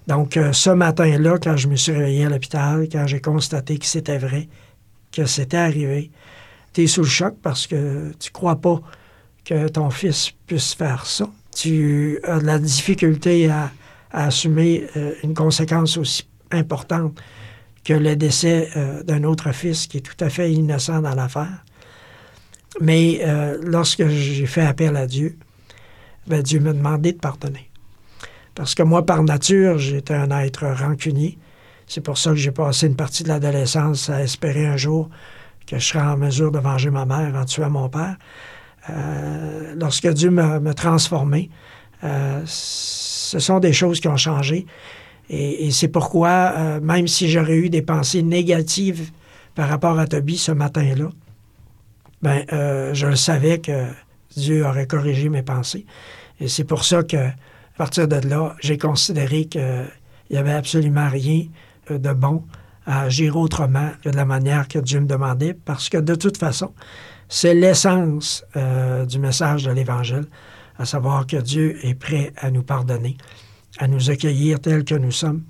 [0.07, 4.17] Donc, ce matin-là, quand je me suis réveillé à l'hôpital, quand j'ai constaté que c'était
[4.17, 4.47] vrai,
[5.11, 6.11] que c'était arrivé,
[6.81, 8.79] tu sous le choc parce que tu crois pas
[9.43, 11.27] que ton fils puisse faire ça.
[11.55, 13.71] Tu as de la difficulté à,
[14.11, 17.19] assumer euh, une conséquence aussi importante
[17.83, 21.65] que le décès euh, d'un autre fils qui est tout à fait innocent dans l'affaire.
[22.79, 25.37] Mais euh, lorsque j'ai fait appel à Dieu,
[26.25, 27.69] ben, Dieu m'a demandé de pardonner.
[28.55, 31.37] Parce que moi, par nature, j'étais un être rancunier.
[31.85, 35.09] C'est pour ça que j'ai passé une partie de l'adolescence à espérer un jour
[35.67, 38.15] que je serais en mesure de venger ma mère en tuant mon père.
[38.89, 41.49] Euh, lorsque Dieu m'a transformé,
[42.01, 44.65] ce sont des choses qui ont changé.
[45.29, 49.11] Et, c'est pourquoi, euh, même si j'aurais eu des pensées négatives
[49.55, 51.09] par rapport à Toby ce matin-là,
[52.21, 53.87] ben, euh, je le savais que
[54.35, 55.85] Dieu aurait corrigé mes pensées.
[56.39, 59.85] Et c'est pour ça que, à partir de là, j'ai considéré qu'il
[60.31, 61.45] n'y avait absolument rien
[61.91, 62.43] euh, de bon
[62.87, 66.37] à agir autrement que de la manière que Dieu me demandait, parce que de toute
[66.37, 66.73] façon,
[67.29, 68.43] c'est l'essence
[69.07, 70.25] du message de l'Évangile,
[70.79, 73.17] à savoir que Dieu est prêt à nous pardonner
[73.77, 75.43] à nous accueillir tels que nous sommes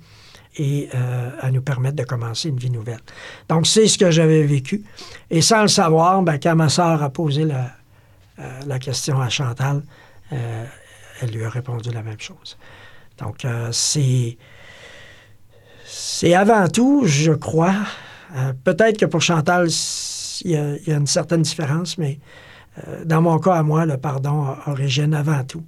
[0.56, 3.00] et euh, à nous permettre de commencer une vie nouvelle.
[3.48, 4.84] Donc, c'est ce que j'avais vécu.
[5.30, 7.70] Et sans le savoir, ben, quand ma sœur a posé la,
[8.38, 9.82] euh, question à Chantal,
[10.32, 10.64] euh,
[11.20, 12.58] elle lui a répondu la même chose.
[13.18, 14.38] Donc, c'est,
[16.10, 17.74] c'est avant tout, je crois,
[18.64, 19.68] peut-être que pour Chantal,
[20.42, 22.18] il y, a, une certaine différence, mais
[23.04, 25.64] dans mon cas à moi, le pardon origine avant tout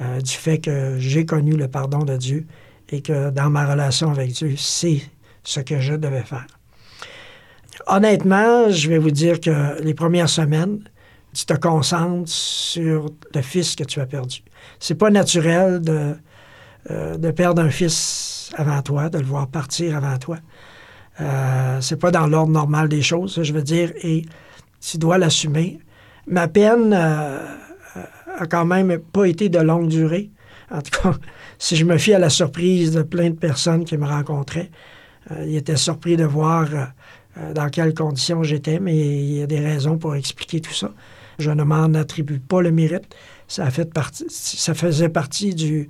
[0.00, 2.46] euh, du fait que j'ai connu le pardon de Dieu
[2.90, 5.00] et que dans ma relation avec Dieu, c'est
[5.42, 6.46] ce que je devais faire.
[7.88, 10.80] Honnêtement, je vais vous dire que les premières semaines,
[11.34, 14.42] tu te concentres sur le fils que tu as perdu.
[14.78, 16.14] C'est pas naturel de,
[16.90, 20.38] euh, de perdre un fils avant toi, de le voir partir avant toi.
[21.20, 24.24] Euh, c'est pas dans l'ordre normal des choses, je veux dire, et
[24.80, 25.78] tu dois l'assumer.
[26.26, 27.44] Ma peine, euh,
[28.38, 30.30] a quand même pas été de longue durée.
[30.70, 31.14] En tout cas,
[31.58, 34.70] si je me fie à la surprise de plein de personnes qui me rencontraient,
[35.30, 39.46] euh, ils étaient surpris de voir euh, dans quelles conditions j'étais, mais il y a
[39.46, 40.92] des raisons pour expliquer tout ça.
[41.38, 43.14] Je ne m'en attribue pas le mérite.
[43.46, 45.88] Ça, a fait partie, ça faisait partie du,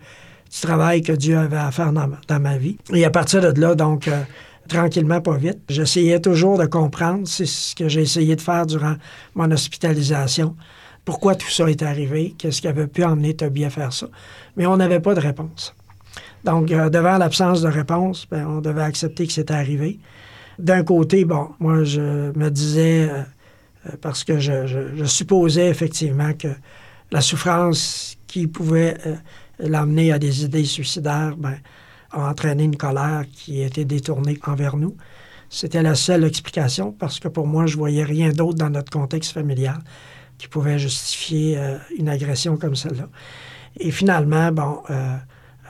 [0.60, 2.78] travail que Dieu avait à faire dans, ma vie.
[2.92, 4.22] Et à partir de là, donc, euh,
[4.68, 7.26] tranquillement, pas vite, j'essayais toujours de comprendre.
[7.26, 8.94] C'est ce que j'ai essayé de faire durant
[9.34, 10.54] mon hospitalisation
[11.08, 14.08] pourquoi tout ça est arrivé, qu'est-ce qui avait pu emmener Toby à faire ça?
[14.58, 15.74] Mais on n'avait pas de réponse.
[16.44, 19.98] Donc, euh, devant l'absence de réponse, ben, on devait accepter que c'était arrivé.
[20.58, 26.48] D'un côté, bon, moi, je me disais, euh, parce que je, supposais effectivement que
[27.10, 28.98] la souffrance qui pouvait
[29.58, 31.56] l'amener à des idées suicidaires ben,
[32.10, 34.96] a entraîné une colère qui était détournée envers nous.
[35.50, 39.32] C'était la seule explication parce que pour moi, je voyais rien d'autre dans notre contexte
[39.32, 39.78] familial
[40.36, 43.08] qui pouvait justifier euh, une agression comme celle-là.
[43.80, 45.16] Et finalement, bon, euh,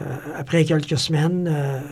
[0.03, 1.83] euh, après quelques semaines,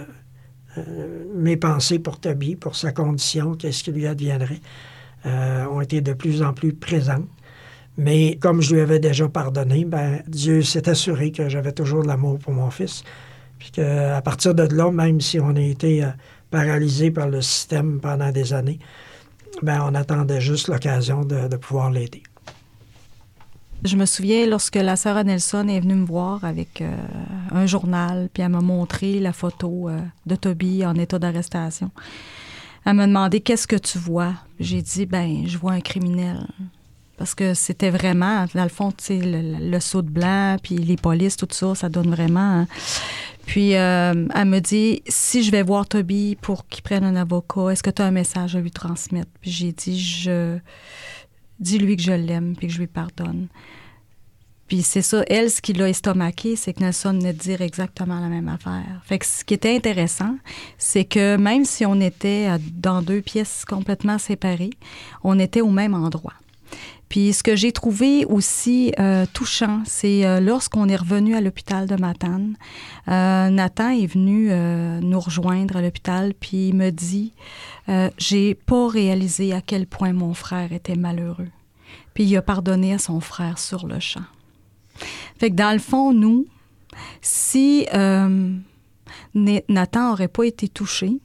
[1.35, 4.61] mes pensées pour Toby, pour sa condition, qu'est-ce qui lui adviendrait,
[5.25, 7.27] ont été de plus en plus présentes.
[7.99, 12.09] Mais comme je lui avais déjà pardonné, ben, Dieu s'est assuré que j'avais toujours de
[12.09, 13.03] l'amour pour mon fils.
[13.59, 16.09] Puis qu'à partir de là, même si on a été euh,
[16.51, 18.79] paralysé par le système pendant des années,
[19.63, 22.23] ben, on attendait juste l'occasion de, pouvoir l'aider.
[23.83, 26.95] Je me souviens lorsque la sœur Nelson est venue me voir avec euh,
[27.51, 31.91] un journal, puis elle m'a montré la photo euh, de Toby en état d'arrestation.
[32.85, 34.35] Elle m'a demandé qu'est-ce que tu vois.
[34.61, 36.47] J'ai dit ben je vois un criminel.
[37.17, 40.97] Parce que c'était vraiment, dans le fond, tu sais, le, saut de blanc, puis les
[40.97, 42.61] polices, tout ça, ça donne vraiment.
[42.61, 42.67] hein.
[43.47, 47.71] Puis euh, elle me dit si je vais voir Toby pour qu'il prenne un avocat,
[47.71, 49.31] est-ce que tu as un message à lui transmettre?
[49.41, 50.59] Puis j'ai dit je
[51.61, 53.47] dis-lui que je l'aime puis que je lui pardonne.
[54.67, 58.19] Puis c'est ça, elle, ce qui l'a estomaqué, c'est que Nelson venait de dire exactement
[58.19, 59.01] la même affaire.
[59.05, 60.37] Fait que ce qui était intéressant,
[60.77, 64.71] c'est que même si on était dans deux pièces complètement séparées,
[65.23, 66.35] on était au même endroit.
[67.09, 71.87] Puis ce que j'ai trouvé aussi euh, touchant, c'est euh, lorsqu'on est revenu à l'hôpital
[71.87, 72.57] de Matane,
[73.09, 77.33] euh, Nathan est venu euh, nous rejoindre à l'hôpital, puis il me dit
[77.89, 81.49] euh, J'ai pas réalisé à quel point mon frère était malheureux.
[82.15, 84.25] Puis il a pardonné à son frère sur le champ.
[85.39, 86.47] Fait que dans le fond, nous,
[87.21, 88.51] si euh,
[89.35, 91.21] Na- Nathan n'aurait pas été touché,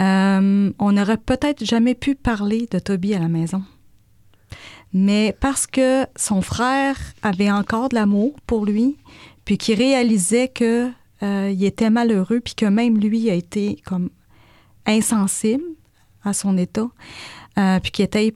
[0.00, 3.62] on n'aurait peut-être jamais pu parler de Toby à la maison.
[4.92, 8.96] Mais parce que son frère avait encore de l'amour pour lui,
[9.44, 10.90] puis qu'il réalisait que
[11.22, 14.10] euh, il était malheureux, puis que même lui a été comme
[14.86, 15.64] insensible
[16.24, 16.88] à son état,
[17.58, 18.32] euh, puis qu'il était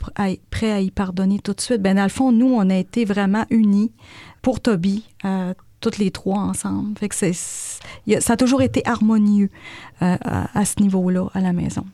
[0.51, 1.83] prêt à y pardonner tout de suite.
[1.83, 3.93] Ben dans le fond, nous, on a été vraiment unis
[4.43, 6.99] pour Toby, euh, toutes les trois ensemble.
[6.99, 9.51] Fait que c'est, ça a toujours été harmonieux
[10.01, 11.87] à ce niveau-là à la maison.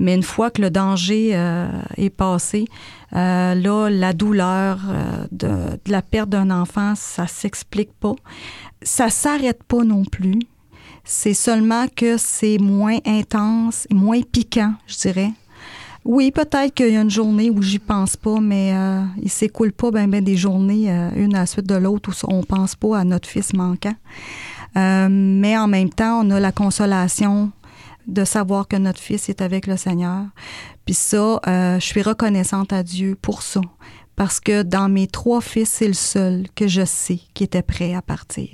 [0.00, 2.64] Mais une fois que le danger euh, est passé,
[3.14, 5.46] euh, là, la douleur euh, de,
[5.84, 8.16] de la perte d'un enfant, ça s'explique pas.
[8.82, 10.40] Ça s'arrête pas non plus.
[11.04, 15.32] C'est seulement que c'est moins intense, moins piquant, je dirais.
[16.04, 19.72] Oui, peut-être qu'il y a une journée où j'y pense pas, mais euh, il s'écoule
[19.72, 22.74] pas ben, ben des journées, euh, une à la suite de l'autre, où on pense
[22.74, 23.94] pas à notre fils manquant.
[24.76, 27.50] Euh, mais en même temps, on a la consolation
[28.10, 30.24] de savoir que notre fils est avec le Seigneur.
[30.84, 33.60] Puis ça, euh, je suis reconnaissante à Dieu pour ça.
[34.16, 37.94] Parce que dans mes trois fils, c'est le seul que je sais qui était prêt
[37.94, 38.48] à partir.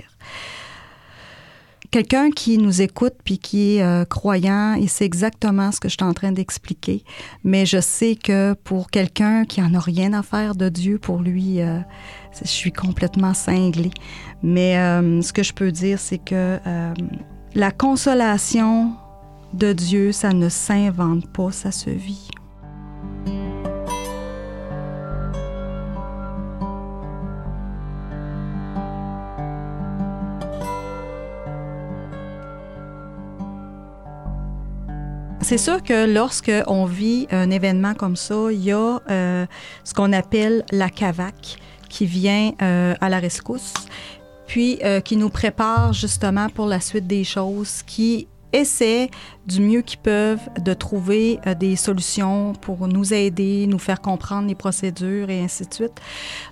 [1.90, 5.94] Quelqu'un qui nous écoute puis qui est euh, croyant, il sait exactement ce que je
[5.94, 7.04] suis en train d'expliquer.
[7.42, 11.20] Mais je sais que pour quelqu'un qui en a rien à faire de Dieu, pour
[11.20, 11.78] lui, euh,
[12.42, 13.92] je suis complètement cinglée.
[14.42, 14.74] Mais
[15.22, 16.58] ce que je peux dire, c'est que
[17.54, 18.92] la consolation
[19.56, 22.28] de Dieu, ça ne s'invente pas, ça se vit.
[35.40, 39.46] C'est sûr que lorsque on vit un événement comme ça, il y a euh,
[39.84, 41.58] ce qu'on appelle la CAVAC
[41.88, 43.74] qui vient euh, à la rescousse,
[44.48, 48.26] puis euh, qui nous prépare justement pour la suite des choses, qui
[48.56, 49.10] essaient
[49.46, 54.48] du mieux qu'ils peuvent de trouver euh, des solutions pour nous aider, nous faire comprendre
[54.48, 56.00] les procédures et ainsi de suite.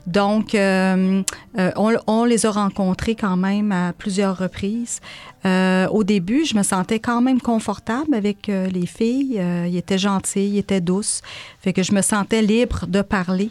[0.07, 1.23] Donc, euh,
[1.59, 1.71] euh,
[2.07, 5.01] on, les a rencontrés quand même à plusieurs reprises.
[5.45, 9.39] Au début, je me sentais quand même confortable avec les filles.
[9.67, 11.21] Ils étaient gentils, ils étaient douces.
[11.61, 13.49] Fait que je me sentais libre de parler.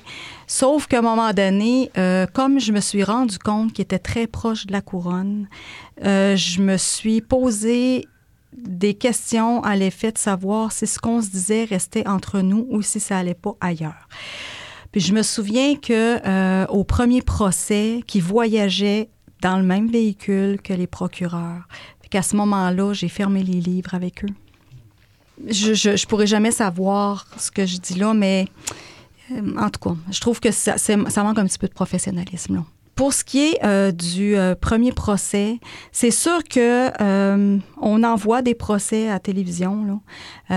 [0.47, 1.91] Sauf qu'à un moment donné,
[2.33, 5.47] comme je me suis rendu compte qu'ils étaient très proches de la couronne,
[6.01, 8.07] je me suis posé
[8.67, 12.81] des questions à l'effet de savoir si ce qu'on se disait restait entre nous ou
[12.81, 14.07] si ça allait pas ailleurs.
[14.91, 19.09] Puis je me souviens que euh, au premier procès, qui voyageait
[19.41, 21.67] dans le même véhicule que les procureurs.
[22.09, 24.29] Qu'à ce moment-là, j'ai fermé les livres avec eux.
[25.47, 28.47] Je, je, pourrais jamais savoir ce que je dis là, mais
[29.31, 32.55] euh, en tout cas, je trouve que ça, ça manque un petit peu de professionnalisme.
[32.55, 32.63] Là.
[32.95, 35.59] Pour ce qui est euh, du euh, premier procès,
[35.91, 40.01] c'est sûr que euh, on envoie des procès à télévision.
[40.49, 40.55] Il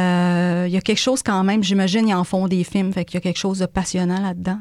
[0.69, 3.19] y a quelque chose quand même, j'imagine, ils en font des films, fait qu'il y
[3.19, 4.59] a quelque chose de passionnant là-dedans.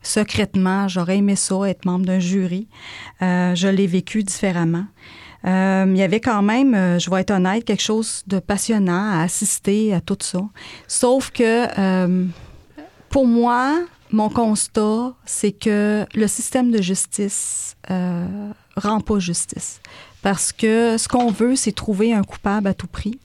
[0.00, 2.68] Secrètement, j'aurais aimé ça, être membre d'un jury.
[3.20, 4.86] je l'ai vécu différemment.
[5.44, 9.92] il y avait quand même, je vais être honnête, quelque chose de passionnant à assister
[9.92, 10.40] à tout ça.
[10.88, 11.66] Sauf que
[13.10, 13.78] pour moi,
[14.12, 19.80] mon constat, c'est que le système de justice euh, rend pas justice.
[20.22, 23.18] Parce que ce qu'on veut, c'est trouver un coupable à tout prix.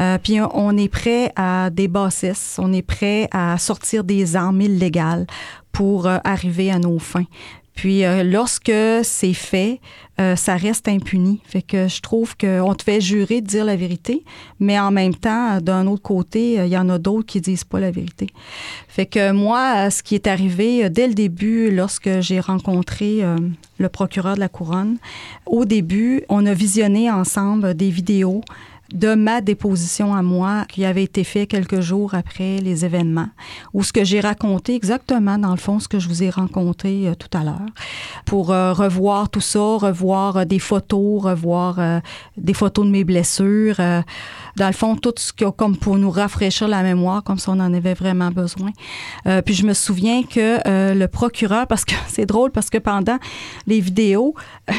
[0.00, 4.60] Euh, puis on est prêt à des bassesses, on est prêt à sortir des armes
[4.60, 5.26] illégales
[5.72, 7.26] pour euh, arriver à nos fins.
[7.74, 8.72] Puis euh, lorsque
[9.02, 9.80] c'est fait,
[10.20, 11.40] euh, ça reste impuni.
[11.44, 14.24] Fait que je trouve qu'on te fait jurer de dire la vérité,
[14.60, 17.80] mais en même temps, d'un autre côté, il y en a d'autres qui disent pas
[17.80, 18.28] la vérité.
[18.88, 23.36] Fait que moi, ce qui est arrivé dès le début, lorsque j'ai rencontré euh,
[23.78, 24.98] le procureur de la couronne,
[25.46, 28.42] au début, on a visionné ensemble des vidéos
[28.94, 33.28] de ma déposition à moi qui avait été fait quelques jours après les événements,
[33.74, 37.08] où ce que j'ai raconté exactement, dans le fond, ce que je vous ai rencontré
[37.08, 37.66] euh, tout à l'heure,
[38.24, 41.78] pour euh, revoir tout ça, revoir euh, des photos, revoir
[42.36, 46.68] des photos de mes blessures, dans le fond, tout ce a comme pour nous rafraîchir
[46.68, 48.70] la mémoire, comme si on en avait vraiment besoin.
[49.44, 53.18] puis je me souviens que le procureur, parce que c'est drôle, parce que pendant
[53.66, 54.34] les vidéos,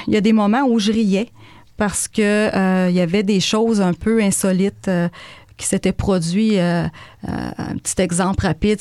[0.07, 1.29] il y a des moments où je riais
[1.77, 5.09] parce que euh, il y avait des choses un peu insolites euh,
[5.57, 6.57] qui s'étaient produites.
[6.57, 6.87] Euh,
[7.23, 8.79] un petit exemple rapide,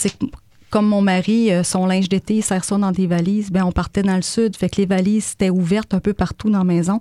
[0.75, 4.03] comme mon mari, son linge d'été, il sert ça dans des valises, ben on partait
[4.03, 6.99] dans le sud, fait que les valises étaient ouvertes un peu partout dans la maison.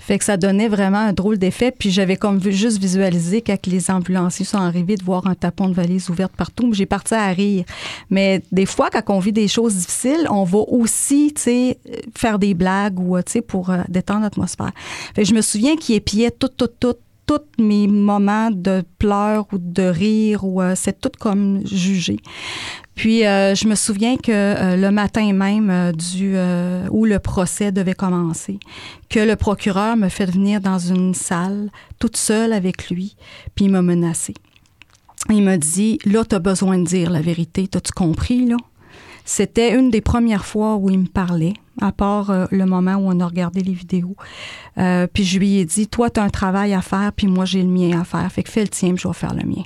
[0.00, 1.70] Fait que ça donnait vraiment un drôle d'effet.
[1.70, 5.68] Puis j'avais comme vu, juste visualisé quand les ambulanciers sont arrivés de voir un tapon
[5.68, 6.72] de valise ouverte partout.
[6.72, 7.64] J'ai parti à rire.
[8.10, 11.78] Mais des fois, quand on vit des choses difficiles, on va aussi, tu sais,
[12.18, 14.72] faire des blagues ou, tu sais, pour détendre l'atmosphère.
[15.14, 16.96] Fait que je me souviens qu'il épiait tout, tout, tout
[17.26, 22.18] tous mes moments de pleurs ou de rire ou euh, c'est tout comme jugé.
[22.94, 26.36] Puis euh, je me souviens que euh, le matin même du
[26.90, 28.58] où le procès devait commencer,
[29.08, 33.16] que le procureur me fait venir dans une salle toute seule avec lui,
[33.54, 34.34] puis il m'a menacé.
[35.30, 38.56] Il m'a dit là tu as besoin de dire la vérité, t'as-tu compris là?
[39.24, 43.04] C'était une des premières fois où il me parlait, à part euh, le moment où
[43.06, 44.16] on a regardé les vidéos.
[44.78, 47.44] Euh, puis je lui ai dit, toi, tu as un travail à faire, puis moi,
[47.44, 48.30] j'ai le mien à faire.
[48.30, 49.62] Fait que fais le tien, puis je vais faire le mien.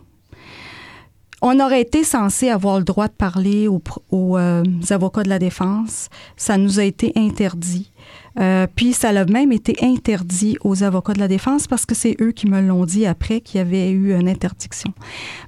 [1.43, 6.09] On aurait été censé avoir le droit de parler aux, euh, avocats de la défense.
[6.37, 7.93] Ça nous a été interdit.
[8.39, 12.17] Euh, puis ça a même été interdit aux avocats de la défense parce que c'est
[12.21, 14.93] eux qui me l'ont dit après qu'il y avait eu une interdiction.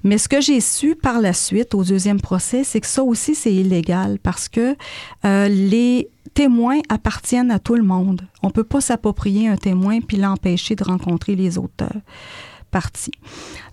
[0.05, 3.35] Mais ce que j'ai su par la suite au deuxième procès, c'est que ça aussi
[3.35, 4.77] c'est illégal parce que
[5.25, 8.23] euh, les témoins appartiennent à tout le monde.
[8.43, 12.01] On peut pas s'approprier un témoin puis l'empêcher de rencontrer les auteurs
[12.71, 13.13] parties.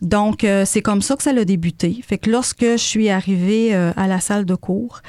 [0.01, 2.01] Donc, euh, c'est comme ça que ça a débuté.
[2.05, 5.01] Fait que lorsque je suis arrivée à la salle de cours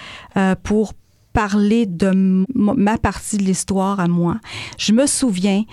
[0.65, 0.93] pour
[1.37, 4.41] parler de ma partie de l'histoire à moi.
[4.79, 5.65] Je me souviens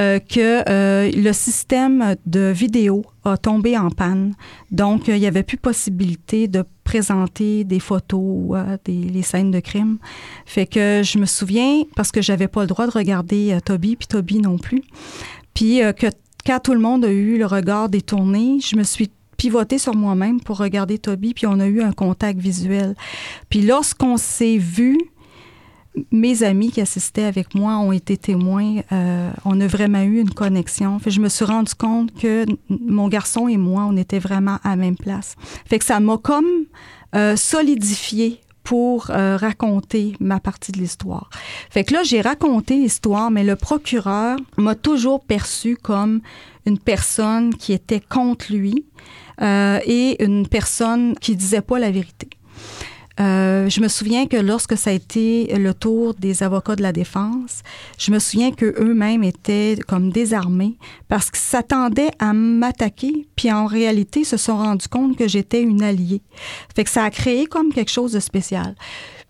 [0.00, 4.34] euh, que euh, le système de vidéo a tombé en panne.
[4.72, 9.98] Donc, il n'y avait plus possibilité de présenter des photos euh, des scènes de crime.
[10.44, 14.08] Fait que je me souviens, parce que j'avais pas le droit de regarder Toby, puis
[14.08, 14.82] Toby non plus,
[15.54, 16.08] puis que
[16.44, 19.08] quand tout le monde a eu le regard détourné, je me suis
[19.42, 22.94] pivoté sur moi-même pour regarder Toby, puis on a eu un contact visuel.
[23.50, 24.96] Puis lorsqu'on s'est vu,
[26.12, 28.82] mes amis qui assistaient avec moi ont été témoins.
[28.92, 30.96] Euh, on a vraiment eu une connexion.
[31.00, 34.70] Fait, je me suis rendu compte que mon garçon et moi, on était vraiment à
[34.70, 35.34] la même place.
[35.66, 36.46] Fait que ça m'a comme
[37.16, 41.30] euh, solidifié pour euh, raconter ma partie de l'histoire.
[41.68, 46.20] Fait que là, j'ai raconté l'histoire, mais le procureur m'a toujours perçu comme
[46.64, 48.86] une personne qui était contre lui
[49.42, 52.28] et une personne qui disait pas la vérité.
[53.20, 56.92] Euh, je me souviens que lorsque ça a été le tour des avocats de la
[56.92, 57.62] défense,
[57.98, 60.76] je me souviens que eux-mêmes étaient comme désarmés
[61.08, 65.82] parce qu'ils s'attendaient à m'attaquer, puis en réalité, se sont rendus compte que j'étais une
[65.82, 66.22] alliée.
[66.74, 68.74] Fait que ça a créé comme quelque chose de spécial.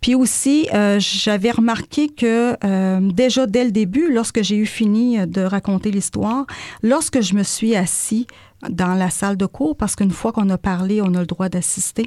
[0.03, 5.27] Puis aussi, euh, j'avais remarqué que euh, déjà dès le début, lorsque j'ai eu fini
[5.27, 6.45] de raconter l'histoire,
[6.83, 8.27] lorsque je me suis assis
[8.69, 11.49] dans la salle de cours, parce qu'une fois qu'on a parlé, on a le droit
[11.49, 12.07] d'assister,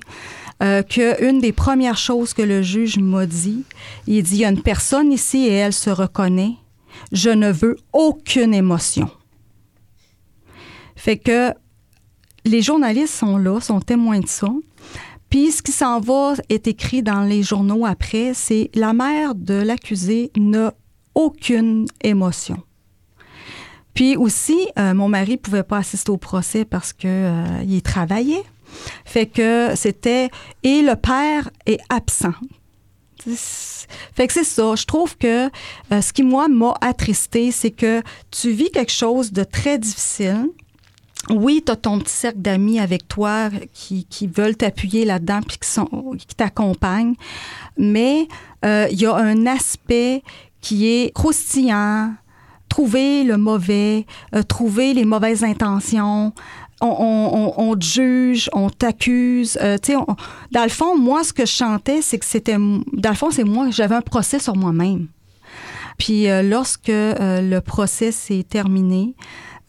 [0.61, 3.63] euh, qu'une des premières choses que le juge m'a dit,
[4.07, 6.53] il dit, il y a une personne ici et elle se reconnaît,
[7.11, 9.09] je ne veux aucune émotion.
[10.95, 11.53] Fait que
[12.45, 14.47] les journalistes sont là, sont témoins de ça.
[15.35, 19.55] Puis ce qui s'en va est écrit dans les journaux après, c'est la mère de
[19.55, 20.73] l'accusé n'a
[21.13, 22.63] aucune émotion.
[23.93, 28.45] Puis aussi, euh, mon mari pouvait pas assister au procès parce que euh, il travaillait.
[29.03, 30.29] Fait que c'était
[30.63, 32.33] et le père est absent.
[34.15, 34.75] Fait que c'est ça.
[34.75, 38.01] Je trouve que euh, ce qui, moi, m'a attristé, c'est que
[38.31, 40.47] tu vis quelque chose de très difficile.
[41.30, 45.57] Oui, tu as ton petit cercle d'amis avec toi qui, qui veulent t'appuyer là-dedans puis
[45.57, 45.88] qui, sont,
[46.18, 47.15] qui t'accompagnent.
[47.77, 48.27] Mais
[48.64, 50.22] euh, il y a un aspect
[50.61, 52.14] qui est croustillant,
[52.69, 56.34] trouver le mauvais, euh, trouver les mauvaises intentions,
[56.81, 59.57] on, te juge, on t'accuse.
[59.61, 59.77] Euh,
[60.52, 62.57] dans le fond, moi, ce que je chantais, c'est que c'était.
[62.57, 65.07] Dans le fond, c'est moi, j'avais un procès sur moi-même.
[65.97, 69.15] Puis euh, lorsque euh, le procès s'est terminé,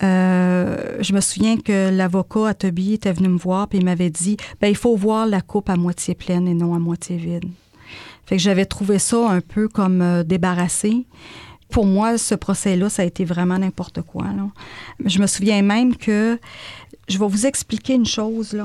[0.01, 4.37] je me souviens que l'avocat à Toby était venu me voir puis il m'avait dit
[4.61, 7.47] ben il faut voir la coupe à moitié pleine et non à moitié vide.
[8.27, 11.07] Fait que j'avais trouvé ça un peu comme débarrassé
[11.71, 14.27] pour moi, ce procès-là, ça a été vraiment n'importe quoi.
[15.05, 16.39] Je me souviens même que
[17.09, 18.65] je vais vous expliquer une chose là.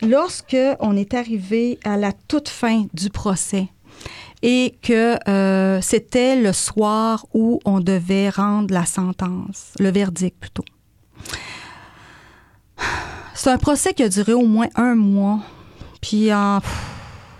[0.00, 3.68] Lorsque on est arrivé à la toute fin du procès
[4.42, 10.64] et que euh, c'était le soir où on devait rendre la sentence, le verdict plutôt.
[13.34, 15.40] C'est un procès qui a duré au moins un mois,
[16.00, 16.60] puis en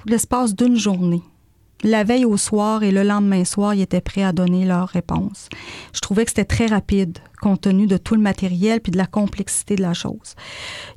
[0.06, 1.22] l'espace d'une journée
[1.82, 5.48] la veille au soir et le lendemain soir, ils étaient prêts à donner leur réponse.
[5.92, 9.06] Je trouvais que c'était très rapide, compte tenu de tout le matériel puis de la
[9.06, 10.34] complexité de la chose.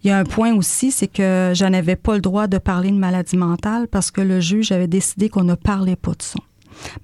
[0.03, 2.89] Il y a un point aussi, c'est que je n'avais pas le droit de parler
[2.89, 6.39] de maladie mentale parce que le juge avait décidé qu'on ne parlait pas de ça.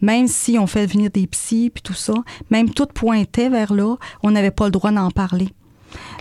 [0.01, 2.13] Même si on fait venir des psys puis tout ça,
[2.49, 5.49] même tout pointait vers là, on n'avait pas le droit d'en parler.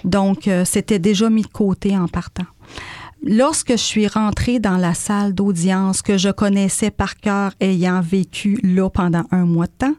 [0.05, 2.45] Donc, euh, c'était déjà mis de côté en partant.
[3.23, 8.59] Lorsque je suis rentrée dans la salle d'audience que je connaissais par cœur ayant vécu
[8.63, 9.95] là pendant un mois de temps,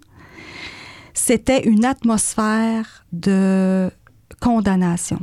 [1.13, 3.89] c'était une atmosphère de
[4.39, 5.19] condamnation.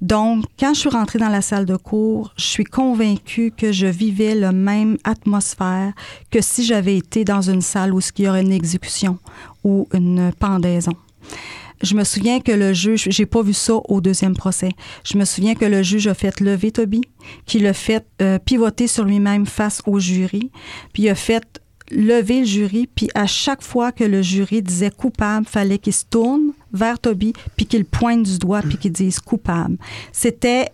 [0.00, 3.86] Donc, quand je suis rentrée dans la salle de cours, je suis convaincue que je
[3.86, 5.92] vivais la même atmosphère
[6.30, 9.18] que si j'avais été dans une salle où il y aurait une exécution
[9.62, 10.94] ou une pendaison
[11.82, 14.70] je me souviens que le juge, j'ai pas vu ça au deuxième procès.
[15.04, 17.02] Je me souviens que le juge a fait lever Toby,
[17.46, 20.50] qu'il a fait euh, pivoter sur lui-même face au jury,
[20.92, 21.60] puis il a fait
[21.90, 26.04] lever le jury, puis à chaque fois que le jury disait coupable, fallait qu'il se
[26.08, 29.76] tourne vers Toby, puis qu'il pointe du doigt, puis qu'il dise coupable.
[30.12, 30.70] C'était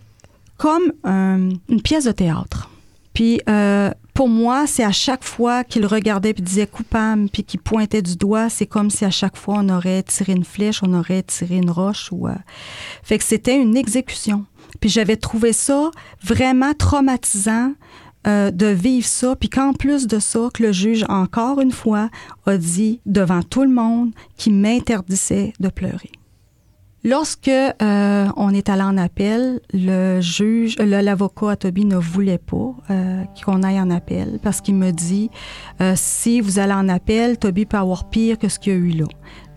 [0.57, 2.71] comme une pièce de théâtre.
[3.15, 7.61] Puis euh, pour moi, c'est à chaque fois qu'il regardait puis disait coupable puis qu'il
[7.61, 10.93] pointait du doigt, c'est comme si à chaque fois on aurait tiré une flèche, on
[10.93, 12.35] aurait tiré une roche ou euh,
[13.05, 14.45] fait que c'était une exécution.
[14.81, 17.74] Puis j'avais trouvé ça vraiment traumatisant
[18.27, 22.11] euh, de vivre ça, puis qu'en plus de ça, que le juge, encore une fois,
[22.45, 26.11] a dit devant tout le monde qu'il m'interdisait de pleurer.
[27.05, 32.75] Lorsque euh, on est allé en appel, le juge, l'avocat à Toby ne voulait pas
[32.91, 35.31] euh, qu'on aille en appel parce qu'il me dit
[35.81, 38.79] euh, si vous allez en appel, Toby peut avoir pire que ce qu'il y a
[38.79, 39.07] eu là.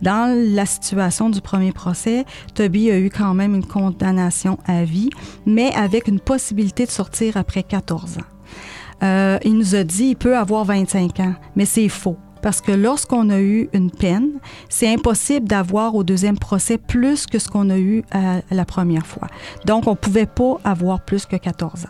[0.04, 5.10] Dans la situation du premier procès, Toby a eu quand même une condamnation à vie,
[5.48, 9.40] mais avec une possibilité de sortir après 14 ans.
[9.44, 13.30] il nous a dit il peut avoir 25 ans, mais c'est faux parce que lorsqu'on
[13.30, 14.40] a eu une peine,
[14.70, 19.06] c'est impossible d'avoir au deuxième procès plus que ce qu'on a eu à la première
[19.06, 19.28] fois.
[19.66, 21.90] Donc, on ne pouvait pas avoir plus que 14 ans.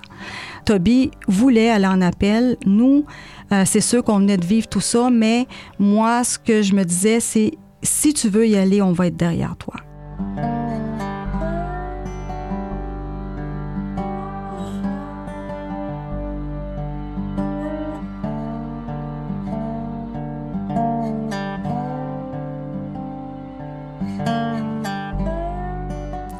[0.66, 2.58] Toby voulait aller en appel.
[2.66, 3.06] Nous,
[3.52, 5.48] euh, c'est sûr qu'on venait de vivre tout ça, mais
[5.80, 7.54] moi, ce que je me disais, c'est
[7.84, 9.76] si tu veux y aller, on va être derrière toi.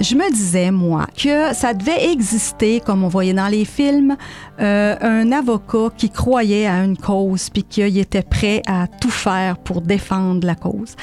[0.02, 4.18] Je me disais, moi, que ça devait exister, comme on voyait dans les films,
[4.60, 9.58] euh, un avocat qui croyait à une cause, puis qu'il était prêt à tout faire
[9.58, 10.96] pour défendre la cause.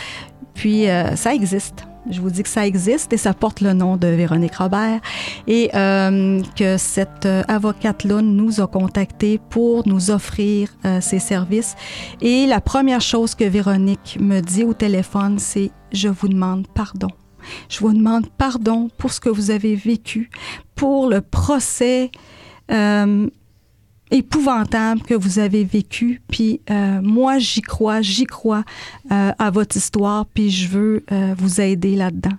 [0.55, 1.85] Puis, euh, ça existe.
[2.11, 5.01] Je vous dis que ça existe et ça porte le nom de Véronique Robert
[5.47, 10.71] et euh, que cette avocate-là nous a contactés pour nous offrir
[11.03, 11.77] ses services.
[12.23, 17.09] Et la première chose que Véronique me dit au téléphone, c'est je vous demande pardon.
[17.69, 20.31] Je vous demande pardon pour ce que vous avez vécu,
[20.75, 22.11] pour le procès
[22.71, 23.29] euh,
[24.11, 26.23] épouvantable que vous avez vécu.
[26.29, 28.65] Puis euh, moi, j'y crois, j'y crois
[29.13, 31.05] euh, à votre histoire, puis je veux
[31.37, 32.37] vous aider là-dedans.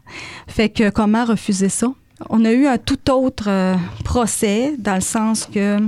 [0.47, 1.93] Fait que comment refuser ça?
[2.29, 5.79] On a eu un tout autre procès, dans le sens que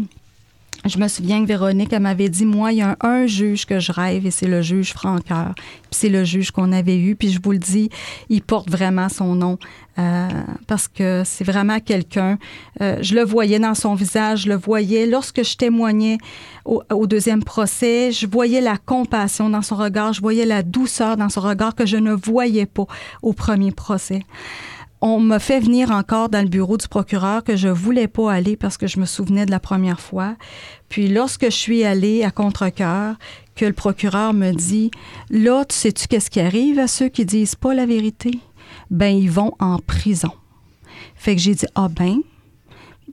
[0.83, 3.91] Je me souviens que Véronique, m'avait dit, moi, il y a un, juge que je
[3.91, 5.53] rêve et c'est le juge Franqueur.
[5.55, 7.15] Puis c'est le juge qu'on avait eu.
[7.15, 7.89] Puis je vous le dis,
[8.29, 9.59] il porte vraiment son nom
[9.99, 10.27] euh,
[10.65, 12.39] parce que c'est vraiment quelqu'un.
[12.81, 16.17] Euh, je le voyais dans son visage, je le voyais lorsque je témoignais
[16.65, 18.11] au, deuxième procès.
[18.11, 21.85] Je voyais la compassion dans son regard, je voyais la douceur dans son regard que
[21.85, 22.85] je ne voyais pas
[23.21, 24.23] au premier procès
[25.01, 28.55] on m'a fait venir encore dans le bureau du procureur que je voulais pas aller
[28.55, 30.35] parce que je me souvenais de la première fois.
[30.89, 33.15] Puis lorsque je suis allée à contre-cœur,
[33.55, 34.91] que le procureur me dit
[35.29, 38.39] là, tu sais-tu qu'est-ce qui arrive à ceux qui disent pas la vérité
[38.91, 40.31] Ben ils vont en prison.
[41.15, 42.19] Fait que j'ai dit ah ben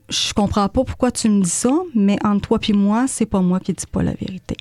[0.09, 3.41] je comprends pas pourquoi tu me dis ça, mais entre toi et moi, c'est pas
[3.41, 4.55] moi qui dis pas la vérité.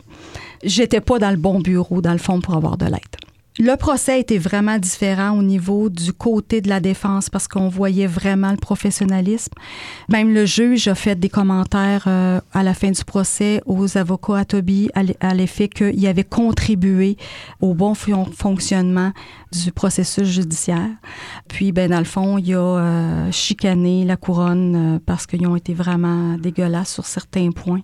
[0.62, 3.27] J'étais pas dans le bon bureau, dans le fond, pour avoir de l'aide.
[3.60, 8.06] Le procès était vraiment différent au niveau du côté de la défense parce qu'on voyait
[8.06, 9.52] vraiment le professionnalisme.
[10.09, 14.36] Même le juge a fait des commentaires euh, à la fin du procès aux avocats
[14.36, 17.16] à Toby à l'effet qu'il avait contribué
[17.60, 19.10] au bon fonctionnement
[19.51, 20.90] du processus judiciaire.
[21.48, 25.56] Puis, ben dans le fond, il a euh, chicané la couronne euh, parce qu'ils ont
[25.56, 27.80] été vraiment dégueulasses sur certains points.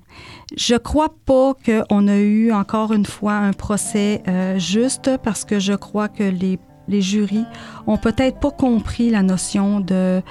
[0.57, 4.23] Je crois pas qu'on a eu encore une fois un procès
[4.59, 6.59] juste parce que je crois que les,
[7.01, 7.47] jurys
[7.87, 10.23] ont peut-être pas compris la notion de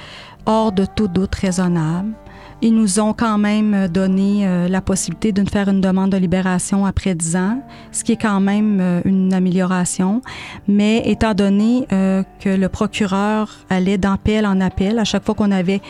[0.45, 2.13] hors de tout doute raisonnable.
[2.61, 6.85] Ils nous ont quand même donné euh, la possibilité de faire une demande de libération
[6.85, 7.61] après 10 ans,
[7.91, 10.21] ce qui est quand même euh, une amélioration.
[10.67, 15.51] Mais étant donné euh, que le procureur allait d'appel en appel, à chaque fois qu'on
[15.51, 15.81] avait,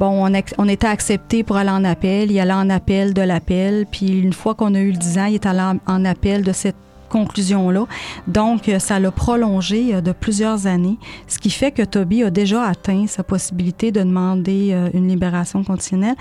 [0.00, 0.26] bon,
[0.56, 4.32] on, était accepté pour aller en appel, il allait en appel de l'appel, puis une
[4.32, 6.76] fois qu'on a eu le 10 ans, il est allé en appel de cette
[7.12, 7.86] conclusion-là.
[8.26, 10.98] Donc, euh, ça l'a prolongé euh, de plusieurs années,
[11.28, 15.62] ce qui fait que Toby a déjà atteint sa possibilité de demander euh, une libération
[15.62, 16.16] conditionnelle,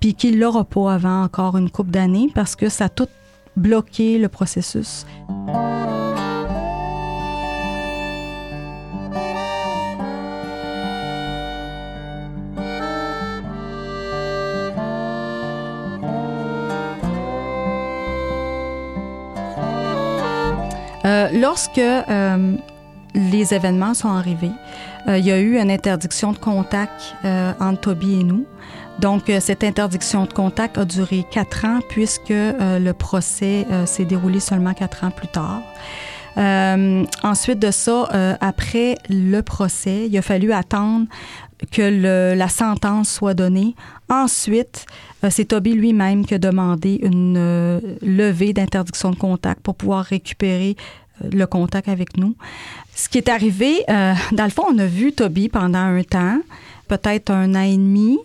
[0.00, 3.08] puis qu'il l'aura pas avant encore une couple d'années parce que ça a tout
[3.56, 5.06] bloqué le processus.
[21.04, 22.56] Euh, lorsque euh,
[23.14, 24.52] les événements sont arrivés,
[25.08, 27.14] euh, il y a eu une interdiction de contact
[27.60, 28.46] entre Toby et nous.
[29.00, 34.74] Donc, cette interdiction de contact a duré quatre ans puisque le procès s'est déroulé seulement
[34.74, 35.62] quatre ans plus tard.
[37.24, 41.06] ensuite de ça, après le procès, il a fallu attendre
[41.70, 43.74] que la sentence soit donnée.
[44.08, 44.86] Ensuite,
[45.30, 50.76] c'est Toby lui-même qui a demandé une levée d'interdiction de contact pour pouvoir récupérer
[51.30, 52.34] le contact avec nous.
[52.94, 56.38] Ce qui est arrivé, euh, dans le fond, on a vu Toby pendant un temps,
[56.88, 58.18] peut-être un an et demi,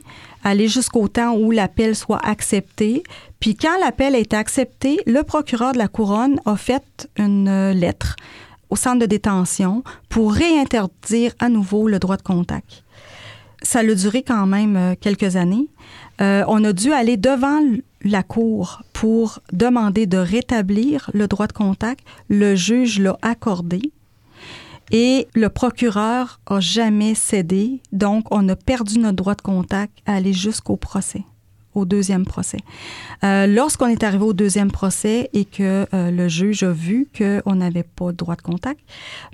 [0.43, 3.03] aller jusqu'au temps où l'appel soit accepté.
[3.39, 8.15] Puis quand l'appel a été accepté, le procureur de la couronne a fait une lettre
[8.69, 12.83] au centre de détention pour réinterdire à nouveau le droit de contact.
[13.67, 15.67] Ça a duré quand même euh, quelques années.
[16.21, 17.59] Euh, on a dû aller devant
[18.01, 21.99] la Cour pour demander de rétablir le droit de contact.
[22.29, 23.91] Le juge l'a accordé.
[24.91, 30.13] Et le procureur a jamais cédé, donc on a perdu notre droit de contact à
[30.15, 31.25] aller jusqu'au procès,
[31.75, 32.59] au deuxième procès.
[33.25, 37.83] Euh, Lorsqu'on est arrivé au deuxième procès et que le juge a vu qu'on n'avait
[37.83, 38.79] pas de droit de contact,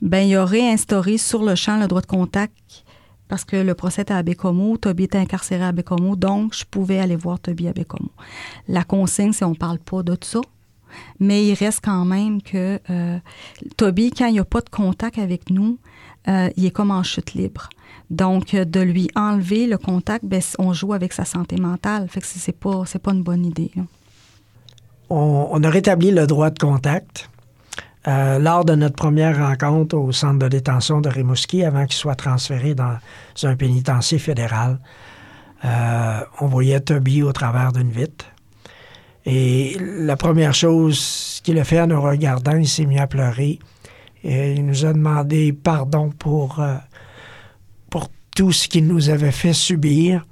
[0.02, 2.83] ben il a réinstauré sur le champ le droit de contact
[3.34, 7.00] parce que le procès était à Bécomo, Toby était incarcéré à Bécomo, donc je pouvais
[7.00, 8.12] aller voir Toby à Bécomo.
[8.68, 10.40] La consigne, c'est on parle pas de ça,
[11.20, 13.18] mais il reste quand même que euh,
[13.76, 15.80] Toby, quand il n'y a pas de contact avec nous,
[16.28, 17.70] euh, il est comme en chute libre.
[18.12, 22.08] Donc, de lui enlever le contact, ben, on joue avec sa santé mentale.
[22.10, 23.72] Fait que c'est pas, pas une bonne idée.
[25.10, 27.32] On, a rétabli le droit de contact.
[28.06, 32.16] Euh, lors de notre première rencontre au centre de détention de Rimouski, avant qu'il soit
[32.16, 32.98] transféré dans
[33.44, 34.80] un pénitencier fédéral,
[35.64, 38.26] euh, on voyait Toby au travers d'une vitre.
[39.26, 43.60] Et la première chose qu'il a fait en nous regardant, il s'est mis à pleurer.
[44.26, 46.76] Et il nous a demandé pardon pour, euh,
[47.90, 50.26] pour tout ce qu'il nous avait fait subir.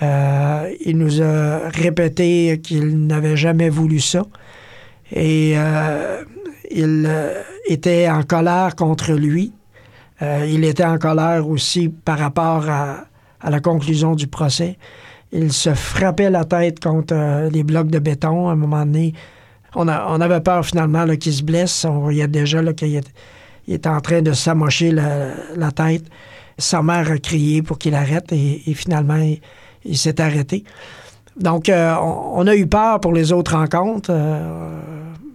[0.00, 4.22] il nous a répété qu'il n'avait jamais voulu ça.
[5.12, 5.56] Et
[6.70, 9.52] il euh, était en colère contre lui.
[10.22, 13.04] Euh, il était en colère aussi par rapport à,
[13.48, 14.78] la conclusion du procès.
[15.32, 18.48] Il se frappait la tête contre euh, les blocs de béton.
[18.48, 19.12] À un moment donné,
[19.74, 21.84] on, avait peur finalement qu'il se blesse.
[21.84, 23.00] On voyait déjà qu'il
[23.68, 26.04] était en train de s'amocher la, tête.
[26.56, 29.22] Sa mère a crié pour qu'il arrête et, finalement,
[29.84, 30.64] il, s'est arrêté.
[31.38, 34.10] Donc, euh, on, a eu peur pour les autres rencontres.
[34.10, 34.80] Euh,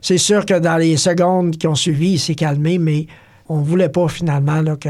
[0.01, 3.05] c'est sûr que dans les secondes qui ont suivi, il s'est calmé, mais
[3.49, 4.89] on ne voulait pas finalement que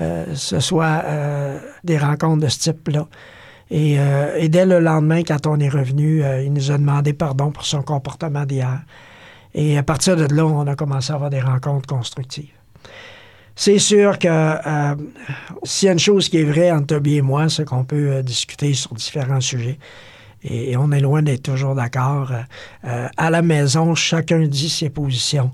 [0.00, 1.02] euh, ce soit
[1.84, 3.06] des rencontres de ce type-là.
[3.70, 3.98] Et,
[4.48, 8.46] dès le lendemain, quand on est revenu, il nous a demandé pardon pour son comportement
[8.46, 8.80] d'hier.
[9.54, 12.52] Et à partir de là, on a commencé à avoir des rencontres constructives.
[13.54, 14.54] C'est sûr que
[15.64, 18.22] s'il y a une chose qui est vraie entre Toby et moi, c'est qu'on peut
[18.22, 19.78] discuter sur différents sujets.
[20.42, 22.32] Et, on est loin d'être toujours d'accord.
[22.84, 25.50] Euh, à la maison, chacun dit ses positions.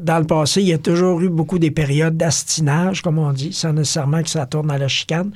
[0.00, 3.52] Dans le passé, il y a toujours eu beaucoup des périodes d'astinage, comme on dit,
[3.52, 5.30] sans nécessairement que ça tourne à la chicane,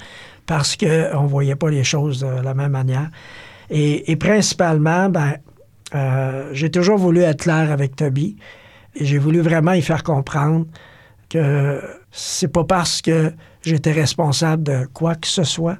[0.44, 3.10] parce qu'on ne voyait pas les choses de la même manière.
[3.70, 5.34] Et, et principalement, ben,
[6.52, 8.36] j'ai toujours voulu être clair avec Toby.
[8.96, 10.66] Et j'ai voulu vraiment y faire comprendre
[11.28, 11.80] que
[12.10, 13.32] c'est pas parce que
[13.62, 15.78] j'étais responsable de quoi que ce soit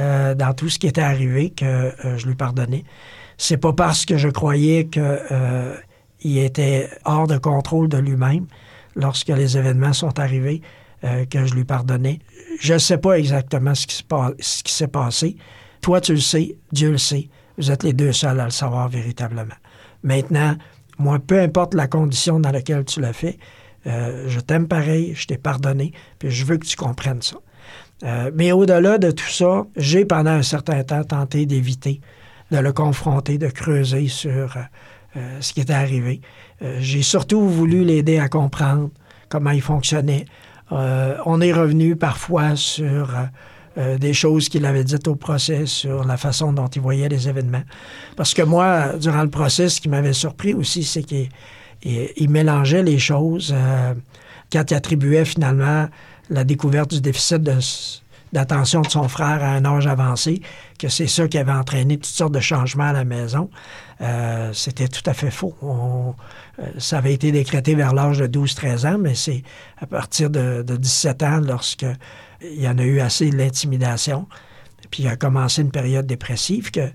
[0.00, 2.84] euh, dans tout ce qui était arrivé que euh, je lui pardonnais.
[3.36, 5.74] C'est pas parce que je croyais qu'il euh,
[6.24, 8.46] était hors de contrôle de lui-même
[8.96, 10.62] lorsque les événements sont arrivés
[11.30, 12.18] que je lui pardonnais.
[12.60, 13.86] Je ne sais pas exactement ce
[14.62, 15.36] qui s'est passé.
[15.80, 17.30] Toi, tu le sais, Dieu le sait.
[17.56, 19.54] Vous êtes les deux seuls à le savoir véritablement.
[20.02, 20.56] Maintenant,
[20.98, 23.38] moi, peu importe la condition dans laquelle tu l'as fait,
[23.86, 27.38] je t'aime pareil, je t'ai pardonné, puis je veux que tu comprennes ça.
[28.02, 32.00] Euh, mais au-delà de tout ça, j'ai pendant un certain temps tenté d'éviter
[32.50, 34.56] de le confronter, de creuser sur
[35.16, 36.20] euh, ce qui était arrivé.
[36.78, 38.90] j'ai surtout voulu l'aider à comprendre
[39.28, 40.24] comment il fonctionnait.
[40.70, 43.08] on est revenu parfois sur
[43.76, 47.62] des choses qu'il avait dites au procès, sur la façon dont il voyait les événements.
[48.16, 51.28] Parce que moi, durant le procès, ce qui m'avait surpris aussi, c'est qu'il
[51.82, 53.94] il mélangeait les choses euh,
[54.52, 55.88] quand il attribuait finalement
[56.30, 57.42] la découverte du déficit
[58.32, 60.40] d'attention de, son frère à un âge avancé,
[60.78, 63.50] que c'est ça qui avait entraîné toutes sortes de changements à la maison.
[64.00, 65.54] Euh, c'était tout à fait faux.
[65.62, 69.42] Euh, ça avait été décrété vers l'âge de 12-13 ans, mais c'est
[69.78, 71.86] à partir de, de 17 ans, lorsque
[72.42, 74.26] il y en a eu assez de l'intimidation,
[74.90, 76.88] puis il a commencé une période dépressive, que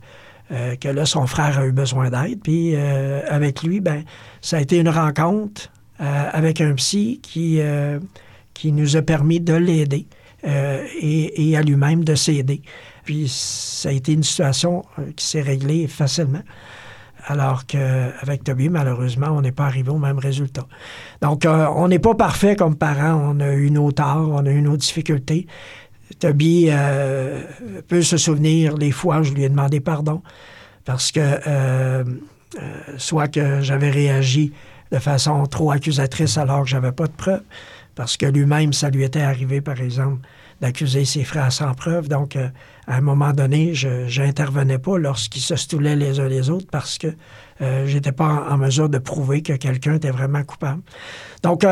[0.52, 2.40] euh, là, son frère a eu besoin d'aide.
[2.42, 4.04] Puis avec lui, ben,
[4.42, 7.60] ça a été une rencontre avec un psy qui,
[8.56, 10.08] qui nous a permis de l'aider
[10.44, 12.62] et, à lui-même de s'aider.
[13.04, 14.84] Puis ça a été une situation
[15.16, 16.42] qui s'est réglée facilement.
[17.28, 20.68] Alors qu'avec Toby, malheureusement, on n'est pas arrivé au même résultat.
[21.22, 23.34] Donc, on n'est pas parfait comme parents.
[23.36, 25.48] On a eu nos torts, on a eu nos difficultés.
[26.20, 27.42] Toby euh,
[27.88, 30.22] peut se souvenir les fois où je lui ai demandé pardon
[30.86, 32.04] parce que euh, euh,
[32.98, 34.54] soit que j'avais réagi
[34.92, 37.42] de façon trop accusatrice alors que j'avais pas de preuves,
[37.96, 40.28] parce que lui-même, ça lui était arrivé, par exemple,
[40.62, 42.08] d'accuser ses frères sans preuve.
[42.08, 46.68] Donc, à un moment donné, je n'intervenais pas lorsqu'ils se stoulaient les uns les autres
[46.72, 47.08] parce que
[47.60, 50.82] je n'étais pas en, mesure de prouver que quelqu'un était vraiment coupable.
[51.44, 51.66] Donc,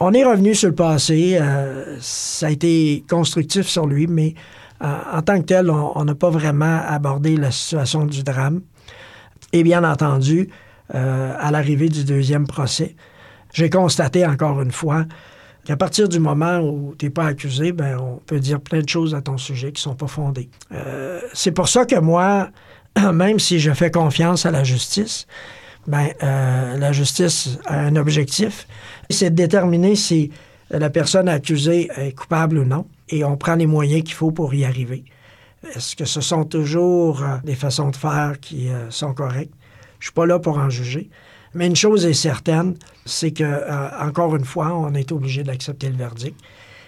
[0.00, 1.38] on est revenu sur le passé.
[1.40, 4.34] Euh, ça a été constructif sur lui, mais
[4.82, 8.60] euh, en tant que tel, on n'a pas vraiment abordé la situation du drame.
[9.52, 10.50] Et bien entendu,
[10.94, 12.94] euh, à l'arrivée du deuxième procès,
[13.52, 15.04] j'ai constaté encore une fois
[15.64, 18.88] qu'à partir du moment où tu n'es pas accusé, ben, on peut dire plein de
[18.88, 20.48] choses à ton sujet qui ne sont pas fondées.
[21.34, 22.50] c'est pour ça que moi,
[23.12, 25.26] même si je fais confiance à la justice,
[25.86, 28.66] ben, la justice a un objectif,
[29.10, 30.30] c'est de déterminer si
[30.70, 34.54] la personne accusée est coupable ou non, et on prend les moyens qu'il faut pour
[34.54, 35.04] y arriver.
[35.74, 39.54] Est-ce que ce sont toujours euh, des façons de faire qui euh, sont correctes?
[39.98, 41.10] Je suis pas là pour en juger.
[41.54, 42.76] Mais une chose est certaine,
[43.08, 46.38] c'est que, euh, encore une fois, on est obligé d'accepter le verdict.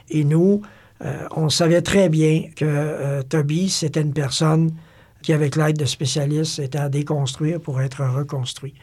[0.08, 0.62] Et nous,
[1.34, 4.70] on savait très bien que Toby, c'était une personne
[5.22, 8.74] qui, avec l'aide de spécialistes, était à déconstruire pour être reconstruit.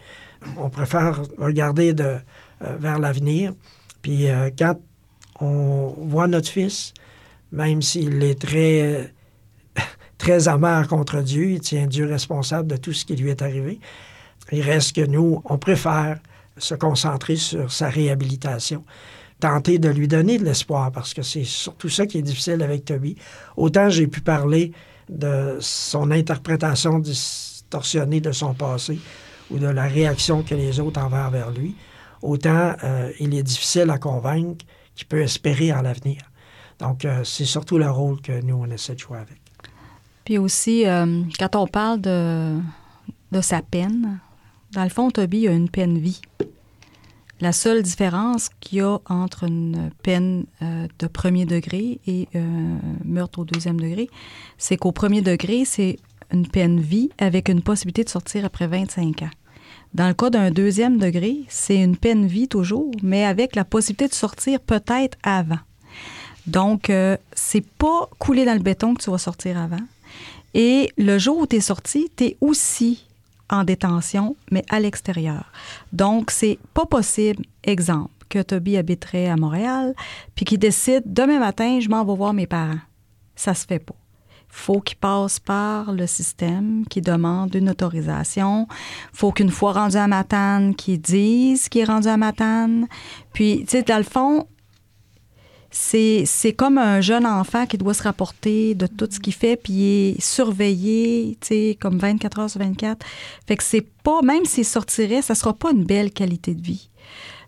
[0.58, 2.18] On préfère regarder de,
[2.64, 3.54] euh, vers l'avenir.
[4.02, 4.80] Puis euh, quand
[5.40, 6.94] on voit notre fils,
[7.52, 9.14] même s'il est très,
[10.18, 13.80] très amer contre Dieu, il tient Dieu responsable de tout ce qui lui est arrivé,
[14.52, 16.20] il reste que nous, on préfère
[16.58, 18.84] se concentrer sur sa réhabilitation,
[19.40, 22.86] tenter de lui donner de l'espoir, parce que c'est surtout ça qui est difficile avec
[22.86, 23.16] Toby.
[23.56, 24.72] Autant j'ai pu parler
[25.10, 29.00] de son interprétation distorsionnée de son passé
[29.50, 31.76] ou de la réaction que les autres envers vers lui,
[32.22, 34.66] autant euh, il est difficile à convaincre
[34.96, 36.22] qu'il peut espérer en l'avenir.
[36.80, 39.40] Donc, euh, c'est surtout le rôle que nous, on essaie de jouer avec.
[40.26, 42.58] Puis aussi, euh, quand on parle de,
[43.32, 44.20] de sa peine,
[44.72, 46.22] dans le fond, Toby a une peine vie.
[47.39, 53.39] La seule différence qu'il y a entre une peine de premier degré et un meurtre
[53.39, 54.10] au deuxième degré,
[54.57, 55.98] c'est qu'au premier degré, c'est
[56.31, 59.30] une peine vie avec une possibilité de sortir après 25 ans.
[59.94, 64.07] Dans le cas d'un deuxième degré, c'est une peine vie toujours, mais avec la possibilité
[64.07, 65.60] de sortir peut-être avant.
[66.45, 69.84] Donc, euh, c'est pas couler dans le béton que tu vas sortir avant.
[70.53, 73.07] Et le jour où tu es sorti, tu es aussi
[73.49, 75.52] en détention, mais à l'extérieur.
[75.94, 79.94] Donc, c'est pas possible, exemple, que Toby habiterait à Montréal,
[80.36, 82.80] puis qu'il décide demain matin, je m'en vais voir mes parents.
[83.36, 83.95] Ça se fait pas
[84.57, 88.68] faut qu'il passe par le système qui demande une autorisation.
[89.14, 92.88] faut qu'une fois rendu à Matane, qu'il dise qu'il est rendu à Matane.
[93.34, 94.48] Puis, tu sais, dans le fond,
[95.80, 99.84] c'est, comme un jeune enfant qui doit se rapporter de tout ce qu'il fait, puis
[99.84, 103.06] est surveillé, tu sais, comme 24 heures sur 24.
[103.48, 106.90] Fait que c'est pas, même s'il sortirait, ça sera pas une belle qualité de vie.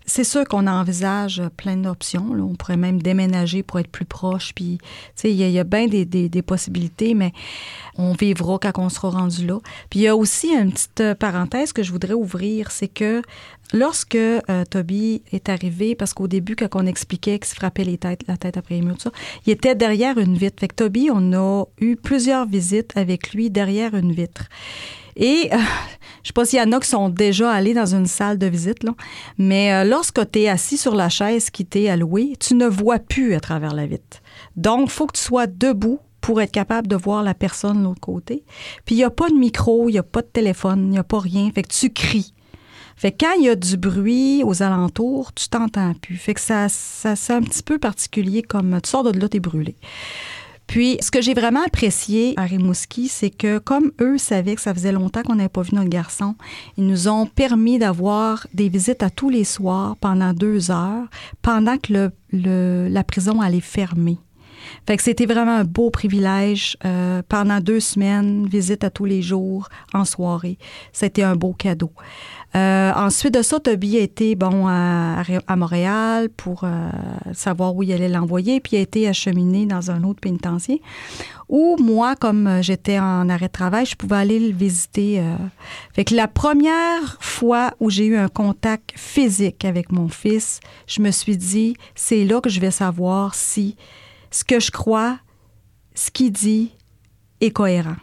[0.10, 2.32] C'est sûr qu'on envisage plein d'options.
[2.32, 4.54] On pourrait même déménager pour être plus proche.
[4.56, 4.80] Puis,
[5.24, 7.32] il y, a, bien des, possibilités, mais
[7.96, 9.60] on vivra quand on sera rendu là.
[9.92, 13.22] Puis, il y a aussi une petite parenthèse que je voudrais ouvrir, c'est que
[13.72, 18.00] lorsque euh, Toby est arrivé, parce qu'au début, quand on expliquait qu'il se frappait les
[18.00, 19.12] têtes, la tête après les murs, tout ça,
[19.46, 20.60] il était derrière une vitre.
[20.60, 24.46] Fait que Toby, on a eu plusieurs visites avec lui derrière une vitre.
[25.20, 25.58] Et euh,
[26.24, 28.48] je sais pas s'il y en a qui sont déjà allés dans une salle de
[28.48, 28.80] visite,
[29.38, 33.00] mais euh, lorsque tu es assis sur la chaise qui t'est allouée, tu ne vois
[33.00, 34.22] plus à travers la vitre.
[34.56, 38.00] Donc, faut que tu sois debout pour être capable de voir la personne de l'autre
[38.00, 38.44] côté.
[38.86, 40.98] Puis, il n'y a pas de micro, il n'y a pas de téléphone, il n'y
[40.98, 41.52] a pas rien.
[41.54, 42.34] Fait que tu cries.
[42.96, 46.18] Fait que quand il y a du bruit aux alentours, tu t'entends plus.
[46.18, 49.40] Fait que ça, ça c'est un petit peu particulier comme tu sors de là, es
[49.40, 49.76] brûlé.
[50.70, 54.72] Puis, ce que j'ai vraiment apprécié à Rimouski, c'est que comme eux savaient que ça
[54.72, 56.36] faisait longtemps qu'on n'avait pas vu notre garçon,
[56.78, 61.08] ils nous ont permis d'avoir des visites à tous les soirs pendant deux heures,
[61.42, 64.20] pendant que la prison allait fermer.
[64.88, 66.78] Fait que c'était vraiment un beau privilège.
[66.86, 70.58] Euh, pendant deux semaines, visite à tous les jours, en soirée.
[70.94, 71.92] C'était un beau cadeau.
[72.56, 75.24] Euh, ensuite de ça, Toby a été bon, à,
[75.56, 76.90] Montréal pour euh,
[77.34, 80.82] savoir où il allait l'envoyer, puis a été acheminé dans un autre pénitencier
[81.48, 85.20] où moi, comme j'étais en arrêt de travail, je pouvais aller le visiter.
[85.94, 91.02] Fait que la première fois où j'ai eu un contact physique avec mon fils, je
[91.02, 93.76] me suis dit, c'est là que je vais savoir si
[94.32, 95.20] ce que je crois,
[95.96, 96.72] ce qu'il dit
[97.42, 97.96] est cohérent.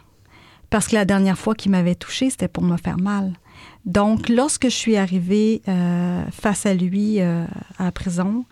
[0.69, 3.33] Parce que la dernière fois qu'il m'avait touché, c'était pour me faire mal.
[3.85, 7.45] Donc, lorsque je suis arrivée euh, face à lui euh,
[7.79, 8.45] à la prison,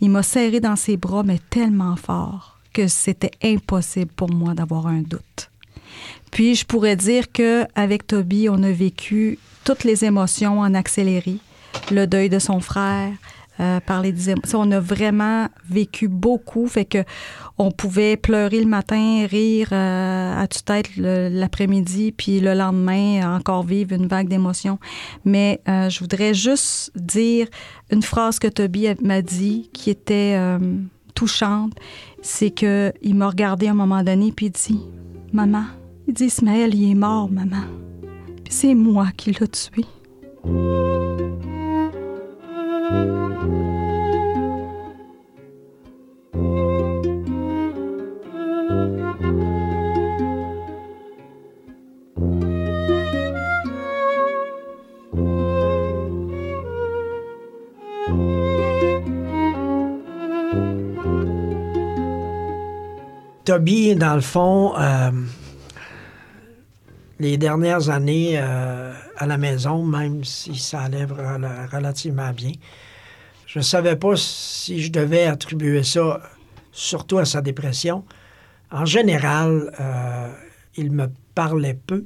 [0.00, 4.86] il m'a serré dans ses bras, mais tellement fort que c'était impossible pour moi d'avoir
[4.86, 5.50] un doute.
[6.30, 11.38] Puis, je pourrais dire que avec Toby, on a vécu toutes les émotions en accéléré,
[11.90, 13.12] le deuil de son frère,
[13.60, 14.60] euh, des émotions.
[14.60, 17.04] On a vraiment vécu beaucoup, fait que
[17.58, 23.62] on pouvait pleurer le matin, rire euh, à toute tête l'après-midi, puis le lendemain encore
[23.62, 24.78] vivre une vague d'émotions.
[25.24, 27.46] Mais euh, je voudrais juste dire
[27.90, 30.38] une phrase que Toby m'a dit qui était
[31.14, 31.72] touchante,
[32.20, 34.80] c'est que il m'a regardé à un moment donné puis il dit
[35.32, 35.64] "Maman,
[36.06, 37.64] il dit Ismaël, il est mort, maman.
[38.44, 39.84] Puis c'est moi qui l'ai tué."
[63.46, 65.12] Toby, dans le fond, euh,
[67.20, 72.50] les dernières années euh, à la maison, même si ça allait relativement bien,
[73.46, 76.20] je ne savais pas si je devais attribuer ça
[76.72, 78.04] surtout à sa dépression.
[78.72, 80.28] En général, euh,
[80.74, 81.06] il me
[81.36, 82.04] parlait peu.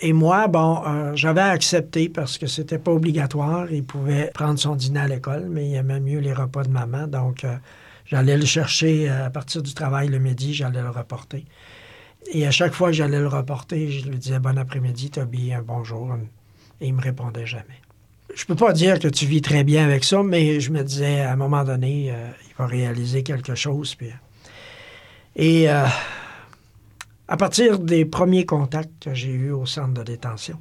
[0.00, 0.82] Et moi, bon,
[1.14, 3.72] j'avais accepté parce que c'était pas obligatoire.
[3.72, 7.06] Il pouvait prendre son dîner à l'école, mais il aimait mieux les repas de maman.
[7.06, 7.46] Donc,
[8.06, 11.44] J'allais le chercher euh, à partir du travail le midi, j'allais le reporter.
[12.32, 15.62] Et à chaque fois que j'allais le reporter, je lui disais bon après-midi, Toby, un
[15.62, 16.14] bonjour.
[16.80, 17.80] Et il me répondait jamais.
[18.34, 21.20] Je peux pas dire que tu vis très bien avec ça, mais je me disais
[21.20, 23.94] à un moment donné, euh, il va réaliser quelque chose.
[23.94, 24.10] Puis...
[25.36, 25.86] Et euh,
[27.28, 30.60] à partir des premiers contacts que j'ai eus au centre de détention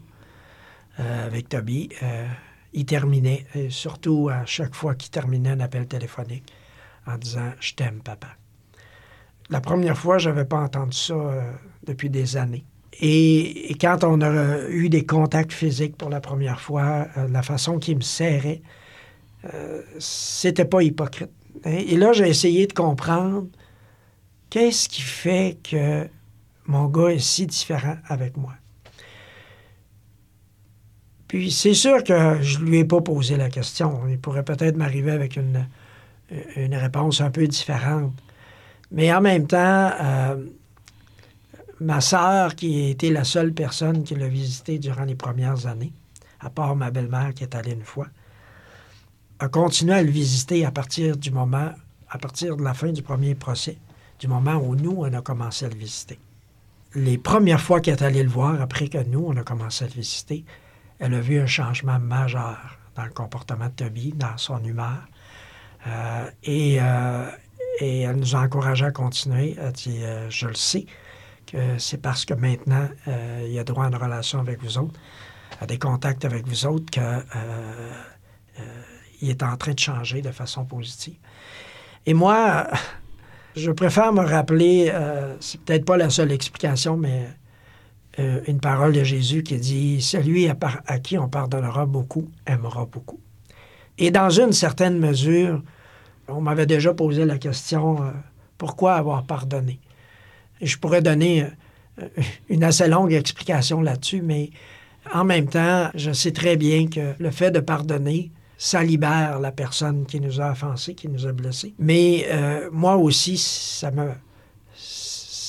[0.99, 1.90] avec Toby,
[2.74, 6.44] il terminait, et surtout à chaque fois qu'il terminait un appel téléphonique,
[7.07, 8.27] en disant Je t'aime, papa.
[9.49, 11.51] La première fois, je n'avais pas entendu ça euh,
[11.85, 12.65] depuis des années.
[13.01, 17.80] Et, quand on a eu des contacts physiques pour la première fois, euh, la façon
[17.80, 18.61] qu'il me serrait,
[19.53, 21.31] euh, c'était pas hypocrite.
[21.65, 21.71] Hein.
[21.88, 23.47] Et là, j'ai essayé de comprendre
[24.49, 26.07] qu'est-ce qui fait que
[26.65, 28.53] mon gars est si différent avec moi?
[31.27, 34.01] Puis c'est sûr que je lui ai pas posé la question.
[34.07, 35.67] Il pourrait peut-être m'arriver avec une,
[36.55, 38.14] une réponse un peu différente.
[38.91, 40.45] Mais en même temps, euh,
[41.80, 45.91] ma sœur, qui a été la seule personne qui l'a visité durant les premières années,
[46.39, 48.07] à part ma belle-mère qui est allée une fois,
[49.39, 51.72] a continué à le visiter à partir du moment,
[52.10, 53.77] à partir de la fin du premier procès,
[54.19, 56.19] du moment où nous, on a commencé à le visiter.
[56.95, 59.88] Les premières fois qu'elle est allée le voir, après que nous, on a commencé à
[59.88, 60.45] le visiter,
[60.99, 65.07] elle a vu un changement majeur dans le comportement de Toby, dans son humeur.
[65.88, 67.30] Euh, et, euh,
[67.80, 69.55] et, elle nous a encouragé à continuer.
[69.60, 70.85] Elle dit euh, Je le sais,
[71.47, 72.88] que c'est parce que maintenant,
[73.47, 74.99] il a droit à une relation avec vous autres,
[75.61, 77.03] à des contacts avec vous autres, qu'il
[79.30, 81.15] est en train de changer de façon positive.
[82.05, 82.68] Et moi,
[83.55, 84.93] je préfère me rappeler,
[85.39, 87.27] c'est peut-être pas la seule explication, mais
[88.19, 93.19] euh, une parole de Jésus qui dit Celui à, qui on pardonnera beaucoup aimera beaucoup.
[93.97, 95.64] Et dans une certaine mesure,
[96.28, 98.12] on m'avait déjà posé la question euh,
[98.58, 99.80] Pourquoi avoir pardonné?
[100.62, 101.48] Je pourrais donner
[102.02, 102.08] euh,
[102.50, 104.52] une assez longue explication là-dessus, mais
[105.14, 109.52] en même temps, je sais très bien que le fait de pardonner, ça libère la
[109.52, 111.74] personne qui nous a offensés, qui nous a blessés.
[111.78, 112.26] Mais
[112.72, 113.91] moi aussi, ça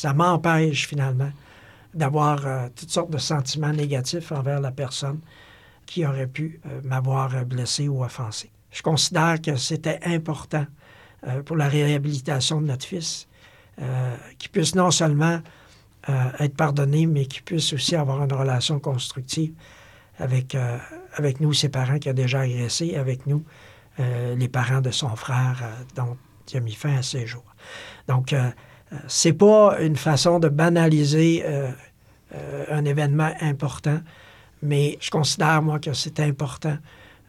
[0.05, 1.31] ça m'empêche finalement
[1.95, 5.21] d'avoir euh, toutes sortes de sentiments négatifs envers la personne
[5.87, 8.51] qui aurait pu euh, m'avoir blessé ou offensé.
[8.75, 10.67] Je considère que c'était important
[11.27, 13.29] euh, pour la réhabilitation de notre fils
[14.39, 15.41] qu'il puisse non seulement
[16.39, 19.53] être pardonné, mais qu'il puisse aussi avoir une relation constructive
[20.21, 20.57] avec,
[21.17, 23.43] avec nous, ses parents qui a déjà agressé, avec nous,
[23.99, 25.61] les parents de son frère
[25.97, 26.17] dont
[26.53, 27.53] il a mis fin à ses jours.
[28.07, 28.33] Donc,
[29.09, 31.71] c'est pas une façon de banaliser euh,
[32.35, 34.01] euh, un événement important,
[34.63, 36.77] mais je considère, moi, que c'est important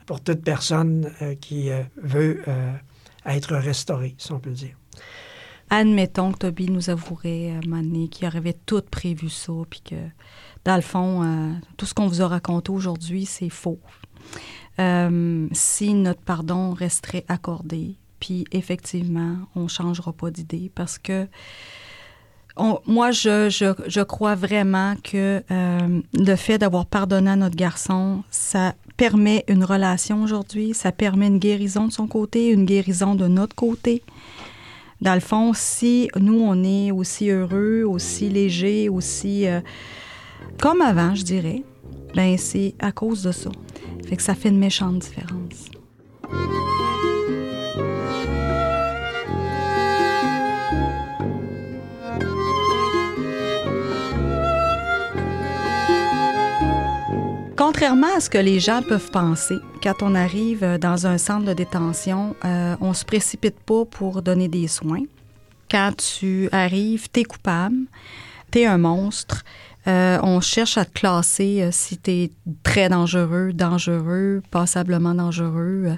[0.06, 2.44] pour toute personne euh, qui veut
[3.26, 4.76] être restaurée, si on peut dire.
[5.70, 9.96] Admettons que Toby nous avouerait à un qu'il avait tout prévu ça, puis que,
[10.64, 13.80] dans le fond, tout ce qu'on vous a raconté aujourd'hui, c'est faux.
[14.78, 21.28] si notre pardon resterait accordé, puis effectivement, on ne changera pas d'idée parce que
[22.58, 28.76] moi, je, je, crois vraiment que euh, le fait d'avoir pardonné à notre garçon, ça
[28.98, 33.56] permet une relation aujourd'hui, ça permet une guérison de son côté, une guérison de notre
[33.56, 34.04] côté.
[35.02, 39.60] Dans le fond, si nous, on est aussi heureux, aussi léger, aussi euh,
[40.60, 41.64] comme avant, je dirais,
[42.14, 43.50] ben c'est à cause de ça.
[44.08, 45.70] Fait que ça fait une méchante différence.
[57.58, 61.46] Contrairement à ce que les gens peuvent penser, quand on arrive euh, dans un centre
[61.46, 65.04] de détention, euh, on se précipite pas pour donner des soins.
[65.72, 67.78] Quand tu arrives, tu es coupable,
[68.52, 69.46] tu es un monstre.
[69.88, 72.32] Euh, on cherche à te classer si tu es
[72.64, 75.96] très dangereux, dangereux, passablement dangereux.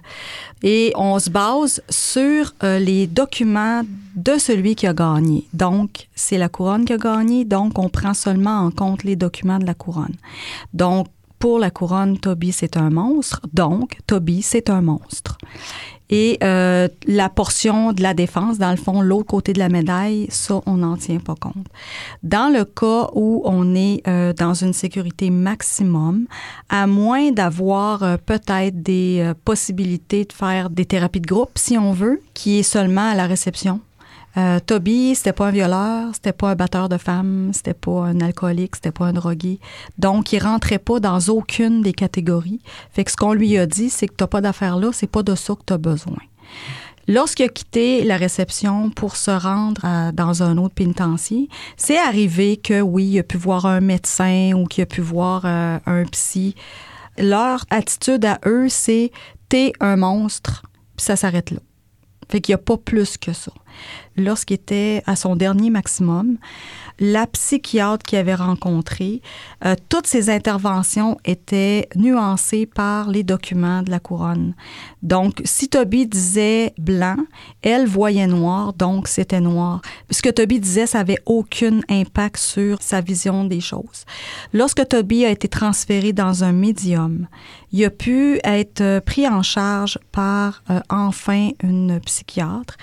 [0.62, 3.82] et on se base sur les documents
[4.16, 5.48] de celui qui a gagné.
[5.54, 9.58] Donc, c'est la couronne qui a gagné, donc on prend seulement en compte les documents
[9.58, 10.16] de la couronne.
[10.74, 11.08] Donc,
[11.40, 13.42] pour la couronne, Toby, c'est un monstre.
[13.54, 15.38] Donc, Toby, c'est un monstre.
[16.10, 20.28] Et euh, la portion de la défense, dans le fond, l'autre côté de la médaille,
[20.30, 21.68] ça, on n'en tient pas compte.
[22.24, 26.28] Dans le cas où on est euh, dans une sécurité maximum,
[26.70, 31.92] à moins d'avoir euh, peut-être des possibilités de faire des thérapies de groupe, si on
[31.92, 33.82] veut, qui est seulement à la réception,
[34.38, 38.22] euh, Toby, c'était pas un violeur, c'était pas un batteur de femmes, c'était pas un
[38.22, 39.60] alcoolique, c'était pas un drogué.
[39.98, 42.62] Donc, il rentrait pas dans aucune des catégories.
[42.92, 45.24] Fait que ce qu'on lui a dit, c'est que t'as pas d'affaires là, c'est pas
[45.24, 46.18] de ça que tu as besoin.
[47.10, 51.48] Lorsqu'il a quitté la réception pour se rendre dans un autre pénitencier,
[51.78, 55.44] c'est arrivé que oui, il a pu voir un médecin ou qu'il a pu voir
[55.46, 56.54] euh, un psy.
[57.18, 59.12] Leur attitude à eux, c'est
[59.48, 60.64] t'es un monstre,
[60.98, 61.60] puis ça s'arrête là.
[62.30, 63.52] Fait qu'il n'y a pas plus que ça.
[64.16, 66.38] Lorsqu'il était à son dernier maximum,
[67.00, 69.22] la psychiatre qu'il avait rencontrée,
[69.66, 74.56] euh, toutes ses interventions étaient nuancées par les documents de la couronne.
[75.02, 77.18] Donc, si Toby disait blanc,
[77.62, 79.82] elle voyait noir, donc c'était noir.
[80.10, 84.06] Ce que Toby disait, ça n'avait aucun impact sur sa vision des choses.
[84.54, 87.28] Lorsque Toby a été transféré dans un médium,
[87.72, 92.78] il a pu être pris en charge par euh, enfin une psychiatre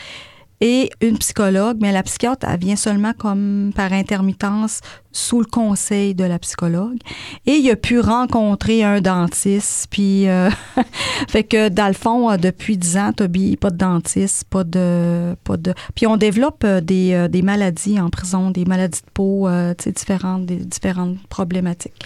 [0.65, 4.81] et une psychologue, mais la psychiatre, elle vient seulement comme par intermittence
[5.15, 6.99] sous le conseil de la psychologue.
[7.47, 9.87] Et il a pu rencontrer un dentiste.
[9.89, 10.51] Puis, euh,
[11.29, 15.37] fait que dans le fond, euh, depuis 10 ans, Toby, pas de dentiste, pas de.
[15.45, 15.73] Pas de...
[15.95, 19.93] Puis on développe euh, des, des maladies en prison, des maladies de peau, tu sais,
[19.93, 22.05] différentes, des différentes problématiques.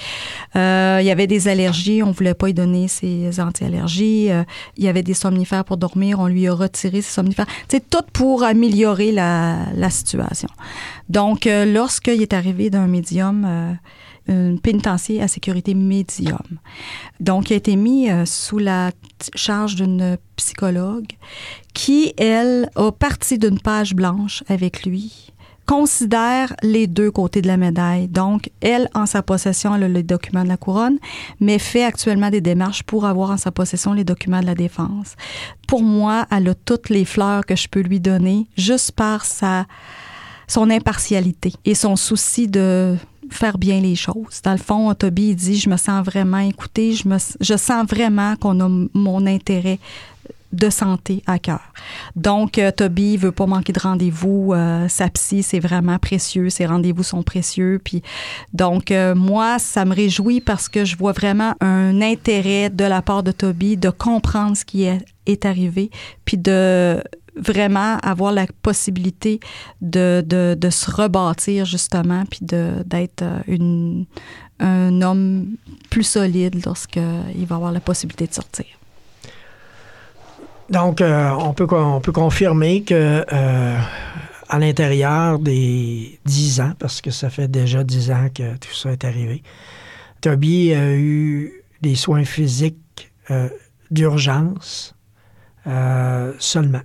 [0.55, 0.61] il
[1.03, 4.29] y avait des allergies, on voulait pas lui donner ses anti-allergies.
[4.77, 7.47] il y avait des somnifères pour dormir, on lui a retiré ses somnifères.
[7.69, 10.49] Tu sais, tout pour améliorer la, la situation.
[11.09, 13.73] Donc, lorsqu'il est arrivé d'un médium, euh,
[14.29, 16.39] un pénitencier à sécurité médium.
[17.19, 18.91] Donc, il a été mis euh, sous la
[19.35, 21.13] charge d'une psychologue
[21.73, 25.33] qui, elle, a parti d'une page blanche avec lui
[25.65, 28.09] considère les deux côtés de la médaille.
[28.09, 30.99] Donc, elle, en sa possession, elle a les documents de la couronne,
[31.41, 35.15] mais fait actuellement des démarches pour avoir en sa possession les documents de la défense.
[35.67, 39.67] Pour moi, elle a toutes les fleurs que je peux lui donner juste par sa
[40.49, 42.97] son impartialité et son souci de
[43.31, 44.41] faire bien les choses.
[44.43, 48.35] Dans le fond, Toby dit, je me sens vraiment écouté, je, me, je sens vraiment
[48.37, 49.79] qu'on a mon intérêt
[50.53, 51.61] de santé à cœur.
[52.17, 54.53] Donc, euh, Toby veut pas manquer de rendez-vous.
[54.55, 56.51] Euh, sa psy, c'est vraiment précieux.
[56.51, 57.81] Ses rendez-vous sont précieux.
[57.83, 58.03] Puis,
[58.53, 63.03] donc, euh, moi, ça me réjouit parce que je vois vraiment un intérêt de la
[63.03, 65.91] part de Toby de comprendre ce qui est, est arrivé,
[66.25, 67.03] puis de
[67.39, 69.41] vraiment avoir la possibilité
[69.81, 74.05] de, de, de se rebâtir justement, puis d'être euh,
[74.61, 75.57] un homme
[75.91, 78.78] plus solide lorsqu'il va avoir la possibilité de sortir.
[80.71, 83.79] Donc, euh, on, peut, on peut confirmer que euh,
[84.49, 88.93] à l'intérieur des dix ans, parce que ça fait déjà dix ans que tout ça
[88.93, 89.43] est arrivé,
[90.21, 93.13] Toby a eu des soins physiques
[93.91, 94.95] d'urgence
[96.39, 96.81] seulement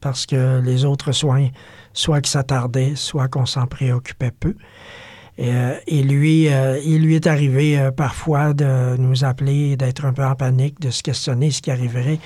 [0.00, 1.48] parce que les autres soins,
[1.92, 4.54] soit que ça tardait, soit qu'on s'en préoccupait peu.
[5.38, 10.12] Et, euh, lui, euh, il lui est arrivé euh, parfois de nous appeler, d'être un
[10.12, 12.20] peu en panique, de se questionner ce qui arriverait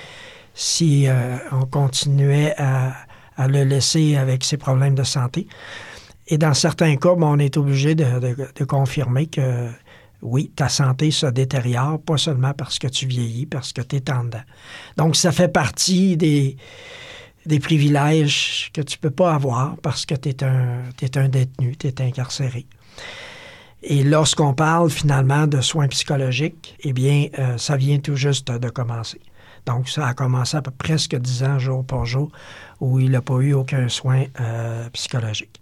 [0.53, 1.07] si
[1.51, 2.93] on continuait à,
[3.47, 5.47] le laisser avec ses problèmes de santé.
[6.27, 9.69] Et dans certains cas, on est obligé de, confirmer que
[10.21, 14.11] oui, ta santé se détériore, pas seulement parce que tu vieillis, parce que tu es
[14.11, 14.25] en
[14.97, 16.57] Donc, ça fait partie des,
[17.59, 22.67] privilèges que tu peux pas avoir parce que tu es un détenu, tu es incarcéré.
[23.83, 28.69] Et lorsqu'on parle finalement de soins psychologiques, eh bien, euh, ça vient tout juste de
[28.69, 29.19] commencer.
[29.65, 32.31] Donc, ça a commencé à peu presque dix ans, jour pour jour,
[32.79, 35.61] où il n'a pas eu aucun soin euh, psychologique.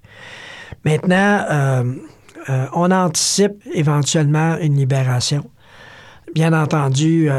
[0.85, 1.93] Maintenant, euh,
[2.73, 5.49] on anticipe éventuellement une libération.
[6.33, 7.29] Bien entendu,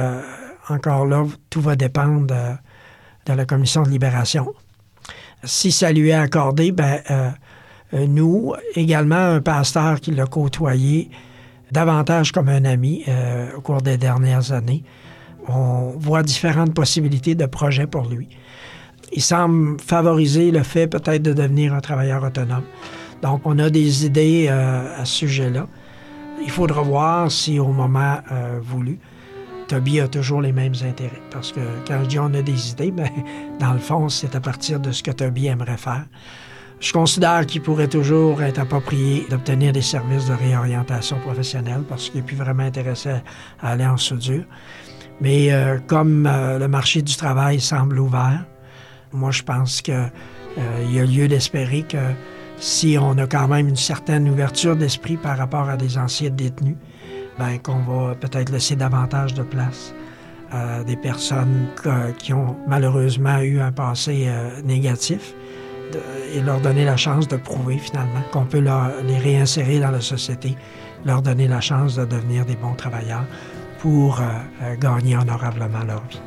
[0.69, 4.53] encore là, tout va dépendre de la commission de libération.
[5.45, 7.31] Si ça lui est accordé, ben, euh,
[7.95, 11.11] euh, nous, également un pasteur qui l'a côtoyé
[11.73, 14.85] davantage comme un ami euh, au cours des dernières années,
[15.55, 18.29] on voit différentes possibilités de projets pour lui.
[19.13, 22.65] Il semble favoriser le fait peut-être de devenir un travailleur autonome.
[23.23, 25.67] Donc, on a des idées à ce sujet-là.
[26.43, 28.19] Il faudra voir si au moment
[28.63, 28.99] voulu,
[29.71, 31.23] Toby a toujours les mêmes intérêts.
[31.31, 33.09] Parce que quand je dis on a des idées, ben,
[33.61, 36.07] dans le fond, c'est à partir de ce que Toby aimerait faire.
[36.81, 42.21] Je considère qu'il pourrait toujours être approprié d'obtenir des services de réorientation professionnelle parce qu'il
[42.21, 43.11] n'est plus vraiment intéressé
[43.63, 44.43] à aller en soudure.
[45.21, 48.45] Mais euh, comme euh, le marché du travail semble ouvert,
[49.13, 51.99] moi je pense qu'il euh, y a lieu d'espérer que
[52.57, 56.77] si on a quand même une certaine ouverture d'esprit par rapport à des anciens détenus,
[57.39, 59.95] ben, qu'on va peut-être laisser davantage de place
[60.53, 61.69] à des personnes
[62.19, 64.29] qui ont malheureusement eu un passé
[64.65, 65.33] négatif
[66.35, 68.63] et leur donner la chance de prouver finalement qu'on peut
[69.07, 70.57] les réinsérer dans la société,
[71.07, 73.25] leur donner la chance de devenir des bons travailleurs
[73.81, 74.24] pour euh,
[74.62, 76.20] euh, gagner honorablement leur vie.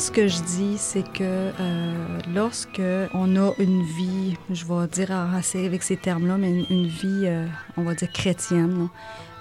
[0.00, 1.20] Ce que je dis, c'est que
[1.60, 2.80] euh, lorsque
[3.12, 7.46] on a une vie, je vais dire assez avec ces termes-là, mais une, vie, euh,
[7.76, 8.88] on va dire chrétienne,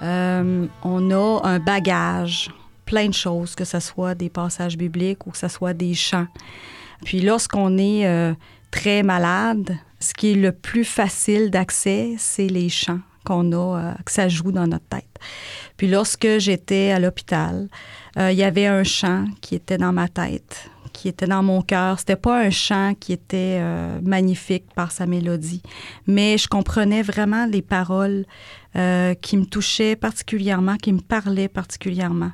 [0.01, 2.51] euh, on a un bagage,
[2.85, 6.27] plein de choses, que ce soit des passages bibliques ou que ce soit des chants.
[7.05, 8.35] Puis lorsqu'on est
[8.69, 14.11] très malade, ce qui est le plus facile d'accès, c'est les chants qu'on a, que
[14.11, 15.19] ça joue dans notre tête.
[15.77, 17.69] Puis lorsque j'étais à l'hôpital,
[18.17, 20.69] il y avait un chant qui était dans ma tête
[20.99, 21.99] qui était dans mon cœur.
[21.99, 25.61] C'était pas un chant qui était euh, magnifique par sa mélodie,
[26.07, 28.25] mais je comprenais vraiment les paroles
[28.75, 32.31] euh, qui me touchaient particulièrement, qui me parlaient particulièrement.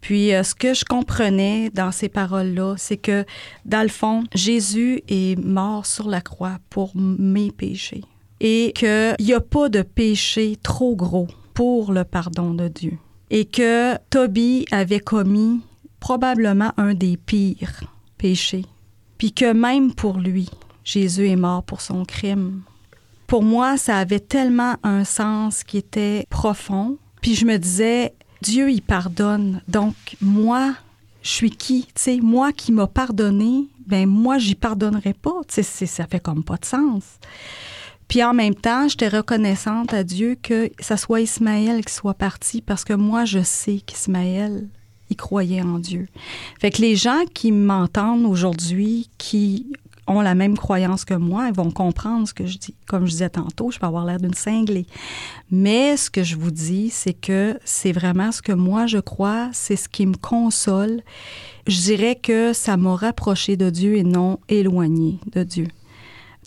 [0.00, 3.24] Puis euh, ce que je comprenais dans ces paroles-là, c'est que
[3.64, 8.04] dans le fond, Jésus est mort sur la croix pour mes péchés
[8.38, 12.98] et qu'il n'y a pas de péché trop gros pour le pardon de Dieu
[13.30, 15.60] et que Toby avait commis
[16.00, 17.82] probablement un des pires
[18.18, 18.64] péchés,
[19.18, 20.48] puis que même pour lui,
[20.84, 22.62] Jésus est mort pour son crime.
[23.26, 28.70] Pour moi, ça avait tellement un sens qui était profond, puis je me disais, Dieu,
[28.70, 30.74] il pardonne, donc moi,
[31.26, 31.88] je suis qui?
[31.94, 35.40] Tu moi qui m'a pardonné, ben moi, j'y pardonnerai pas.
[35.48, 37.02] Tu ça fait comme pas de sens.
[38.08, 42.62] Puis en même temps, j'étais reconnaissante à Dieu que ça soit Ismaël qui soit parti
[42.62, 44.68] parce que moi, je sais qu'Ismaël,
[45.10, 46.08] il croyait en Dieu.
[46.60, 49.66] Fait que les gens qui m'entendent aujourd'hui, qui
[50.06, 52.74] ont la même croyance que moi, ils vont comprendre ce que je dis.
[52.86, 54.86] Comme je disais tantôt, je peux avoir l'air d'une cinglée.
[55.50, 59.50] Mais ce que je vous dis, c'est que c'est vraiment ce que moi je crois,
[59.52, 61.02] c'est ce qui me console.
[61.66, 65.68] Je dirais que ça m'a rapproché de Dieu et non éloigné de Dieu.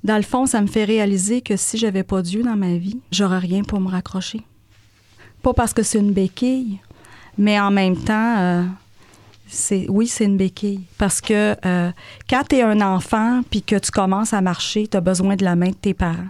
[0.04, 3.00] Dans le fond, ça me fait réaliser que si j'avais pas Dieu dans ma vie,
[3.12, 4.42] j'aurais rien pour me raccrocher.
[5.42, 6.80] Pas parce que c'est une béquille,
[7.38, 8.64] mais en même temps, euh,
[9.48, 10.82] c'est oui, c'est une béquille.
[10.98, 11.92] Parce que euh,
[12.30, 15.44] quand tu es un enfant puis que tu commences à marcher, tu as besoin de
[15.44, 16.30] la main de tes parents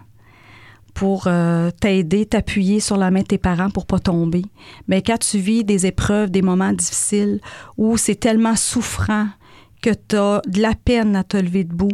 [0.94, 4.44] pour euh, t'aider, t'appuyer sur la main de tes parents pour pas tomber.
[4.88, 7.40] Mais quand tu vis des épreuves, des moments difficiles
[7.78, 9.28] où c'est tellement souffrant
[9.82, 11.91] que tu as de la peine à te lever debout,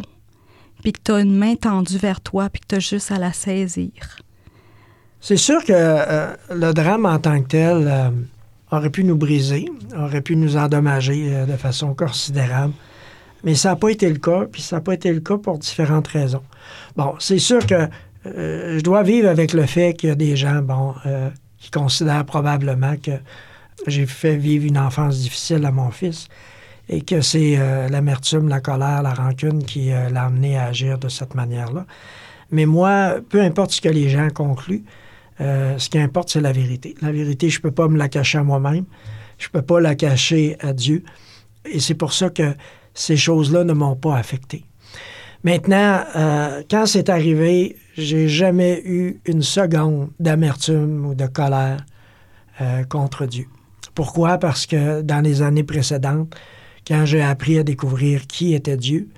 [0.86, 3.18] puis que tu as une main tendue vers toi, puis que tu as juste à
[3.18, 3.90] la saisir.
[5.20, 5.72] C'est sûr que
[6.54, 8.12] le drame en tant que tel,
[8.70, 9.66] aurait pu nous briser,
[9.98, 12.72] aurait pu nous endommager euh, de façon considérable.
[13.42, 15.58] Mais ça n'a pas été le cas, puis ça n'a pas été le cas pour
[15.58, 16.44] différentes raisons.
[16.94, 17.88] Bon, c'est sûr que
[18.26, 21.72] euh, je dois vivre avec le fait qu'il y a des gens, bon, euh, qui
[21.72, 23.10] considèrent probablement que
[23.88, 26.28] j'ai fait vivre une enfance difficile à mon fils
[26.88, 27.56] et que c'est
[27.90, 31.84] l'amertume, la colère, la rancune qui l'a amené à agir de cette manière-là.
[32.50, 34.84] Mais moi, peu importe ce que les gens concluent,
[35.40, 36.94] euh, ce qui importe, c'est la vérité.
[37.02, 38.84] La vérité, je ne peux pas me la cacher à moi-même.
[39.38, 41.02] Je ne peux pas la cacher à Dieu.
[41.66, 42.54] Et c'est pour ça que
[42.94, 44.64] ces choses-là ne m'ont pas affecté.
[45.44, 51.84] Maintenant, euh, quand c'est arrivé, j'ai jamais eu une seconde d'amertume ou de colère
[52.60, 53.46] euh, contre Dieu.
[53.94, 54.38] Pourquoi?
[54.38, 56.34] Parce que dans les années précédentes,
[56.86, 59.08] quand j'ai appris à découvrir qui était Dieu,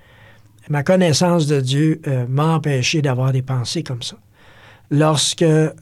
[0.69, 4.16] ma connaissance de Dieu m'a empêché d'avoir des pensées comme ça
[4.90, 5.73] lorsque euh,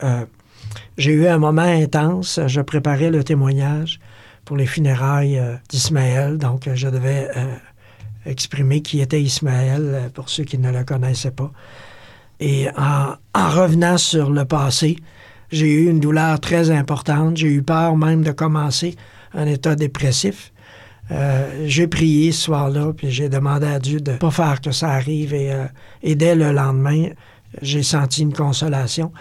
[0.99, 4.01] j'ai eu un moment intense, je préparais le témoignage
[4.45, 7.55] pour les funérailles euh, d'Ismaël, donc je devais euh,
[8.25, 11.51] exprimer qui était Ismaël pour ceux qui ne le connaissaient pas.
[12.39, 14.97] Et en, revenant sur le passé,
[15.51, 17.39] j'ai eu une douleur très importante.
[17.39, 18.95] J'ai eu peur même de commencer
[19.33, 20.53] un état dépressif.
[21.65, 24.91] J'ai prié ce soir-là, puis j'ai demandé à Dieu de ne pas faire que ça
[24.91, 25.35] arrive.
[25.35, 27.09] et dès le lendemain,
[27.63, 29.13] j'ai senti une consolation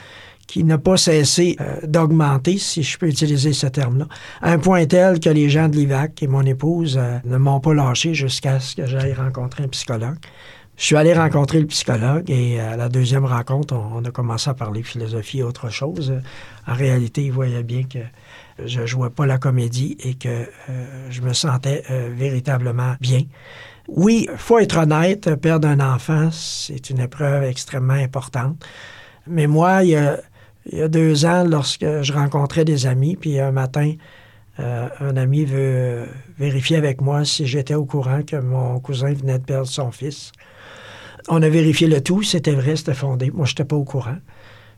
[0.48, 4.08] qui n'a pas cessé euh, d'augmenter, si je peux utiliser ce terme-là,
[4.42, 7.60] à un point tel que les gens de l'IVAC et mon épouse euh, ne m'ont
[7.60, 10.18] pas lâché jusqu'à ce que j'aille rencontrer un psychologue.
[10.78, 14.54] Je suis allé rencontrer le psychologue et à la deuxième rencontre, on, a commencé à
[14.54, 16.14] parler philosophie et autre chose.
[16.68, 18.00] En réalité, il voyait bien que
[18.64, 23.22] je jouais pas la comédie et que euh, je me sentais véritablement bien.
[23.88, 28.66] Oui, faut être honnête, perdre un enfant, c'est une épreuve extrêmement importante.
[29.28, 30.18] Mais moi, il y a,
[30.88, 33.94] deux ans, lorsque je rencontrais des amis, puis un matin,
[34.60, 36.08] euh, un ami veut
[36.40, 40.32] vérifier avec moi si j'étais au courant que mon cousin venait de perdre son fils.
[41.28, 43.32] On a vérifié le tout, c'était vrai, c'était fondé.
[43.32, 44.18] Moi, je n'étais pas au courant.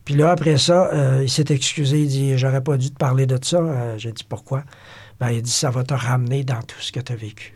[0.08, 3.26] Puis là, après ça, euh, il s'est excusé, il dit J'aurais pas dû te parler
[3.26, 3.58] de ça.
[3.58, 4.64] Euh, j'ai dit Pourquoi?
[5.20, 7.54] Ben, Il dit Ça va te ramener dans tout ce que tu as vécu.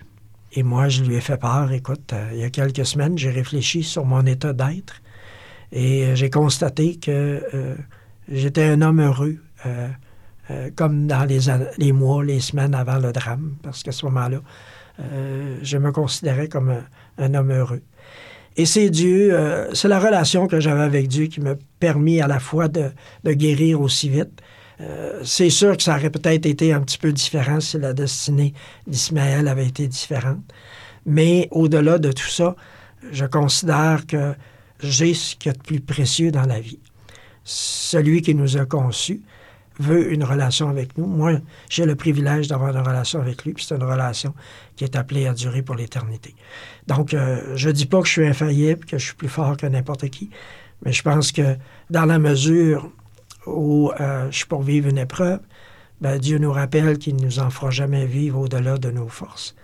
[0.51, 3.29] Et moi, je lui ai fait part, écoute, euh, il y a quelques semaines, j'ai
[3.29, 5.01] réfléchi sur mon état d'être
[5.71, 7.41] et j'ai constaté que
[8.27, 9.37] j'étais un homme heureux,
[10.75, 11.39] comme dans les,
[11.77, 14.41] les, mois, les semaines avant le drame, parce qu'à ce moment-là,
[15.61, 16.75] je me considérais comme
[17.17, 17.81] un, homme heureux.
[18.57, 19.35] Et c'est Dieu,
[19.73, 22.91] c'est la relation que j'avais avec Dieu qui m'a permis à la fois de,
[23.25, 24.41] guérir aussi vite,
[24.81, 28.53] euh, c'est sûr que ça aurait peut-être été un petit peu différent si la destinée
[28.87, 30.41] d'Ismaël avait été différente.
[31.05, 32.55] Mais au-delà de tout ça,
[33.11, 34.33] je considère que
[34.79, 36.79] j'ai ce qu'il y a de plus précieux dans la vie.
[37.43, 39.21] celui qui nous a conçus
[39.81, 41.05] veut une relation avec nous.
[41.05, 41.39] Moi,
[41.69, 44.33] j'ai le privilège d'avoir une relation avec lui, puis c'est une relation
[44.75, 46.35] qui est appelée à durer pour l'éternité.
[46.87, 49.57] Donc, euh, je ne dis pas que je suis infaillible, que je suis plus fort
[49.57, 50.29] que n'importe qui,
[50.85, 51.57] mais je pense que
[51.89, 52.89] dans la mesure
[53.45, 55.39] où euh, je suis pour vivre une épreuve,
[55.99, 59.55] ben, Dieu nous rappelle qu'il ne nous en fera jamais vivre au-delà de nos forces.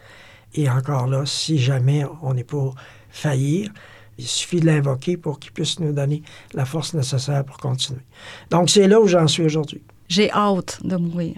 [0.54, 2.76] Et encore là, si jamais on est pour
[3.10, 3.72] faillir,
[4.18, 6.24] il suffit de l'invoquer pour qu'il puisse nous donner
[6.54, 8.02] la force nécessaire pour continuer.
[8.50, 9.84] Donc, c'est là où j'en suis aujourd'hui.
[10.08, 11.36] J'ai hâte de mourir.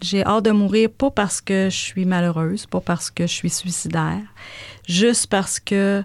[0.00, 3.50] J'ai hâte de mourir pas parce que je suis malheureuse, pas parce que je suis
[3.50, 4.22] suicidaire,
[4.86, 6.04] juste parce que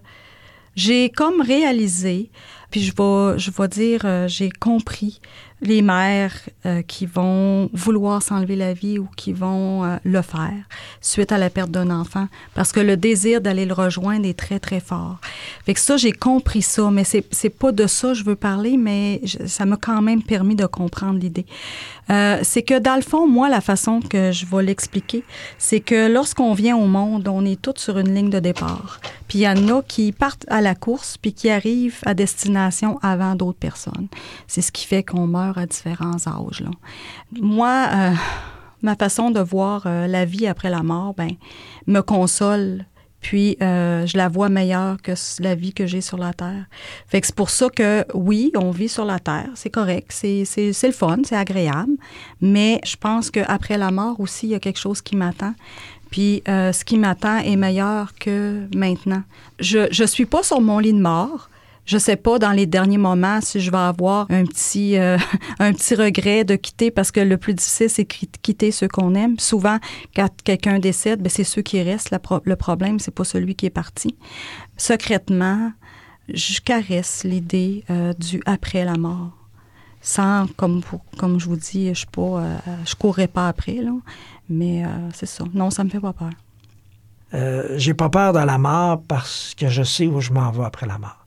[0.75, 2.31] j'ai comme réalisé,
[2.71, 5.21] puis je vais, je vais dire, euh, j'ai compris
[5.63, 6.33] les mères
[6.65, 10.53] euh, qui vont vouloir s'enlever la vie ou qui vont euh, le faire
[11.01, 14.59] suite à la perte d'un enfant parce que le désir d'aller le rejoindre est très
[14.59, 15.19] très fort.
[15.65, 18.35] Fait que ça j'ai compris ça mais c'est c'est pas de ça que je veux
[18.35, 21.45] parler mais ça m'a quand même permis de comprendre l'idée.
[22.09, 25.23] Euh, c'est que dans le fond moi la façon que je vais l'expliquer
[25.57, 28.99] c'est que lorsqu'on vient au monde on est tous sur une ligne de départ.
[29.27, 32.99] Puis il y en a qui partent à la course puis qui arrivent à destination
[33.01, 34.07] avant d'autres personnes.
[34.47, 36.61] C'est ce qui fait qu'on meurt à différents âges.
[36.61, 36.71] Là.
[37.39, 38.11] Moi, euh,
[38.81, 41.31] ma façon de voir euh, la vie après la mort, ben,
[41.87, 42.85] me console.
[43.23, 46.65] Puis euh, je la vois meilleure que la vie que j'ai sur la terre.
[47.07, 50.43] Fait que c'est pour ça que oui, on vit sur la terre, c'est correct, c'est,
[50.45, 51.93] c'est, c'est le fun, c'est agréable.
[52.41, 55.55] Mais je pense qu'après la mort aussi, il y a quelque chose qui m'attend.
[56.11, 59.23] Puis euh, ce qui m'attend est meilleur que maintenant.
[59.59, 61.49] Je je suis pas sur mon lit de mort.
[61.85, 65.17] Je sais pas dans les derniers moments si je vais avoir un petit euh,
[65.59, 69.37] un petit regret de quitter parce que le plus difficile c'est quitter ceux qu'on aime.
[69.39, 69.79] Souvent
[70.15, 72.15] quand quelqu'un décède, ben c'est ceux qui restent.
[72.45, 74.15] Le problème c'est pas celui qui est parti.
[74.77, 75.71] Secrètement,
[76.33, 79.31] je caresse l'idée euh, du après la mort.
[80.01, 80.81] Sans comme
[81.17, 83.93] comme je vous dis, je pas euh, je courrais pas après là,
[84.49, 85.45] mais euh, c'est ça.
[85.53, 86.31] Non, ça me fait pas peur.
[87.33, 90.65] Euh, j'ai pas peur de la mort parce que je sais où je m'en vais
[90.65, 91.22] après la mort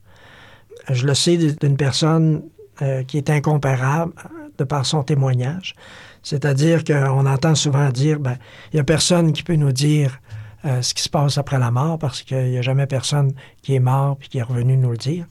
[0.91, 2.43] je le sais d'une personne
[2.83, 4.13] euh, qui est incomparable
[4.59, 5.75] de par son témoignage.
[6.23, 8.37] C'est-à-dire qu'on entend souvent dire, ben,
[8.73, 10.21] il n'y a personne qui peut nous dire
[10.65, 13.33] euh, ce qui se passe après la mort parce qu'il n'y a jamais personne
[13.63, 15.27] qui est mort puis qui est revenu nous le dire.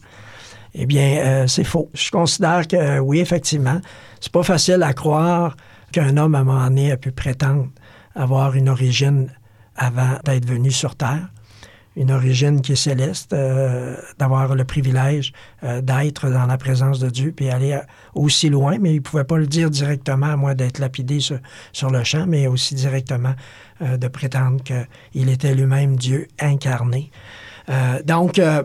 [0.74, 1.90] Eh bien, euh, c'est faux.
[1.94, 3.80] Je considère que oui, effectivement,
[4.20, 5.56] c'est pas facile à croire
[5.92, 7.68] qu'un homme à un moment donné a pu prétendre
[8.16, 9.30] avoir une origine
[9.76, 11.30] avant d'être venu sur Terre
[11.96, 17.10] une origine qui est céleste, euh, d'avoir le privilège euh, d'être dans la présence de
[17.10, 17.80] Dieu, puis aller
[18.14, 21.90] aussi loin, mais il ne pouvait pas le dire directement, à moins d'être lapidé sur,
[21.90, 23.34] le champ, mais aussi directement
[23.82, 27.12] euh, de prétendre qu'il était lui-même Dieu incarné.
[27.70, 28.64] Euh, donc, euh,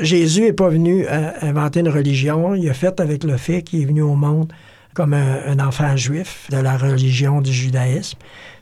[0.00, 3.82] Jésus n'est pas venu euh, inventer une religion, il a fait avec le fait qu'il
[3.82, 4.52] est venu au monde
[4.94, 8.18] comme un, enfant juif de la religion du judaïsme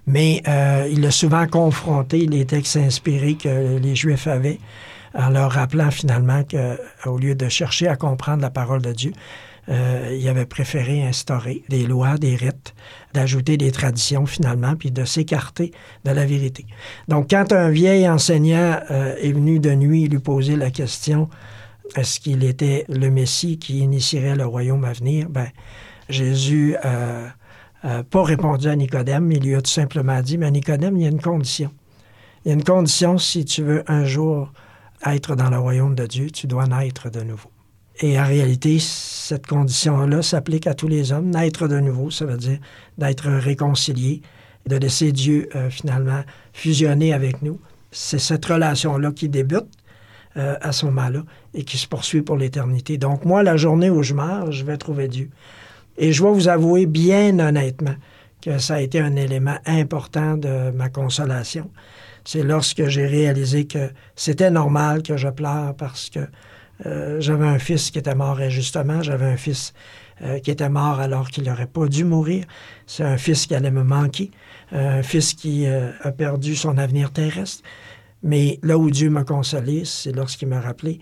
[0.06, 4.59] mais euh, il a souvent confronté les textes inspirés que les Juifs avaient
[5.14, 9.12] en leur rappelant finalement qu'au lieu de chercher à comprendre la parole de Dieu,
[9.68, 12.74] euh, il avait préféré instaurer des lois, des rites,
[13.14, 15.70] d'ajouter des traditions finalement, puis de s'écarter
[16.04, 16.66] de la vérité.
[17.09, 21.28] Donc quand un vieil enseignant euh, est venu de nuit lui poser la question
[21.94, 25.48] est-ce qu'il était le Messie qui initierait le royaume à venir, ben
[26.12, 27.26] Jésus euh,
[27.84, 31.06] euh, pas répondu à Nicodème, il lui a tout simplement dit, mais Nicodème, il y
[31.06, 31.70] a une condition.
[32.44, 34.52] Il y a une condition si tu veux un jour
[35.05, 37.51] être dans le royaume de Dieu, tu dois naître de nouveau.
[38.01, 41.30] Et en réalité, cette condition-là s'applique à tous les hommes.
[41.30, 42.59] Naître de nouveau, ça veut dire
[42.98, 44.22] d'être réconcilié,
[44.66, 46.22] de laisser Dieu euh, finalement
[46.52, 47.60] fusionner avec nous.
[47.90, 49.66] C'est cette relation-là qui débute
[50.34, 52.97] à ce moment-là et qui se poursuit pour l'éternité.
[52.97, 55.28] Donc moi, la journée où je meurs, je vais trouver Dieu.
[55.98, 57.94] Et je dois vous avouer bien honnêtement
[58.40, 61.70] que ça a été un élément important de ma consolation.
[62.24, 66.20] C'est lorsque j'ai réalisé que c'était normal que je pleure parce que
[66.86, 69.73] euh, j'avais un fils qui était mort injustement, j'avais un fils
[70.23, 72.44] euh, qui était mort alors qu'il n'aurait pas dû mourir.
[72.86, 74.31] C'est un fils qui allait me manquer,
[74.73, 77.62] un fils qui euh, a perdu son avenir terrestre.
[78.23, 81.01] Mais là où Dieu m'a consolé, c'est lorsqu'il m'a rappelé,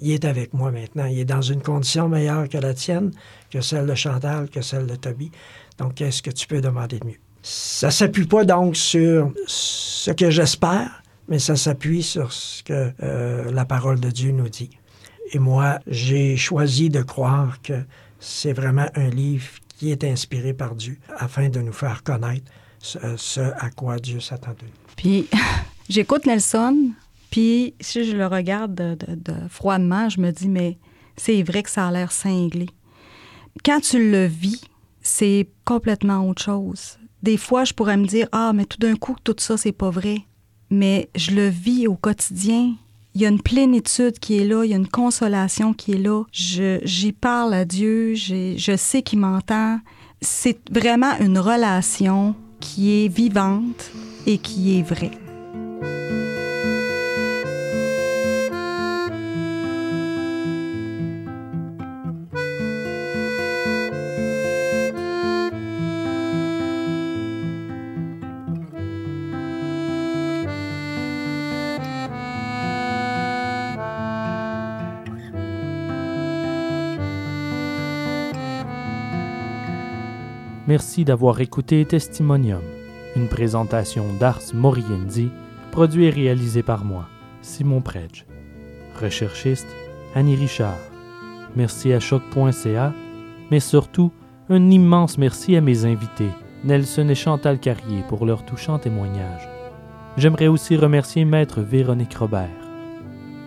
[0.00, 1.06] il est avec moi maintenant.
[1.06, 3.10] Il est dans une condition meilleure que la tienne,
[3.50, 5.30] que celle de Chantal, que celle de Toby.
[5.78, 7.20] Donc, qu'est-ce que tu peux demander de mieux?
[7.42, 13.50] Ça s'appuie pas donc sur ce que j'espère, mais ça s'appuie sur ce que euh,
[13.52, 14.70] la parole de Dieu nous dit.
[15.32, 17.84] Et moi, j'ai choisi de croire que
[18.18, 19.48] c'est vraiment un livre
[19.78, 22.50] qui est inspiré par Dieu afin de nous faire connaître
[22.80, 24.94] ce, à quoi Dieu s'attend de nous.
[24.96, 25.28] Puis,
[25.88, 26.90] j'écoute Nelson,
[27.30, 30.78] puis si je le regarde de, de, de froidement, je me dis, mais
[31.16, 32.68] c'est vrai que ça a l'air cinglé.
[33.64, 34.62] quand tu le vis,
[35.02, 36.98] c'est complètement autre chose.
[37.22, 39.90] Des fois, je pourrais me dire Ah, mais tout d'un coup, tout ça, c'est pas
[39.90, 40.18] vrai.
[40.70, 42.74] Mais je le vis au quotidien.
[43.14, 45.98] Il y a une plénitude qui est là, il y a une consolation qui est
[45.98, 46.22] là.
[46.30, 49.80] J'y parle à Dieu, je sais qu'il m'entend.
[50.20, 53.90] C'est vraiment une relation qui est vivante
[54.26, 55.27] et qui est vraie.
[80.68, 82.60] Merci d'avoir écouté Testimonium,
[83.16, 85.30] une présentation d'Ars Moriendi,
[85.72, 87.06] produit et réalisé par moi,
[87.40, 88.26] Simon Predge.
[89.00, 89.74] Recherchiste,
[90.14, 90.76] Annie Richard.
[91.56, 92.92] Merci à choc.ca,
[93.50, 94.12] mais surtout,
[94.50, 96.32] un immense merci à mes invités,
[96.64, 99.48] Nelson et Chantal Carrier, pour leur touchant témoignage.
[100.18, 102.50] J'aimerais aussi remercier Maître Véronique Robert.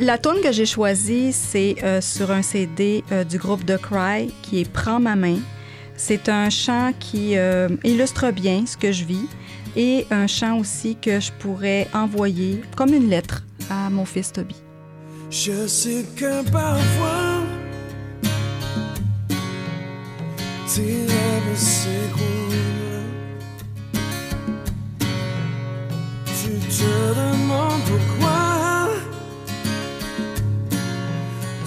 [0.00, 4.34] La tune que j'ai choisie, c'est euh, sur un CD euh, du groupe The Cry
[4.42, 5.38] qui est Prends ma main.
[5.96, 9.28] C'est un chant qui euh, illustre bien ce que je vis
[9.76, 14.56] et un chant aussi que je pourrais envoyer comme une lettre à mon fils Toby.
[15.30, 17.42] Je sais que parfois
[20.72, 22.24] tes rêves s'écroulent.
[26.26, 28.44] Tu te demandes pourquoi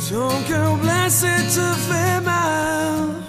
[0.09, 3.26] ton cœur blessé te fait mal.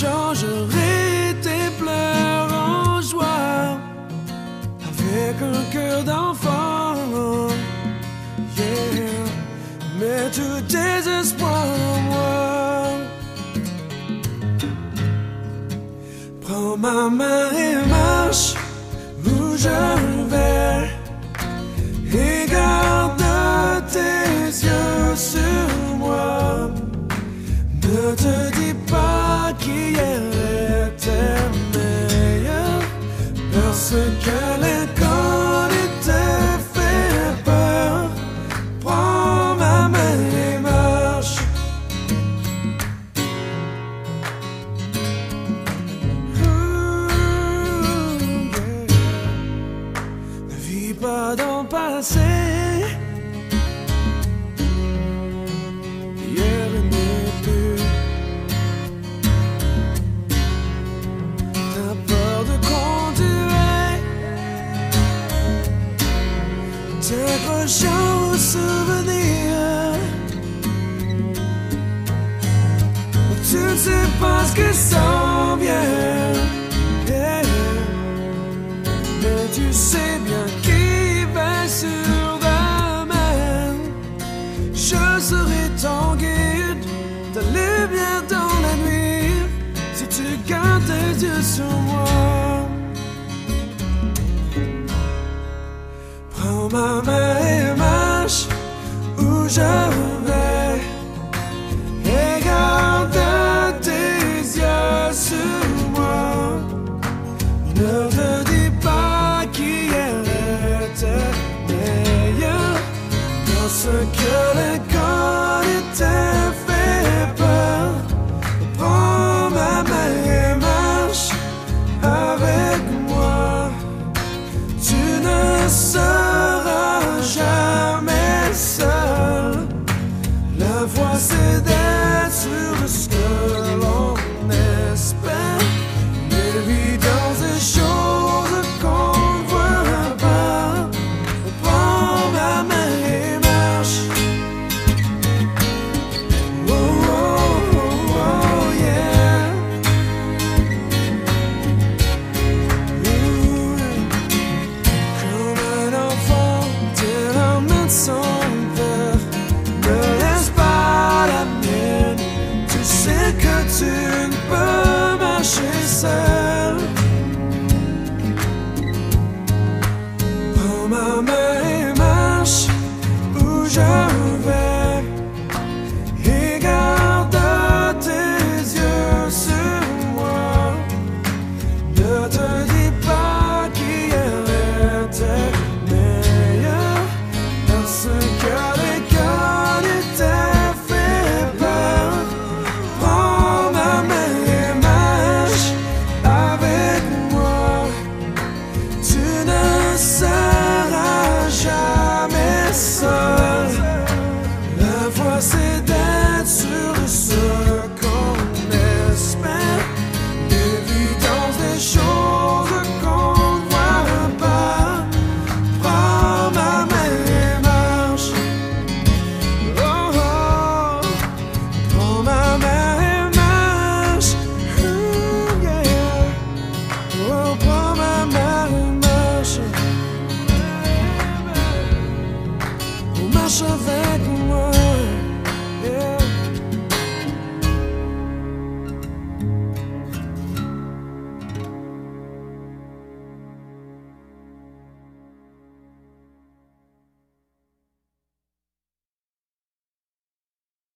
[0.00, 3.78] Changerai tes pleurs en joie
[4.90, 6.94] avec un cœur d'enfant.
[8.56, 9.26] Yeah.
[9.98, 12.36] Mais tout désespoir en moi.
[16.40, 17.59] Prends ma main